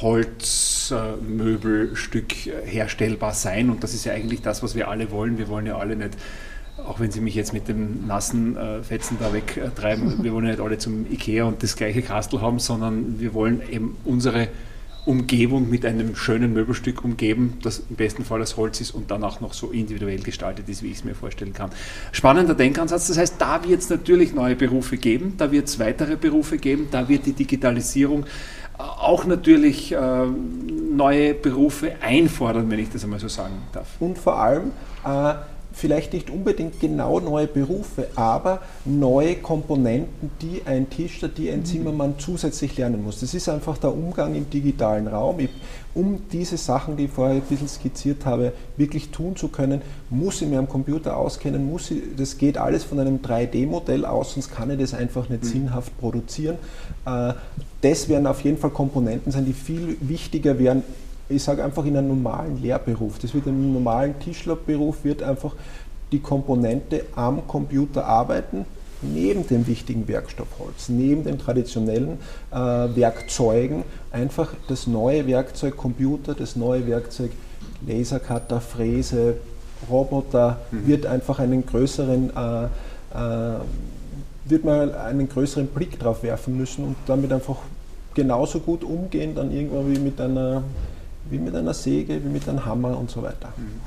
Holzmöbelstück 0.00 2.46
äh, 2.46 2.52
herstellbar 2.64 3.34
sein. 3.34 3.70
Und 3.70 3.82
das 3.82 3.94
ist 3.94 4.04
ja 4.04 4.12
eigentlich 4.12 4.42
das, 4.42 4.62
was 4.62 4.74
wir 4.74 4.88
alle 4.88 5.10
wollen. 5.10 5.38
Wir 5.38 5.48
wollen 5.48 5.66
ja 5.66 5.78
alle 5.78 5.96
nicht 5.96 6.16
auch 6.86 7.00
wenn 7.00 7.10
Sie 7.10 7.20
mich 7.20 7.34
jetzt 7.34 7.52
mit 7.52 7.68
dem 7.68 8.06
nassen 8.06 8.56
äh, 8.56 8.82
Fetzen 8.82 9.16
da 9.20 9.32
wegtreiben, 9.32 10.18
wir 10.22 10.32
wollen 10.32 10.46
ja 10.46 10.52
nicht 10.52 10.60
alle 10.60 10.78
zum 10.78 11.06
Ikea 11.10 11.44
und 11.44 11.62
das 11.62 11.76
gleiche 11.76 12.02
Kastel 12.02 12.40
haben, 12.40 12.58
sondern 12.58 13.20
wir 13.20 13.34
wollen 13.34 13.62
eben 13.70 13.96
unsere 14.04 14.48
Umgebung 15.06 15.70
mit 15.70 15.86
einem 15.86 16.14
schönen 16.14 16.52
Möbelstück 16.52 17.02
umgeben, 17.04 17.58
das 17.62 17.82
im 17.88 17.96
besten 17.96 18.24
Fall 18.24 18.42
aus 18.42 18.56
Holz 18.56 18.80
ist 18.80 18.90
und 18.90 19.10
dann 19.10 19.24
auch 19.24 19.40
noch 19.40 19.54
so 19.54 19.70
individuell 19.70 20.20
gestaltet 20.20 20.68
ist, 20.68 20.82
wie 20.82 20.88
ich 20.88 20.98
es 20.98 21.04
mir 21.04 21.14
vorstellen 21.14 21.54
kann. 21.54 21.70
Spannender 22.12 22.54
Denkansatz, 22.54 23.08
das 23.08 23.16
heißt, 23.16 23.36
da 23.38 23.66
wird 23.66 23.80
es 23.80 23.88
natürlich 23.88 24.34
neue 24.34 24.56
Berufe 24.56 24.98
geben, 24.98 25.34
da 25.38 25.50
wird 25.52 25.68
es 25.68 25.78
weitere 25.78 26.16
Berufe 26.16 26.58
geben, 26.58 26.88
da 26.90 27.08
wird 27.08 27.24
die 27.24 27.32
Digitalisierung 27.32 28.26
auch 28.78 29.24
natürlich 29.24 29.92
äh, 29.92 30.26
neue 30.26 31.34
Berufe 31.34 31.96
einfordern, 32.00 32.70
wenn 32.70 32.78
ich 32.78 32.90
das 32.90 33.04
einmal 33.04 33.20
so 33.20 33.28
sagen 33.28 33.54
darf. 33.72 33.88
Und 34.00 34.18
vor 34.18 34.38
allem 34.38 34.70
äh, 35.04 35.34
vielleicht 35.80 36.12
nicht 36.12 36.28
unbedingt 36.28 36.78
genau 36.78 37.20
neue 37.20 37.46
Berufe, 37.46 38.08
aber 38.14 38.60
neue 38.84 39.36
Komponenten, 39.36 40.30
die 40.42 40.62
ein 40.66 40.90
Tischler, 40.90 41.28
die 41.28 41.50
ein 41.50 41.60
mhm. 41.60 41.64
Zimmermann 41.64 42.14
zusätzlich 42.18 42.76
lernen 42.76 43.02
muss. 43.02 43.20
Das 43.20 43.32
ist 43.32 43.48
einfach 43.48 43.78
der 43.78 43.92
Umgang 43.92 44.34
im 44.34 44.48
digitalen 44.50 45.08
Raum. 45.08 45.38
Um 45.94 46.20
diese 46.30 46.56
Sachen, 46.58 46.96
die 46.96 47.06
ich 47.06 47.10
vorher 47.10 47.36
ein 47.36 47.42
bisschen 47.42 47.66
skizziert 47.66 48.26
habe, 48.26 48.52
wirklich 48.76 49.08
tun 49.08 49.36
zu 49.36 49.48
können, 49.48 49.80
muss 50.10 50.42
ich 50.42 50.48
mir 50.48 50.58
am 50.58 50.68
Computer 50.68 51.16
auskennen, 51.16 51.64
muss 51.68 51.90
ich, 51.90 52.02
das 52.16 52.36
geht 52.36 52.58
alles 52.58 52.84
von 52.84 53.00
einem 53.00 53.16
3D-Modell 53.18 54.04
aus, 54.04 54.34
sonst 54.34 54.52
kann 54.52 54.70
ich 54.70 54.78
das 54.78 54.92
einfach 54.92 55.28
nicht 55.30 55.44
mhm. 55.44 55.48
sinnhaft 55.48 55.98
produzieren. 55.98 56.58
Äh, 57.06 57.32
das 57.80 58.08
werden 58.08 58.26
auf 58.26 58.42
jeden 58.42 58.58
Fall 58.58 58.70
Komponenten 58.70 59.32
sein, 59.32 59.46
die 59.46 59.54
viel 59.54 59.96
wichtiger 60.00 60.58
werden 60.58 60.82
ich 61.30 61.42
sage 61.42 61.64
einfach 61.64 61.84
in 61.84 61.96
einem 61.96 62.08
normalen 62.08 62.60
Lehrberuf, 62.60 63.18
das 63.18 63.34
wird 63.34 63.46
im 63.46 63.72
normalen 63.72 64.18
Tischlerberuf, 64.18 65.04
wird 65.04 65.22
einfach 65.22 65.54
die 66.12 66.20
Komponente 66.20 67.04
am 67.14 67.46
Computer 67.46 68.04
arbeiten, 68.04 68.66
neben 69.02 69.46
dem 69.46 69.66
wichtigen 69.66 70.06
Werkstoff 70.08 70.48
Holz, 70.58 70.88
neben 70.88 71.24
den 71.24 71.38
traditionellen 71.38 72.18
äh, 72.50 72.56
Werkzeugen, 72.56 73.84
einfach 74.10 74.52
das 74.68 74.86
neue 74.86 75.26
Werkzeug 75.26 75.76
Computer, 75.76 76.34
das 76.34 76.56
neue 76.56 76.86
Werkzeug 76.86 77.30
Lasercutter, 77.86 78.60
Fräse, 78.60 79.36
Roboter, 79.88 80.60
mhm. 80.70 80.86
wird 80.86 81.06
einfach 81.06 81.38
einen 81.38 81.64
größeren 81.64 82.30
äh, 82.36 82.64
äh, 83.16 83.60
wird 84.44 84.64
man 84.64 84.94
einen 84.94 85.28
größeren 85.28 85.68
Blick 85.68 85.98
drauf 85.98 86.22
werfen 86.22 86.56
müssen 86.56 86.84
und 86.84 86.96
damit 87.06 87.32
einfach 87.32 87.58
genauso 88.14 88.60
gut 88.60 88.82
umgehen 88.82 89.34
dann 89.34 89.52
irgendwann 89.52 89.94
wie 89.94 89.98
mit 89.98 90.20
einer 90.20 90.62
wie 91.30 91.38
mit 91.38 91.54
einer 91.54 91.74
Säge, 91.74 92.22
wie 92.24 92.28
mit 92.28 92.48
einem 92.48 92.64
Hammer 92.64 92.98
und 92.98 93.10
so 93.10 93.22
weiter. 93.22 93.52
Mhm. 93.56 93.80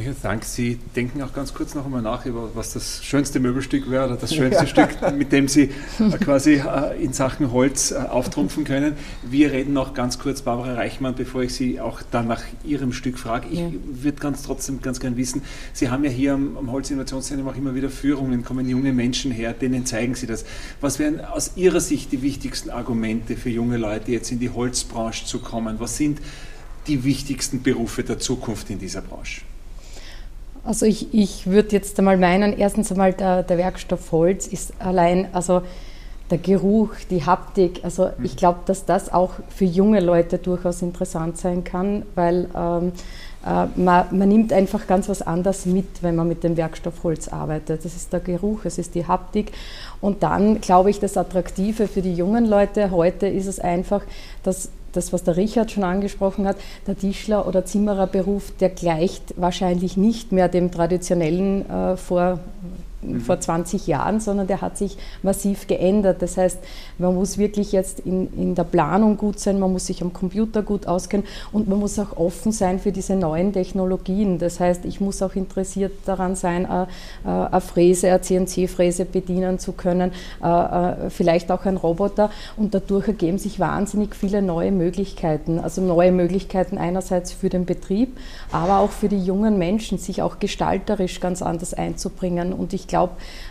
Herr 0.00 0.14
Dank. 0.22 0.44
Sie 0.44 0.78
denken 0.94 1.22
auch 1.22 1.32
ganz 1.32 1.54
kurz 1.54 1.74
noch 1.74 1.84
einmal 1.84 2.02
nach, 2.02 2.24
über 2.26 2.50
was 2.54 2.72
das 2.72 3.04
schönste 3.04 3.40
Möbelstück 3.40 3.90
wäre 3.90 4.06
oder 4.06 4.16
das 4.16 4.34
schönste 4.34 4.62
ja. 4.62 4.66
Stück, 4.86 5.16
mit 5.16 5.32
dem 5.32 5.48
Sie 5.48 5.70
äh, 5.98 6.18
quasi 6.20 6.54
äh, 6.54 7.02
in 7.02 7.12
Sachen 7.12 7.52
Holz 7.52 7.90
äh, 7.90 7.96
auftrumpfen 7.96 8.64
können. 8.64 8.94
Wir 9.28 9.50
reden 9.50 9.72
noch 9.72 9.94
ganz 9.94 10.18
kurz, 10.18 10.42
Barbara 10.42 10.74
Reichmann, 10.74 11.14
bevor 11.14 11.42
ich 11.42 11.54
Sie 11.54 11.80
auch 11.80 12.02
dann 12.10 12.28
nach 12.28 12.42
Ihrem 12.64 12.92
Stück 12.92 13.18
frage. 13.18 13.48
Ich 13.50 13.58
ja. 13.58 13.70
würde 13.84 14.18
ganz 14.18 14.42
trotzdem 14.42 14.80
ganz 14.82 15.00
gern 15.00 15.16
wissen, 15.16 15.42
Sie 15.72 15.90
haben 15.90 16.04
ja 16.04 16.10
hier 16.10 16.34
am, 16.34 16.56
am 16.56 16.70
Holzinnovationszentrum 16.70 17.48
auch 17.48 17.56
immer 17.56 17.74
wieder 17.74 17.90
Führungen, 17.90 18.44
kommen 18.44 18.68
junge 18.68 18.92
Menschen 18.92 19.32
her, 19.32 19.52
denen 19.52 19.86
zeigen 19.86 20.14
Sie 20.14 20.26
das. 20.26 20.44
Was 20.80 20.98
wären 20.98 21.20
aus 21.24 21.52
Ihrer 21.56 21.80
Sicht 21.80 22.12
die 22.12 22.22
wichtigsten 22.22 22.70
Argumente 22.70 23.36
für 23.36 23.50
junge 23.50 23.78
Leute, 23.78 24.12
jetzt 24.12 24.30
in 24.30 24.38
die 24.38 24.50
Holzbranche 24.50 25.24
zu 25.24 25.40
kommen? 25.40 25.76
Was 25.80 25.96
sind 25.96 26.20
die 26.88 27.04
wichtigsten 27.04 27.62
Berufe 27.62 28.02
der 28.02 28.18
Zukunft 28.18 28.70
in 28.70 28.78
dieser 28.78 29.02
Branche? 29.02 29.42
Also 30.64 30.86
ich, 30.86 31.14
ich 31.14 31.46
würde 31.46 31.70
jetzt 31.70 31.98
einmal 31.98 32.16
meinen, 32.16 32.58
erstens 32.58 32.90
einmal 32.90 33.12
der, 33.12 33.42
der 33.42 33.58
Werkstoff 33.58 34.12
Holz 34.12 34.46
ist 34.46 34.72
allein, 34.80 35.28
also 35.32 35.62
der 36.30 36.38
Geruch, 36.38 36.90
die 37.10 37.24
Haptik, 37.24 37.80
also 37.84 38.06
mhm. 38.06 38.24
ich 38.24 38.36
glaube, 38.36 38.60
dass 38.66 38.84
das 38.84 39.12
auch 39.12 39.32
für 39.48 39.64
junge 39.64 40.00
Leute 40.00 40.38
durchaus 40.38 40.82
interessant 40.82 41.38
sein 41.38 41.64
kann, 41.64 42.02
weil 42.14 42.48
ähm, 42.54 42.92
äh, 43.46 43.66
man, 43.76 44.06
man, 44.10 44.28
nimmt 44.28 44.52
einfach 44.52 44.86
ganz 44.86 45.08
was 45.08 45.22
anderes 45.22 45.64
mit, 45.64 46.02
wenn 46.02 46.16
man 46.16 46.28
mit 46.28 46.44
dem 46.44 46.56
Werkstoff 46.56 47.02
Holz 47.02 47.28
arbeitet. 47.28 47.84
Das 47.84 47.96
ist 47.96 48.12
der 48.12 48.20
Geruch, 48.20 48.64
es 48.64 48.78
ist 48.78 48.94
die 48.94 49.06
Haptik. 49.06 49.52
Und 50.00 50.22
dann 50.22 50.60
glaube 50.60 50.90
ich, 50.90 51.00
das 51.00 51.16
Attraktive 51.16 51.88
für 51.88 52.02
die 52.02 52.14
jungen 52.14 52.46
Leute 52.46 52.90
heute 52.90 53.26
ist 53.26 53.46
es 53.46 53.58
einfach, 53.58 54.02
dass 54.42 54.68
das, 54.98 55.12
was 55.12 55.22
der 55.22 55.36
Richard 55.36 55.70
schon 55.70 55.84
angesprochen 55.84 56.46
hat, 56.46 56.56
der 56.86 56.98
Tischler- 56.98 57.46
oder 57.46 57.64
Zimmererberuf, 57.64 58.52
der 58.60 58.68
gleicht 58.68 59.34
wahrscheinlich 59.36 59.96
nicht 59.96 60.32
mehr 60.32 60.48
dem 60.48 60.70
traditionellen 60.70 61.68
äh, 61.70 61.96
vor 61.96 62.40
mhm. 63.02 63.20
vor 63.20 63.40
20 63.40 63.86
Jahren, 63.86 64.20
sondern 64.20 64.46
der 64.46 64.60
hat 64.60 64.78
sich 64.78 64.96
massiv 65.22 65.66
geändert. 65.66 66.22
Das 66.22 66.36
heißt, 66.36 66.58
man 66.98 67.14
muss 67.14 67.38
wirklich 67.38 67.72
jetzt 67.72 68.00
in, 68.00 68.32
in 68.34 68.54
der 68.54 68.64
Planung 68.64 69.16
gut 69.16 69.38
sein, 69.38 69.58
man 69.58 69.72
muss 69.72 69.86
sich 69.86 70.02
am 70.02 70.12
Computer 70.12 70.62
gut 70.62 70.86
auskennen 70.86 71.26
und 71.52 71.68
man 71.68 71.78
muss 71.78 71.98
auch 71.98 72.16
offen 72.16 72.52
sein 72.52 72.78
für 72.78 72.92
diese 72.92 73.16
neuen 73.16 73.52
Technologien. 73.52 74.38
Das 74.38 74.60
heißt, 74.60 74.84
ich 74.84 75.00
muss 75.00 75.22
auch 75.22 75.34
interessiert 75.34 75.92
daran 76.04 76.34
sein, 76.34 76.66
eine, 76.66 76.88
äh, 77.24 77.28
äh, 77.28 77.46
eine 77.50 77.60
Fräse, 77.60 78.08
eine 78.08 78.20
CNC-Fräse 78.20 79.04
bedienen 79.04 79.58
zu 79.58 79.72
können, 79.72 80.12
äh, 80.42 81.10
vielleicht 81.10 81.50
auch 81.50 81.64
ein 81.64 81.76
Roboter 81.76 82.30
und 82.56 82.74
dadurch 82.74 83.08
ergeben 83.08 83.38
sich 83.38 83.60
wahnsinnig 83.60 84.14
viele 84.14 84.42
neue 84.42 84.72
Möglichkeiten. 84.72 85.58
Also 85.58 85.80
neue 85.80 86.12
Möglichkeiten 86.12 86.78
einerseits 86.78 87.32
für 87.32 87.48
den 87.48 87.64
Betrieb, 87.64 88.16
aber 88.52 88.78
auch 88.78 88.90
für 88.90 89.08
die 89.08 89.22
jungen 89.22 89.58
Menschen, 89.58 89.98
sich 89.98 90.22
auch 90.22 90.38
gestalterisch 90.38 91.20
ganz 91.20 91.42
anders 91.42 91.74
einzubringen. 91.74 92.52
Und 92.52 92.72
ich 92.72 92.86
glaube, 92.86 92.97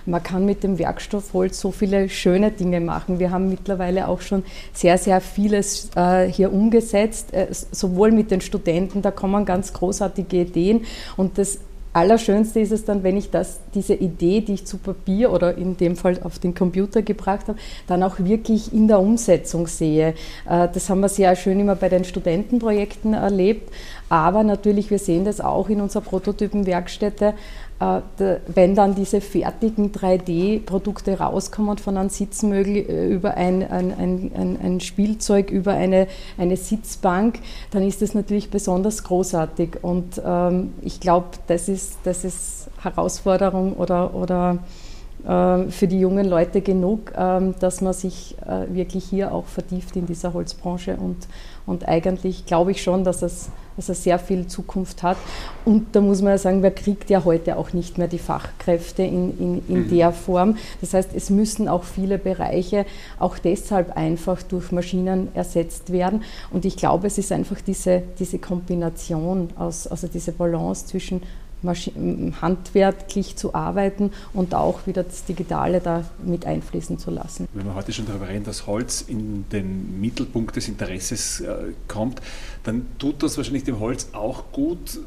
man 0.05 0.23
kann 0.23 0.45
mit 0.45 0.63
dem 0.63 0.79
Werkstoff 0.79 1.33
Holz 1.33 1.59
so 1.59 1.71
viele 1.71 2.09
schöne 2.09 2.51
Dinge 2.51 2.79
machen. 2.81 3.19
Wir 3.19 3.31
haben 3.31 3.49
mittlerweile 3.49 4.07
auch 4.07 4.21
schon 4.21 4.43
sehr, 4.73 4.97
sehr 4.97 5.21
vieles 5.21 5.89
äh, 5.95 6.27
hier 6.27 6.51
umgesetzt, 6.51 7.33
äh, 7.33 7.47
sowohl 7.51 8.11
mit 8.11 8.31
den 8.31 8.41
Studenten, 8.41 9.01
da 9.01 9.11
kommen 9.11 9.45
ganz 9.45 9.73
großartige 9.73 10.41
Ideen 10.41 10.85
und 11.15 11.37
das 11.37 11.59
Allerschönste 11.97 12.59
ist 12.59 12.71
es 12.71 12.85
dann, 12.85 13.01
wenn 13.01 13.17
ich 13.17 13.31
das, 13.31 13.59
diese 13.73 13.95
Idee, 13.95 14.41
die 14.41 14.53
ich 14.53 14.65
zu 14.65 14.77
Papier 14.77 15.33
oder 15.33 15.57
in 15.57 15.77
dem 15.77 15.95
Fall 15.95 16.19
auf 16.23 16.37
den 16.37 16.53
Computer 16.53 17.01
gebracht 17.01 17.47
habe, 17.47 17.57
dann 17.87 18.03
auch 18.03 18.19
wirklich 18.19 18.71
in 18.71 18.87
der 18.87 18.99
Umsetzung 18.99 19.65
sehe. 19.65 20.13
Äh, 20.47 20.67
das 20.71 20.91
haben 20.91 20.99
wir 20.99 21.09
sehr 21.09 21.35
schön 21.35 21.59
immer 21.59 21.75
bei 21.75 21.89
den 21.89 22.03
Studentenprojekten 22.03 23.15
erlebt, 23.15 23.73
aber 24.09 24.43
natürlich, 24.43 24.91
wir 24.91 24.99
sehen 24.99 25.25
das 25.25 25.41
auch 25.41 25.69
in 25.69 25.81
unserer 25.81 26.03
Prototypenwerkstätte, 26.03 27.33
wenn 27.79 28.73
dann 28.73 28.95
diese 28.95 29.21
fertigen 29.21 29.91
3D-Produkte 29.91 31.19
rauskommen 31.19 31.77
von 31.77 31.97
einem 31.97 32.09
Sitzmögel 32.09 32.77
äh, 32.77 33.07
über 33.07 33.35
ein, 33.35 33.61
ein, 33.69 33.93
ein, 33.93 34.57
ein, 34.61 34.79
Spielzeug, 34.79 35.51
über 35.51 35.73
eine, 35.73 36.07
eine 36.37 36.57
Sitzbank, 36.57 37.39
dann 37.69 37.83
ist 37.83 38.01
das 38.01 38.15
natürlich 38.15 38.49
besonders 38.49 39.03
großartig. 39.03 39.83
Und 39.83 40.19
ähm, 40.25 40.73
ich 40.81 40.99
glaube, 40.99 41.27
das 41.45 41.69
ist, 41.69 41.99
das 42.03 42.23
ist 42.25 42.69
Herausforderung 42.81 43.73
oder, 43.73 44.15
oder 44.15 44.57
äh, 44.63 44.86
für 45.23 45.87
die 45.87 45.99
jungen 45.99 46.25
Leute 46.27 46.61
genug, 46.61 47.11
äh, 47.15 47.53
dass 47.59 47.81
man 47.81 47.93
sich 47.93 48.35
äh, 48.45 48.73
wirklich 48.73 49.05
hier 49.05 49.33
auch 49.33 49.45
vertieft 49.45 49.95
in 49.95 50.05
dieser 50.05 50.33
Holzbranche 50.33 50.95
und, 50.95 51.27
und 51.65 51.87
eigentlich 51.87 52.45
glaube 52.45 52.71
ich 52.71 52.81
schon, 52.81 53.03
dass 53.03 53.21
es 53.23 53.49
dass 53.77 53.89
er 53.89 53.95
sehr 53.95 54.19
viel 54.19 54.47
Zukunft 54.47 55.03
hat. 55.03 55.17
Und 55.63 55.95
da 55.95 56.01
muss 56.01 56.21
man 56.21 56.31
ja 56.31 56.37
sagen, 56.37 56.63
wer 56.63 56.71
kriegt 56.71 57.09
ja 57.09 57.23
heute 57.23 57.57
auch 57.57 57.71
nicht 57.73 57.97
mehr 57.97 58.07
die 58.07 58.17
Fachkräfte 58.17 59.03
in, 59.03 59.37
in, 59.37 59.67
in 59.67 59.79
mhm. 59.83 59.89
der 59.89 60.11
Form. 60.11 60.57
Das 60.81 60.93
heißt, 60.93 61.11
es 61.15 61.29
müssen 61.29 61.67
auch 61.69 61.83
viele 61.83 62.17
Bereiche 62.17 62.85
auch 63.19 63.37
deshalb 63.37 63.95
einfach 63.95 64.41
durch 64.41 64.71
Maschinen 64.71 65.29
ersetzt 65.35 65.91
werden. 65.91 66.23
Und 66.51 66.65
ich 66.65 66.75
glaube, 66.75 67.07
es 67.07 67.17
ist 67.17 67.31
einfach 67.31 67.61
diese, 67.61 68.01
diese 68.19 68.39
Kombination 68.39 69.49
aus, 69.57 69.87
also 69.87 70.07
diese 70.07 70.31
Balance 70.31 70.87
zwischen 70.87 71.21
handwerklich 71.63 73.35
zu 73.35 73.53
arbeiten 73.53 74.11
und 74.33 74.53
auch 74.53 74.85
wieder 74.85 75.03
das 75.03 75.25
Digitale 75.25 75.81
da 75.81 76.05
mit 76.23 76.45
einfließen 76.45 76.99
zu 76.99 77.11
lassen. 77.11 77.47
Wenn 77.53 77.65
wir 77.65 77.75
heute 77.75 77.93
schon 77.93 78.05
darüber 78.05 78.29
reden, 78.29 78.45
dass 78.45 78.67
Holz 78.67 79.01
in 79.01 79.45
den 79.51 79.99
Mittelpunkt 79.99 80.55
des 80.55 80.67
Interesses 80.67 81.41
äh, 81.41 81.55
kommt, 81.87 82.21
dann 82.63 82.85
tut 82.99 83.23
das 83.23 83.37
wahrscheinlich 83.37 83.63
dem 83.63 83.79
Holz 83.79 84.09
auch 84.13 84.51
gut, 84.51 84.99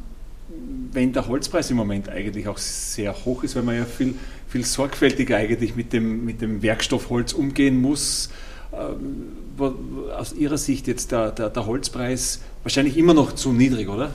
wenn 0.92 1.12
der 1.12 1.28
Holzpreis 1.28 1.70
im 1.70 1.76
Moment 1.76 2.08
eigentlich 2.08 2.48
auch 2.48 2.58
sehr 2.58 3.14
hoch 3.24 3.44
ist, 3.44 3.54
weil 3.54 3.62
man 3.62 3.76
ja 3.76 3.84
viel, 3.84 4.14
viel 4.48 4.64
sorgfältiger 4.64 5.36
eigentlich 5.36 5.76
mit 5.76 5.92
dem, 5.92 6.24
mit 6.24 6.40
dem 6.40 6.62
Werkstoff 6.62 7.10
Holz 7.10 7.32
umgehen 7.32 7.80
muss. 7.80 8.30
Äh, 8.72 10.12
aus 10.12 10.32
Ihrer 10.32 10.58
Sicht 10.58 10.88
jetzt 10.88 11.12
der, 11.12 11.30
der, 11.30 11.50
der 11.50 11.66
Holzpreis 11.66 12.40
wahrscheinlich 12.62 12.96
immer 12.96 13.14
noch 13.14 13.32
zu 13.34 13.52
niedrig, 13.52 13.88
oder? 13.88 14.10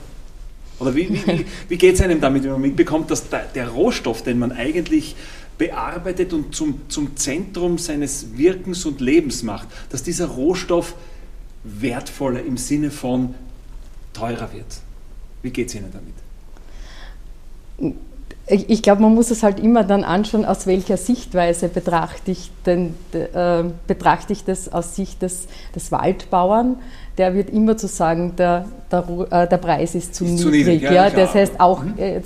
Oder 0.78 0.94
wie, 0.94 1.10
wie, 1.10 1.46
wie 1.68 1.76
geht 1.78 1.94
es 1.94 2.00
einem 2.00 2.20
damit, 2.20 2.44
wenn 2.44 2.52
man 2.52 2.60
mitbekommt, 2.60 3.10
dass 3.10 3.28
der, 3.28 3.46
der, 3.54 3.68
Rohstoff, 3.68 4.22
den 4.22 4.38
man 4.38 4.52
eigentlich 4.52 5.16
bearbeitet 5.58 6.32
und 6.32 6.54
zum, 6.54 6.82
zum 6.88 7.16
Zentrum 7.16 7.78
seines 7.78 8.36
Wirkens 8.36 8.84
und 8.84 9.00
Lebens 9.00 9.42
macht, 9.42 9.68
dass 9.90 10.02
dieser 10.02 10.26
Rohstoff 10.26 10.94
wertvoller 11.64 12.42
im 12.42 12.58
Sinne 12.58 12.90
von 12.90 13.34
teurer 14.12 14.52
wird? 14.52 14.66
Wie 15.42 15.50
geht 15.50 15.68
es 15.68 15.74
Ihnen 15.74 15.92
damit? 15.92 16.14
Ich, 18.48 18.70
ich 18.70 18.82
glaube, 18.82 19.02
man 19.02 19.14
muss 19.14 19.30
es 19.30 19.42
halt 19.42 19.58
immer 19.58 19.82
dann 19.82 20.04
anschauen, 20.04 20.44
aus 20.44 20.66
welcher 20.66 20.96
Sichtweise 20.96 21.68
betrachte 21.68 22.30
ich, 22.30 22.50
denn, 22.64 22.94
äh, 23.12 23.64
betrachte 23.86 24.32
ich 24.32 24.44
das 24.44 24.72
aus 24.72 24.94
Sicht 24.94 25.22
des, 25.22 25.48
des 25.74 25.90
Waldbauern 25.90 26.76
der 27.18 27.34
wird 27.34 27.50
immer 27.50 27.76
zu 27.76 27.88
sagen, 27.88 28.34
der, 28.36 28.66
der, 28.92 29.04
äh, 29.30 29.48
der 29.48 29.56
Preis 29.56 29.94
ist 29.94 30.14
zu 30.14 30.24
ist 30.24 30.32
niedrig. 30.32 30.42
Zu 30.42 30.50
niedrig 30.50 30.82
ja, 30.82 30.92
ja. 30.92 31.10
Das 31.10 31.34
heißt 31.34 31.58
auch, 31.58 31.82
mhm. 31.82 31.94
äh, 31.98 32.20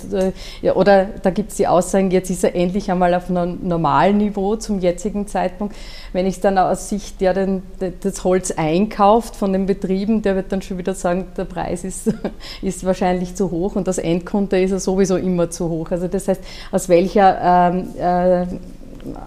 ja, 0.61 0.75
oder 0.75 1.07
da 1.21 1.29
gibt 1.29 1.51
es 1.51 1.57
die 1.57 1.67
Aussagen, 1.67 2.11
jetzt 2.11 2.29
ist 2.29 2.43
er 2.43 2.55
endlich 2.55 2.91
einmal 2.91 3.13
auf 3.13 3.29
einem 3.29 3.59
normalen 3.67 4.17
Niveau 4.17 4.57
zum 4.57 4.79
jetzigen 4.79 5.27
Zeitpunkt. 5.27 5.75
Wenn 6.11 6.25
ich 6.25 6.35
es 6.35 6.39
dann 6.41 6.57
aus 6.57 6.89
Sicht 6.89 7.21
der 7.21 7.33
den, 7.33 7.63
das 8.01 8.23
Holz 8.23 8.51
einkauft 8.51 9.35
von 9.35 9.53
den 9.53 9.65
Betrieben, 9.65 10.21
der 10.21 10.35
wird 10.35 10.51
dann 10.51 10.61
schon 10.61 10.77
wieder 10.77 10.93
sagen, 10.93 11.27
der 11.37 11.45
Preis 11.45 11.83
ist, 11.85 12.13
ist 12.61 12.85
wahrscheinlich 12.85 13.35
zu 13.35 13.49
hoch 13.49 13.75
und 13.75 13.87
das 13.87 13.97
Endkunde 13.97 14.61
ist 14.61 14.71
er 14.71 14.79
sowieso 14.79 15.15
immer 15.15 15.49
zu 15.49 15.69
hoch. 15.69 15.91
Also 15.91 16.07
das 16.07 16.27
heißt, 16.27 16.41
aus 16.71 16.89
welcher 16.89 17.71
ähm, 17.73 17.87
äh, 17.97 18.45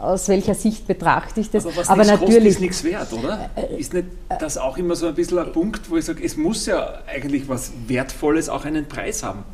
aus 0.00 0.28
welcher 0.28 0.54
Sicht 0.54 0.86
betrachte 0.86 1.40
ich 1.40 1.50
das. 1.50 1.66
Aber 1.66 1.76
was 1.76 1.88
Aber 1.88 2.04
natürlich 2.04 2.20
kostet, 2.26 2.46
ist 2.46 2.60
nichts 2.60 2.84
wert, 2.84 3.12
oder? 3.12 3.50
Äh, 3.56 3.78
ist 3.78 3.94
nicht 3.94 4.06
das 4.40 4.58
auch 4.58 4.76
immer 4.76 4.96
so 4.96 5.06
ein 5.06 5.14
bisschen 5.14 5.38
ein 5.38 5.52
Punkt, 5.52 5.90
wo 5.90 5.96
ich 5.96 6.04
sage, 6.04 6.22
es 6.24 6.36
muss 6.36 6.66
ja 6.66 7.02
eigentlich 7.06 7.48
was 7.48 7.72
Wertvolles 7.86 8.48
auch 8.48 8.64
einen 8.64 8.86
Preis 8.86 9.22
haben? 9.22 9.44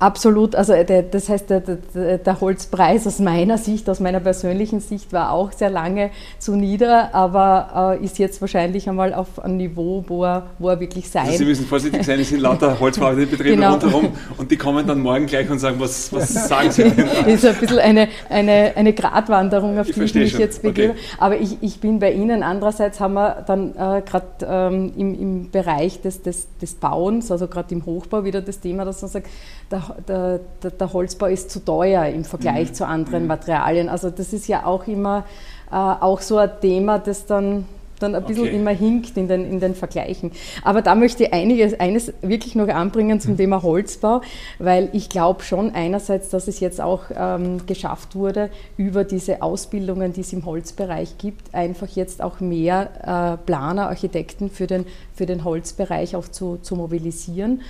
Absolut, 0.00 0.54
also 0.54 0.74
der, 0.74 1.02
das 1.02 1.28
heißt, 1.28 1.50
der, 1.50 1.60
der, 1.60 2.18
der, 2.18 2.40
Holzpreis 2.40 3.04
aus 3.04 3.18
meiner 3.18 3.58
Sicht, 3.58 3.90
aus 3.90 3.98
meiner 3.98 4.20
persönlichen 4.20 4.78
Sicht 4.78 5.12
war 5.12 5.32
auch 5.32 5.50
sehr 5.50 5.70
lange 5.70 6.10
zu 6.38 6.54
nieder, 6.54 7.12
aber 7.16 7.96
äh, 8.00 8.04
ist 8.04 8.18
jetzt 8.20 8.40
wahrscheinlich 8.40 8.88
einmal 8.88 9.12
auf 9.12 9.40
einem 9.40 9.56
Niveau, 9.56 10.04
wo 10.06 10.24
er, 10.24 10.46
wo 10.60 10.68
er 10.68 10.78
wirklich 10.78 11.10
sein 11.10 11.26
also 11.26 11.38
Sie 11.38 11.44
müssen 11.44 11.66
vorsichtig 11.66 12.04
sein, 12.06 12.20
es 12.20 12.28
sind 12.28 12.40
lauter 12.40 12.78
Holzbaubetriebe 12.80 13.56
genau. 13.56 13.72
rundherum 13.72 14.12
und 14.36 14.52
die 14.52 14.56
kommen 14.56 14.86
dann 14.86 15.00
morgen 15.00 15.26
gleich 15.26 15.50
und 15.50 15.58
sagen, 15.58 15.80
was, 15.80 16.12
was 16.12 16.32
sagen 16.32 16.70
Sie 16.70 16.84
denn? 16.84 17.08
Das 17.24 17.34
ist 17.34 17.44
ein 17.44 17.56
bisschen 17.56 17.78
eine, 17.80 18.08
eine, 18.28 18.72
eine 18.76 18.92
Gratwanderung, 18.92 19.80
auf 19.80 19.88
ich 19.88 19.96
die 19.96 20.04
ich 20.04 20.14
mich 20.14 20.30
schon. 20.30 20.40
jetzt 20.40 20.62
begebe. 20.62 20.90
Okay. 20.90 21.00
Aber 21.18 21.38
ich, 21.38 21.58
ich 21.60 21.80
bin 21.80 21.98
bei 21.98 22.12
Ihnen. 22.12 22.44
Andererseits 22.44 23.00
haben 23.00 23.14
wir 23.14 23.42
dann 23.46 23.70
äh, 23.70 24.02
gerade 24.02 24.26
ähm, 24.42 24.92
im, 24.96 25.20
im 25.20 25.50
Bereich 25.50 26.00
des, 26.02 26.22
des, 26.22 26.46
des 26.62 26.74
Bauens, 26.74 27.32
also 27.32 27.48
gerade 27.48 27.74
im 27.74 27.84
Hochbau 27.84 28.24
wieder 28.24 28.40
das 28.40 28.60
Thema, 28.60 28.84
dass 28.84 29.02
man 29.02 29.10
sagt, 29.10 29.26
der, 29.70 29.82
der, 30.06 30.40
der, 30.62 30.70
der 30.70 30.92
Holzbau 30.92 31.26
ist 31.26 31.50
zu 31.50 31.64
teuer 31.64 32.06
im 32.06 32.24
Vergleich 32.24 32.70
mhm. 32.70 32.74
zu 32.74 32.86
anderen 32.86 33.22
mhm. 33.22 33.28
Materialien. 33.28 33.88
Also 33.88 34.10
das 34.10 34.32
ist 34.32 34.48
ja 34.48 34.64
auch 34.64 34.86
immer 34.86 35.24
äh, 35.70 35.74
auch 35.74 36.20
so 36.20 36.38
ein 36.38 36.50
Thema, 36.60 36.98
das 36.98 37.26
dann 37.26 37.66
dann 37.98 38.14
ein 38.14 38.24
bisschen 38.24 38.44
okay. 38.44 38.56
immer 38.56 38.70
hinkt 38.70 39.16
in 39.16 39.28
den, 39.28 39.44
in 39.44 39.60
den 39.60 39.74
Vergleichen. 39.74 40.32
Aber 40.62 40.82
da 40.82 40.94
möchte 40.94 41.24
ich 41.24 41.32
einiges, 41.32 41.78
eines 41.78 42.12
wirklich 42.22 42.54
noch 42.54 42.68
anbringen 42.68 43.20
zum 43.20 43.32
mhm. 43.32 43.38
Thema 43.38 43.62
Holzbau, 43.62 44.22
weil 44.58 44.88
ich 44.92 45.08
glaube 45.08 45.42
schon 45.42 45.74
einerseits, 45.74 46.30
dass 46.30 46.48
es 46.48 46.60
jetzt 46.60 46.80
auch 46.80 47.04
ähm, 47.14 47.66
geschafft 47.66 48.14
wurde, 48.14 48.50
über 48.76 49.04
diese 49.04 49.42
Ausbildungen, 49.42 50.12
die 50.12 50.20
es 50.20 50.32
im 50.32 50.44
Holzbereich 50.44 51.18
gibt, 51.18 51.54
einfach 51.54 51.88
jetzt 51.88 52.22
auch 52.22 52.40
mehr 52.40 53.38
äh, 53.40 53.44
Planer, 53.44 53.88
Architekten 53.88 54.50
für 54.50 54.66
den, 54.66 54.86
für 55.14 55.26
den 55.26 55.44
Holzbereich 55.44 56.16
auch 56.16 56.28
zu, 56.28 56.58
zu 56.62 56.76
mobilisieren. 56.76 57.62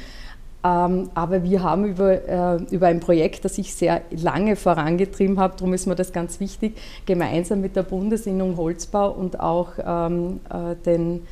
Ähm, 0.65 1.11
aber 1.15 1.45
wir 1.45 1.63
haben 1.63 1.85
über, 1.85 2.29
äh, 2.29 2.57
über 2.71 2.89
ein 2.89 2.99
Projekt, 2.99 3.45
das 3.45 3.59
ich 3.59 3.75
sehr 3.75 4.03
lange 4.11 4.57
vorangetrieben 4.57 5.39
habe, 5.39 5.55
darum 5.57 5.73
ist 5.73 5.87
mir 5.87 5.95
das 5.95 6.13
ganz 6.13 6.41
wichtig, 6.41 6.77
gemeinsam 7.07 7.61
mit 7.61 7.77
der 7.77 7.85
Bundesinnung 7.85 8.57
Holzbau 8.57 9.11
und 9.11 9.39
auch 9.39 9.73
ähm, 9.85 10.41
äh, 10.51 10.75
den 10.85 11.27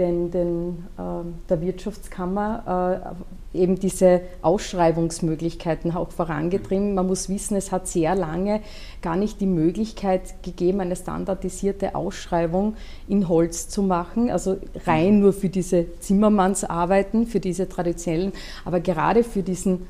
den, 0.00 0.30
den, 0.30 0.84
äh, 0.98 1.48
der 1.48 1.60
Wirtschaftskammer 1.60 3.04
äh, 3.52 3.58
eben 3.62 3.78
diese 3.78 4.22
Ausschreibungsmöglichkeiten 4.42 5.94
auch 5.94 6.10
vorangetrieben. 6.10 6.94
Man 6.94 7.06
muss 7.06 7.28
wissen, 7.28 7.56
es 7.56 7.70
hat 7.70 7.86
sehr 7.86 8.14
lange 8.14 8.60
gar 9.02 9.16
nicht 9.16 9.40
die 9.40 9.46
Möglichkeit 9.46 10.42
gegeben, 10.42 10.80
eine 10.80 10.96
standardisierte 10.96 11.94
Ausschreibung 11.94 12.76
in 13.08 13.28
Holz 13.28 13.68
zu 13.68 13.82
machen, 13.82 14.30
also 14.30 14.56
rein 14.86 15.20
nur 15.20 15.32
für 15.32 15.50
diese 15.50 15.86
Zimmermannsarbeiten, 15.98 17.26
für 17.26 17.40
diese 17.40 17.68
traditionellen, 17.68 18.32
aber 18.64 18.80
gerade 18.80 19.22
für 19.22 19.42
diesen 19.42 19.86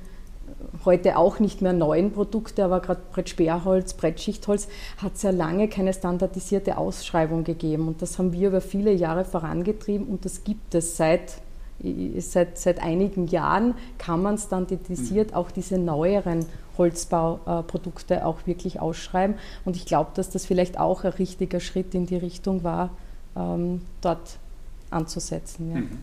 heute 0.84 1.16
auch 1.16 1.38
nicht 1.38 1.62
mehr 1.62 1.72
neuen 1.72 2.12
Produkte, 2.12 2.64
aber 2.64 2.80
gerade 2.80 3.00
Brettsperrholz, 3.12 3.94
Brettschichtholz 3.94 4.68
hat 4.98 5.18
sehr 5.18 5.32
lange 5.32 5.68
keine 5.68 5.92
standardisierte 5.92 6.76
Ausschreibung 6.76 7.44
gegeben. 7.44 7.88
Und 7.88 8.02
das 8.02 8.18
haben 8.18 8.32
wir 8.32 8.48
über 8.48 8.60
viele 8.60 8.92
Jahre 8.92 9.24
vorangetrieben 9.24 10.06
und 10.06 10.24
das 10.24 10.44
gibt 10.44 10.74
es 10.74 10.96
seit, 10.96 11.34
seit, 12.18 12.58
seit 12.58 12.82
einigen 12.82 13.26
Jahren, 13.26 13.74
kann 13.98 14.22
man 14.22 14.38
standardisiert 14.38 15.34
auch 15.34 15.50
diese 15.50 15.78
neueren 15.78 16.46
Holzbauprodukte 16.78 18.24
auch 18.24 18.46
wirklich 18.46 18.80
ausschreiben. 18.80 19.36
Und 19.64 19.76
ich 19.76 19.86
glaube, 19.86 20.10
dass 20.14 20.30
das 20.30 20.46
vielleicht 20.46 20.78
auch 20.78 21.04
ein 21.04 21.12
richtiger 21.12 21.60
Schritt 21.60 21.94
in 21.94 22.06
die 22.06 22.16
Richtung 22.16 22.64
war, 22.64 22.90
ähm, 23.36 23.82
dort 24.00 24.38
anzusetzen. 24.90 25.70
Ja. 25.70 25.80
Mhm. 25.80 25.98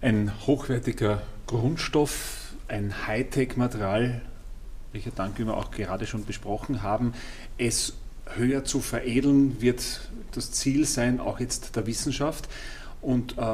Ein 0.00 0.32
hochwertiger 0.46 1.22
Grundstoff 1.46 2.41
ein 2.72 3.06
Hightech-Material, 3.06 4.22
Richard 4.94 5.18
Dank, 5.18 5.38
wir 5.38 5.56
auch 5.56 5.70
gerade 5.70 6.06
schon 6.06 6.24
besprochen 6.24 6.82
haben, 6.82 7.12
es 7.58 7.94
höher 8.34 8.64
zu 8.64 8.80
veredeln, 8.80 9.60
wird 9.60 10.08
das 10.32 10.52
Ziel 10.52 10.86
sein, 10.86 11.20
auch 11.20 11.38
jetzt 11.38 11.76
der 11.76 11.86
Wissenschaft. 11.86 12.48
Und 13.00 13.36
äh, 13.36 13.44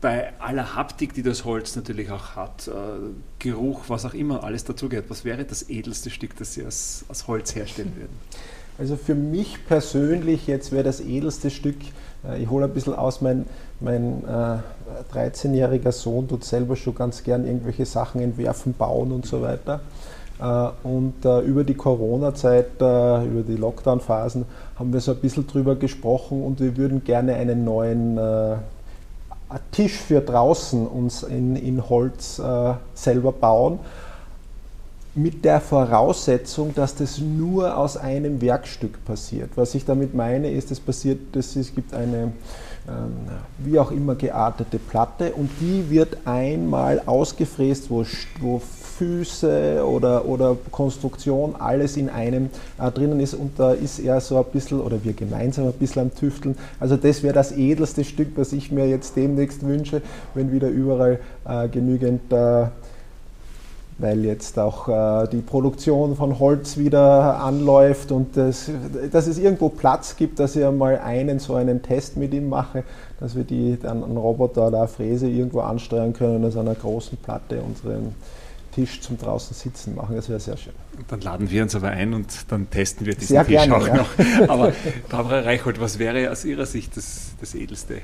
bei 0.00 0.32
aller 0.40 0.74
Haptik, 0.74 1.14
die 1.14 1.22
das 1.22 1.44
Holz 1.44 1.74
natürlich 1.74 2.10
auch 2.10 2.36
hat, 2.36 2.68
äh, 2.68 2.72
Geruch, 3.38 3.84
was 3.88 4.04
auch 4.04 4.14
immer 4.14 4.44
alles 4.44 4.64
dazugehört, 4.64 5.10
was 5.10 5.24
wäre 5.24 5.44
das 5.44 5.68
edelste 5.68 6.10
Stück, 6.10 6.36
das 6.36 6.54
Sie 6.54 6.64
aus, 6.64 7.04
aus 7.08 7.26
Holz 7.26 7.54
herstellen 7.54 7.92
würden? 7.96 8.16
Also 8.78 8.96
für 8.96 9.14
mich 9.14 9.66
persönlich 9.66 10.46
jetzt 10.46 10.72
wäre 10.72 10.84
das 10.84 11.00
edelste 11.00 11.50
Stück, 11.50 11.76
äh, 12.24 12.42
ich 12.42 12.48
hole 12.48 12.64
ein 12.66 12.72
bisschen 12.72 12.94
aus, 12.94 13.20
mein, 13.20 13.46
mein 13.82 14.22
äh, 14.24 15.14
13-jähriger 15.14 15.92
Sohn 15.92 16.28
tut 16.28 16.44
selber 16.44 16.76
schon 16.76 16.94
ganz 16.94 17.22
gern 17.22 17.46
irgendwelche 17.46 17.86
Sachen 17.86 18.20
entwerfen, 18.20 18.74
bauen 18.74 19.12
und 19.12 19.26
so 19.26 19.42
weiter. 19.42 19.80
Äh, 20.40 20.68
und 20.86 21.24
äh, 21.24 21.40
über 21.40 21.64
die 21.64 21.74
Corona-Zeit, 21.74 22.80
äh, 22.80 23.24
über 23.24 23.42
die 23.46 23.56
Lockdown-Phasen 23.56 24.44
haben 24.78 24.92
wir 24.92 25.00
so 25.00 25.12
ein 25.12 25.18
bisschen 25.18 25.46
drüber 25.46 25.76
gesprochen 25.76 26.42
und 26.42 26.60
wir 26.60 26.76
würden 26.76 27.04
gerne 27.04 27.34
einen 27.34 27.64
neuen 27.64 28.18
Tisch 29.70 29.98
für 29.98 30.22
draußen 30.22 30.86
uns 30.86 31.22
in, 31.22 31.56
in 31.56 31.88
Holz 31.88 32.40
selber 32.94 33.32
bauen 33.32 33.78
mit 35.14 35.44
der 35.44 35.60
Voraussetzung, 35.60 36.74
dass 36.74 36.94
das 36.94 37.18
nur 37.18 37.76
aus 37.76 37.98
einem 37.98 38.40
Werkstück 38.40 39.04
passiert. 39.04 39.50
Was 39.56 39.74
ich 39.74 39.84
damit 39.84 40.14
meine, 40.14 40.50
ist, 40.50 40.70
es 40.70 40.80
passiert, 40.80 41.20
dass 41.32 41.54
es 41.54 41.74
gibt 41.74 41.92
eine 41.92 42.32
wie 43.58 43.78
auch 43.78 43.92
immer 43.92 44.16
geartete 44.16 44.78
Platte 44.78 45.32
und 45.32 45.50
die 45.60 45.88
wird 45.88 46.18
einmal 46.24 47.02
ausgefräst, 47.06 47.90
wo, 47.90 48.04
wo 48.40 48.60
Füße 49.02 49.84
oder, 49.86 50.26
oder 50.26 50.56
Konstruktion, 50.70 51.56
alles 51.56 51.96
in 51.96 52.08
einem 52.08 52.50
äh, 52.78 52.90
drinnen 52.90 53.20
ist 53.20 53.34
und 53.34 53.58
da 53.58 53.72
ist 53.72 53.98
er 53.98 54.20
so 54.20 54.36
ein 54.36 54.44
bisschen, 54.52 54.80
oder 54.80 55.02
wir 55.02 55.12
gemeinsam 55.12 55.66
ein 55.66 55.72
bisschen 55.72 56.02
am 56.02 56.14
Tüfteln. 56.14 56.56
Also 56.78 56.96
das 56.96 57.22
wäre 57.22 57.34
das 57.34 57.52
edelste 57.52 58.04
Stück, 58.04 58.28
was 58.36 58.52
ich 58.52 58.70
mir 58.70 58.88
jetzt 58.88 59.16
demnächst 59.16 59.66
wünsche, 59.66 60.02
wenn 60.34 60.52
wieder 60.52 60.68
überall 60.68 61.20
äh, 61.44 61.68
genügend 61.68 62.32
äh, 62.32 62.66
weil 64.02 64.24
jetzt 64.24 64.58
auch 64.58 64.88
äh, 64.88 65.28
die 65.28 65.40
Produktion 65.40 66.16
von 66.16 66.40
Holz 66.40 66.76
wieder 66.76 67.38
anläuft 67.40 68.10
und 68.10 68.36
das, 68.36 68.68
dass 69.12 69.28
es 69.28 69.38
irgendwo 69.38 69.68
Platz 69.68 70.16
gibt, 70.16 70.40
dass 70.40 70.56
ich 70.56 70.64
einmal 70.64 70.98
einen 70.98 71.38
so 71.38 71.54
einen 71.54 71.82
Test 71.82 72.16
mit 72.16 72.34
ihm 72.34 72.48
mache, 72.48 72.82
dass 73.20 73.36
wir 73.36 73.44
die 73.44 73.78
dann 73.80 74.02
einen 74.02 74.16
Roboter 74.16 74.66
oder 74.66 74.78
eine 74.78 74.88
Fräse 74.88 75.28
irgendwo 75.28 75.60
ansteuern 75.60 76.12
können 76.12 76.36
und 76.36 76.44
aus 76.44 76.56
einer 76.56 76.74
großen 76.74 77.16
Platte 77.18 77.62
unseren 77.62 78.16
Tisch 78.72 79.00
zum 79.02 79.18
draußen 79.18 79.54
sitzen 79.54 79.94
machen. 79.94 80.16
Das 80.16 80.28
wäre 80.28 80.40
sehr 80.40 80.56
schön. 80.56 80.72
Dann 81.08 81.20
laden 81.20 81.50
wir 81.50 81.62
uns 81.62 81.74
aber 81.76 81.90
ein 81.90 82.12
und 82.12 82.26
dann 82.48 82.68
testen 82.70 83.06
wir 83.06 83.14
diesen 83.14 83.28
sehr 83.28 83.46
Tisch 83.46 83.54
gerne, 83.54 83.76
auch 83.76 83.86
ja. 83.86 83.94
noch. 83.94 84.08
Aber 84.48 84.72
Barbara 85.10 85.40
Reichhold, 85.40 85.80
was 85.80 85.98
wäre 85.98 86.30
aus 86.30 86.44
Ihrer 86.44 86.66
Sicht 86.66 86.96
das, 86.96 87.32
das 87.40 87.54
Edelste 87.54 87.98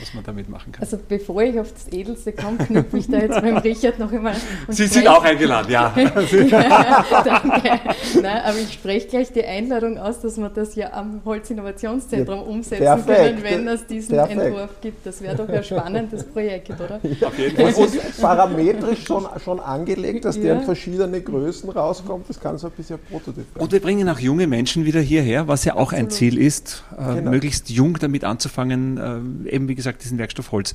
was 0.00 0.14
man 0.14 0.24
damit 0.24 0.48
machen 0.48 0.72
kann. 0.72 0.82
Also 0.82 0.98
bevor 1.08 1.42
ich 1.42 1.58
auf 1.58 1.72
das 1.72 1.92
Edelste 1.92 2.32
komme, 2.32 2.58
knüpfe 2.58 2.98
ich 2.98 3.08
da 3.08 3.18
jetzt 3.18 3.40
beim 3.40 3.56
Richard 3.58 3.98
noch 3.98 4.12
einmal. 4.12 4.34
Sie 4.68 4.86
sind 4.86 5.06
auch 5.08 5.24
eingeladen, 5.24 5.70
ja. 5.72 5.94
Danke. 5.94 7.80
Nein, 8.22 8.42
aber 8.44 8.58
ich 8.58 8.72
spreche 8.72 9.08
gleich 9.08 9.32
die 9.32 9.44
Einladung 9.44 9.98
aus, 9.98 10.20
dass 10.20 10.36
wir 10.36 10.48
das 10.48 10.74
ja 10.74 10.92
am 10.92 11.20
Holzinnovationszentrum 11.24 12.38
ja, 12.38 12.42
umsetzen 12.42 12.84
perfekt, 12.84 13.42
können, 13.42 13.44
wenn 13.44 13.68
es 13.68 13.86
diesen 13.86 14.16
perfekt. 14.16 14.40
Entwurf 14.40 14.70
gibt. 14.80 15.06
Das 15.06 15.20
wäre 15.20 15.36
doch 15.36 15.48
ein 15.48 15.64
spannendes 15.64 16.24
Projekt, 16.24 16.70
oder? 16.70 17.00
Ja, 17.20 17.28
auf 17.28 17.38
jeden 17.38 17.56
Fall. 17.56 17.74
Und 17.74 18.20
parametrisch 18.20 19.04
schon, 19.04 19.26
schon 19.42 19.60
angelegt, 19.60 20.24
dass 20.24 20.36
ja. 20.36 20.42
der 20.42 20.54
in 20.56 20.62
verschiedene 20.62 21.20
Größen 21.20 21.68
rauskommt. 21.70 22.28
Das 22.28 22.38
kann 22.38 22.58
so 22.58 22.68
ein 22.68 22.72
bisschen 22.76 22.98
Prototyp 23.10 23.36
werden. 23.36 23.62
Und 23.62 23.72
wir 23.72 23.80
bringen 23.80 24.08
auch 24.08 24.18
junge 24.18 24.46
Menschen 24.46 24.84
wieder 24.84 25.00
hierher, 25.00 25.48
was 25.48 25.64
ja 25.64 25.74
auch 25.74 25.92
Absolut. 25.92 26.04
ein 26.04 26.10
Ziel 26.10 26.38
ist, 26.38 26.84
äh, 26.92 27.14
genau. 27.14 27.30
möglichst 27.30 27.70
jung 27.70 27.98
damit 27.98 28.24
anzufangen, 28.24 29.44
äh, 29.46 29.54
eben 29.54 29.68
wie 29.68 29.74
gesagt, 29.74 29.87
gesagt, 29.88 30.04
diesen 30.04 30.18
Werkstoff 30.18 30.52
Holz 30.52 30.74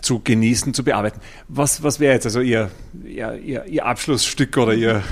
zu 0.00 0.20
genießen, 0.20 0.72
zu 0.72 0.82
bearbeiten. 0.82 1.20
Was, 1.48 1.82
was 1.82 2.00
wäre 2.00 2.14
jetzt 2.14 2.24
also 2.26 2.40
Ihr, 2.40 2.70
Ihr, 3.04 3.34
Ihr, 3.34 3.66
Ihr 3.66 3.84
Abschlussstück 3.84 4.56
oder 4.56 4.72
Ihr 4.74 5.02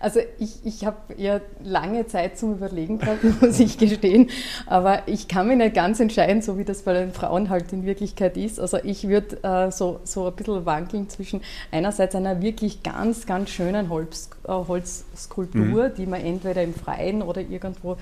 also 0.00 0.20
ich, 0.38 0.64
ich 0.64 0.84
habe 0.84 0.96
ja 1.16 1.40
lange 1.62 2.06
Zeit 2.06 2.38
zum 2.38 2.52
Überlegen 2.52 2.98
gehabt, 2.98 3.24
muss 3.42 3.58
ich 3.60 3.78
gestehen. 3.78 4.30
Aber 4.66 5.02
ich 5.06 5.28
kann 5.28 5.48
mich 5.48 5.56
nicht 5.56 5.74
ganz 5.74 6.00
entscheiden, 6.00 6.42
so 6.42 6.58
wie 6.58 6.64
das 6.64 6.82
bei 6.82 6.92
den 6.92 7.12
Frauen 7.12 7.48
halt 7.48 7.72
in 7.72 7.84
Wirklichkeit 7.84 8.36
ist. 8.36 8.60
Also 8.60 8.78
ich 8.82 9.08
würde 9.08 9.42
äh, 9.42 9.70
so, 9.70 10.00
so 10.04 10.26
ein 10.26 10.34
bisschen 10.34 10.66
wankeln 10.66 11.08
zwischen 11.08 11.40
einerseits 11.70 12.14
einer 12.14 12.40
wirklich 12.42 12.82
ganz, 12.82 13.26
ganz 13.26 13.50
schönen 13.50 13.88
Holz, 13.88 14.30
äh, 14.44 14.52
Holzskulptur, 14.52 15.88
mhm. 15.88 15.94
die 15.96 16.06
man 16.06 16.20
entweder 16.20 16.62
im 16.62 16.74
Freien 16.74 17.22
oder 17.22 17.40
irgendwo 17.40 17.96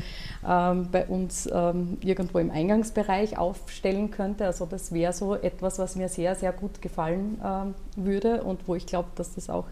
ähm, 0.47 0.89
bei 0.91 1.07
uns 1.07 1.49
ähm, 1.53 1.99
irgendwo 2.03 2.39
im 2.39 2.51
Eingangsbereich 2.51 3.39
aufstellen 3.39 4.11
könnte. 4.11 4.47
Also 4.47 4.66
das 4.66 4.93
wäre 4.93 5.12
so 5.12 5.34
etwas, 5.34 5.78
was 5.78 5.97
mir 5.97 6.09
sehr, 6.09 6.34
sehr 6.34 6.53
gut 6.53 6.82
gefallen 6.82 7.41
ähm, 7.45 7.74
würde 7.97 8.43
und 8.43 8.66
wo 8.68 8.74
ich 8.74 8.87
glaube, 8.87 9.09
dass 9.14 9.34
das 9.34 9.51
auch 9.51 9.66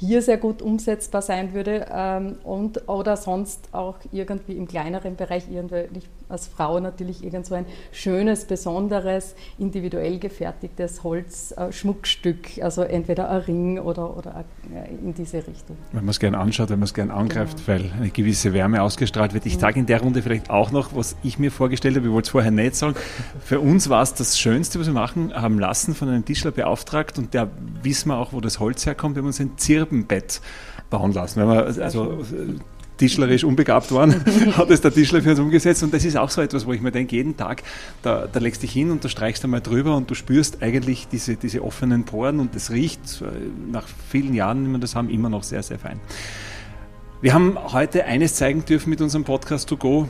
hier 0.00 0.22
sehr 0.22 0.38
gut 0.38 0.62
umsetzbar 0.62 1.20
sein 1.20 1.52
würde 1.52 1.86
ähm, 1.92 2.36
und 2.42 2.88
oder 2.88 3.18
sonst 3.18 3.68
auch 3.72 3.96
irgendwie 4.12 4.52
im 4.52 4.66
kleineren 4.66 5.14
Bereich 5.14 5.44
irgendwie 5.50 6.00
als 6.30 6.46
Frau 6.46 6.80
natürlich 6.80 7.24
irgend 7.24 7.44
so 7.44 7.54
ein 7.54 7.66
schönes, 7.92 8.44
besonderes, 8.44 9.34
individuell 9.58 10.18
gefertigtes 10.18 11.02
Holzschmuckstück, 11.02 12.58
äh, 12.58 12.62
also 12.62 12.82
entweder 12.82 13.28
ein 13.28 13.40
Ring 13.42 13.78
oder, 13.78 14.16
oder 14.16 14.44
äh, 14.72 14.88
in 15.04 15.12
diese 15.12 15.38
Richtung. 15.38 15.76
Wenn 15.92 16.04
man 16.04 16.10
es 16.10 16.20
gerne 16.20 16.38
anschaut, 16.38 16.70
wenn 16.70 16.78
man 16.78 16.84
es 16.84 16.94
gerne 16.94 17.12
angreift, 17.12 17.58
genau. 17.66 17.68
weil 17.68 17.90
eine 17.92 18.10
gewisse 18.10 18.54
Wärme 18.54 18.82
ausgestrahlt 18.82 19.34
wird. 19.34 19.44
Ich 19.44 19.56
mhm. 19.56 19.60
sage 19.60 19.80
in 19.80 19.86
der 19.86 20.00
Runde 20.00 20.22
vielleicht 20.22 20.50
auch 20.50 20.70
noch, 20.70 20.94
was 20.94 21.16
ich 21.22 21.38
mir 21.38 21.50
vorgestellt 21.50 21.96
habe, 21.96 22.06
ich 22.06 22.12
wollte 22.12 22.26
es 22.26 22.30
vorher 22.30 22.50
nicht 22.50 22.76
sagen. 22.76 22.94
Für 23.44 23.60
uns 23.60 23.88
war 23.90 24.02
es 24.02 24.14
das 24.14 24.38
Schönste, 24.38 24.78
was 24.78 24.86
wir 24.86 24.94
machen 24.94 25.34
haben 25.34 25.58
lassen, 25.58 25.94
von 25.94 26.08
einem 26.08 26.24
Tischler 26.24 26.52
beauftragt 26.52 27.18
und 27.18 27.34
der 27.34 27.50
wissen 27.82 28.08
wir 28.08 28.18
auch, 28.18 28.32
wo 28.32 28.40
das 28.40 28.60
Holz 28.60 28.86
herkommt, 28.86 29.16
wir 29.16 29.22
haben 29.22 29.26
uns 29.26 29.40
ein 29.40 29.56
Zirbenbett 29.90 30.40
bauen 30.88 31.12
lassen. 31.12 31.40
Wenn 31.40 31.48
wir 31.48 31.82
also 31.82 32.24
tischlerisch 32.96 33.44
unbegabt 33.44 33.92
waren, 33.92 34.24
hat 34.56 34.70
es 34.70 34.80
der 34.80 34.92
Tischler 34.92 35.22
für 35.22 35.30
uns 35.30 35.40
umgesetzt. 35.40 35.82
Und 35.82 35.92
das 35.94 36.04
ist 36.04 36.16
auch 36.16 36.30
so 36.30 36.42
etwas, 36.42 36.66
wo 36.66 36.72
ich 36.72 36.80
mir 36.80 36.92
denke, 36.92 37.16
jeden 37.16 37.36
Tag, 37.36 37.62
da, 38.02 38.26
da 38.30 38.40
legst 38.40 38.62
du 38.62 38.66
dich 38.66 38.74
hin 38.74 38.90
und 38.90 39.04
da 39.04 39.08
streichst 39.08 39.42
du 39.42 39.48
mal 39.48 39.60
drüber 39.60 39.96
und 39.96 40.10
du 40.10 40.14
spürst 40.14 40.62
eigentlich 40.62 41.08
diese, 41.08 41.36
diese 41.36 41.62
offenen 41.62 42.04
Poren 42.04 42.40
und 42.40 42.54
das 42.54 42.70
riecht 42.70 43.22
äh, 43.22 43.26
nach 43.70 43.86
vielen 44.08 44.34
Jahren, 44.34 44.66
wie 44.66 44.72
wir 44.72 44.78
das 44.78 44.94
haben, 44.94 45.08
immer 45.08 45.30
noch 45.30 45.42
sehr, 45.42 45.62
sehr 45.62 45.78
fein. 45.78 45.98
Wir 47.22 47.34
haben 47.34 47.58
heute 47.72 48.04
eines 48.04 48.34
zeigen 48.34 48.64
dürfen 48.64 48.90
mit 48.90 49.00
unserem 49.00 49.24
Podcast 49.24 49.68
To 49.68 49.76
Go 49.76 50.08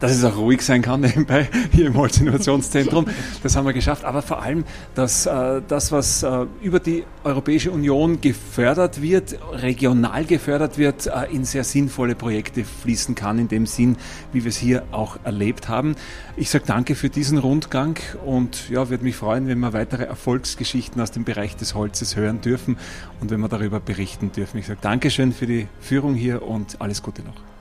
dass 0.00 0.12
es 0.12 0.24
auch 0.24 0.36
ruhig 0.36 0.62
sein 0.62 0.82
kann 0.82 1.00
nebenbei 1.00 1.48
hier 1.72 1.86
im 1.86 1.96
Holzinnovationszentrum. 1.96 3.06
Das 3.42 3.56
haben 3.56 3.66
wir 3.66 3.72
geschafft. 3.72 4.04
Aber 4.04 4.22
vor 4.22 4.42
allem, 4.42 4.64
dass 4.94 5.26
äh, 5.26 5.62
das, 5.66 5.92
was 5.92 6.22
äh, 6.22 6.46
über 6.62 6.80
die 6.80 7.04
Europäische 7.24 7.70
Union 7.70 8.20
gefördert 8.20 9.00
wird, 9.00 9.38
regional 9.52 10.24
gefördert 10.24 10.78
wird, 10.78 11.06
äh, 11.06 11.32
in 11.32 11.44
sehr 11.44 11.64
sinnvolle 11.64 12.14
Projekte 12.14 12.64
fließen 12.64 13.14
kann, 13.14 13.38
in 13.38 13.48
dem 13.48 13.66
Sinn, 13.66 13.96
wie 14.32 14.44
wir 14.44 14.50
es 14.50 14.56
hier 14.56 14.84
auch 14.92 15.18
erlebt 15.24 15.68
haben. 15.68 15.96
Ich 16.36 16.50
sage 16.50 16.64
danke 16.66 16.94
für 16.94 17.08
diesen 17.08 17.38
Rundgang 17.38 17.98
und 18.24 18.68
ja, 18.68 18.88
würde 18.90 19.04
mich 19.04 19.16
freuen, 19.16 19.46
wenn 19.46 19.60
wir 19.60 19.72
weitere 19.72 20.04
Erfolgsgeschichten 20.04 21.00
aus 21.00 21.12
dem 21.12 21.24
Bereich 21.24 21.56
des 21.56 21.74
Holzes 21.74 22.16
hören 22.16 22.40
dürfen 22.40 22.76
und 23.20 23.30
wenn 23.30 23.40
wir 23.40 23.48
darüber 23.48 23.80
berichten 23.80 24.32
dürfen. 24.32 24.58
Ich 24.58 24.66
sage 24.66 24.78
Dankeschön 24.82 25.32
für 25.32 25.46
die 25.46 25.68
Führung 25.80 26.14
hier 26.14 26.42
und 26.42 26.80
alles 26.80 27.02
Gute 27.02 27.22
noch. 27.22 27.53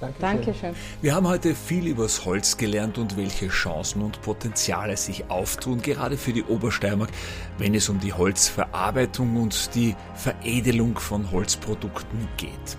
Dankeschön. 0.00 0.20
Dankeschön. 0.20 0.74
Wir 1.02 1.14
haben 1.14 1.26
heute 1.26 1.56
viel 1.56 1.88
übers 1.88 2.24
Holz 2.24 2.56
gelernt 2.56 2.98
und 2.98 3.16
welche 3.16 3.48
Chancen 3.48 4.02
und 4.02 4.22
Potenziale 4.22 4.96
sich 4.96 5.28
auftun, 5.28 5.82
gerade 5.82 6.16
für 6.16 6.32
die 6.32 6.44
Obersteiermark, 6.44 7.10
wenn 7.58 7.74
es 7.74 7.88
um 7.88 7.98
die 7.98 8.12
Holzverarbeitung 8.12 9.36
und 9.36 9.74
die 9.74 9.96
Veredelung 10.14 10.96
von 10.98 11.32
Holzprodukten 11.32 12.28
geht. 12.36 12.78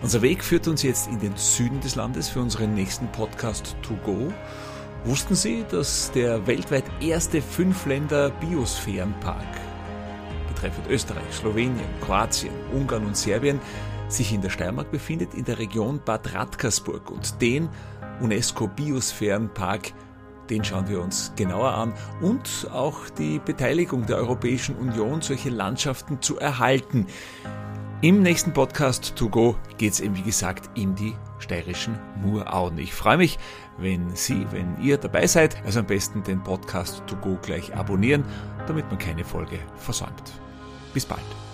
Unser 0.00 0.22
Weg 0.22 0.44
führt 0.44 0.68
uns 0.68 0.84
jetzt 0.84 1.08
in 1.08 1.18
den 1.18 1.36
Süden 1.36 1.80
des 1.80 1.96
Landes 1.96 2.28
für 2.28 2.40
unseren 2.40 2.74
nächsten 2.74 3.08
Podcast 3.08 3.74
To 3.82 3.94
Go. 4.04 4.32
Wussten 5.04 5.34
Sie, 5.34 5.64
dass 5.70 6.12
der 6.12 6.46
weltweit 6.46 6.84
erste 7.00 7.42
Fünf-Länder-Biosphärenpark 7.42 9.44
betreffend 10.48 10.88
Österreich, 10.88 11.32
Slowenien, 11.32 11.88
Kroatien, 12.00 12.54
Ungarn 12.72 13.06
und 13.06 13.16
Serbien 13.16 13.60
sich 14.08 14.32
in 14.32 14.40
der 14.40 14.50
Steiermark 14.50 14.90
befindet, 14.90 15.34
in 15.34 15.44
der 15.44 15.58
Region 15.58 16.00
Bad 16.04 16.34
Radkersburg. 16.34 17.10
Und 17.10 17.40
den 17.40 17.68
UNESCO-Biosphärenpark, 18.20 19.92
den 20.48 20.64
schauen 20.64 20.88
wir 20.88 21.02
uns 21.02 21.32
genauer 21.36 21.72
an 21.72 21.92
und 22.20 22.68
auch 22.72 23.08
die 23.10 23.40
Beteiligung 23.40 24.06
der 24.06 24.16
Europäischen 24.16 24.76
Union, 24.76 25.20
solche 25.20 25.50
Landschaften 25.50 26.22
zu 26.22 26.38
erhalten. 26.38 27.06
Im 28.02 28.22
nächsten 28.22 28.52
Podcast 28.52 29.16
To 29.16 29.28
Go 29.28 29.56
geht 29.78 29.94
es 29.94 30.00
eben, 30.00 30.14
wie 30.16 30.22
gesagt, 30.22 30.70
in 30.78 30.94
die 30.94 31.14
steirischen 31.38 31.98
Murauen. 32.22 32.76
Ich 32.78 32.92
freue 32.92 33.16
mich, 33.16 33.38
wenn 33.78 34.14
Sie, 34.14 34.46
wenn 34.50 34.80
ihr 34.82 34.98
dabei 34.98 35.26
seid. 35.26 35.56
Also 35.64 35.80
am 35.80 35.86
besten 35.86 36.22
den 36.22 36.42
Podcast 36.42 37.02
To 37.06 37.16
Go 37.16 37.38
gleich 37.40 37.74
abonnieren, 37.74 38.24
damit 38.66 38.86
man 38.88 38.98
keine 38.98 39.24
Folge 39.24 39.58
versäumt. 39.76 40.40
Bis 40.92 41.06
bald. 41.06 41.45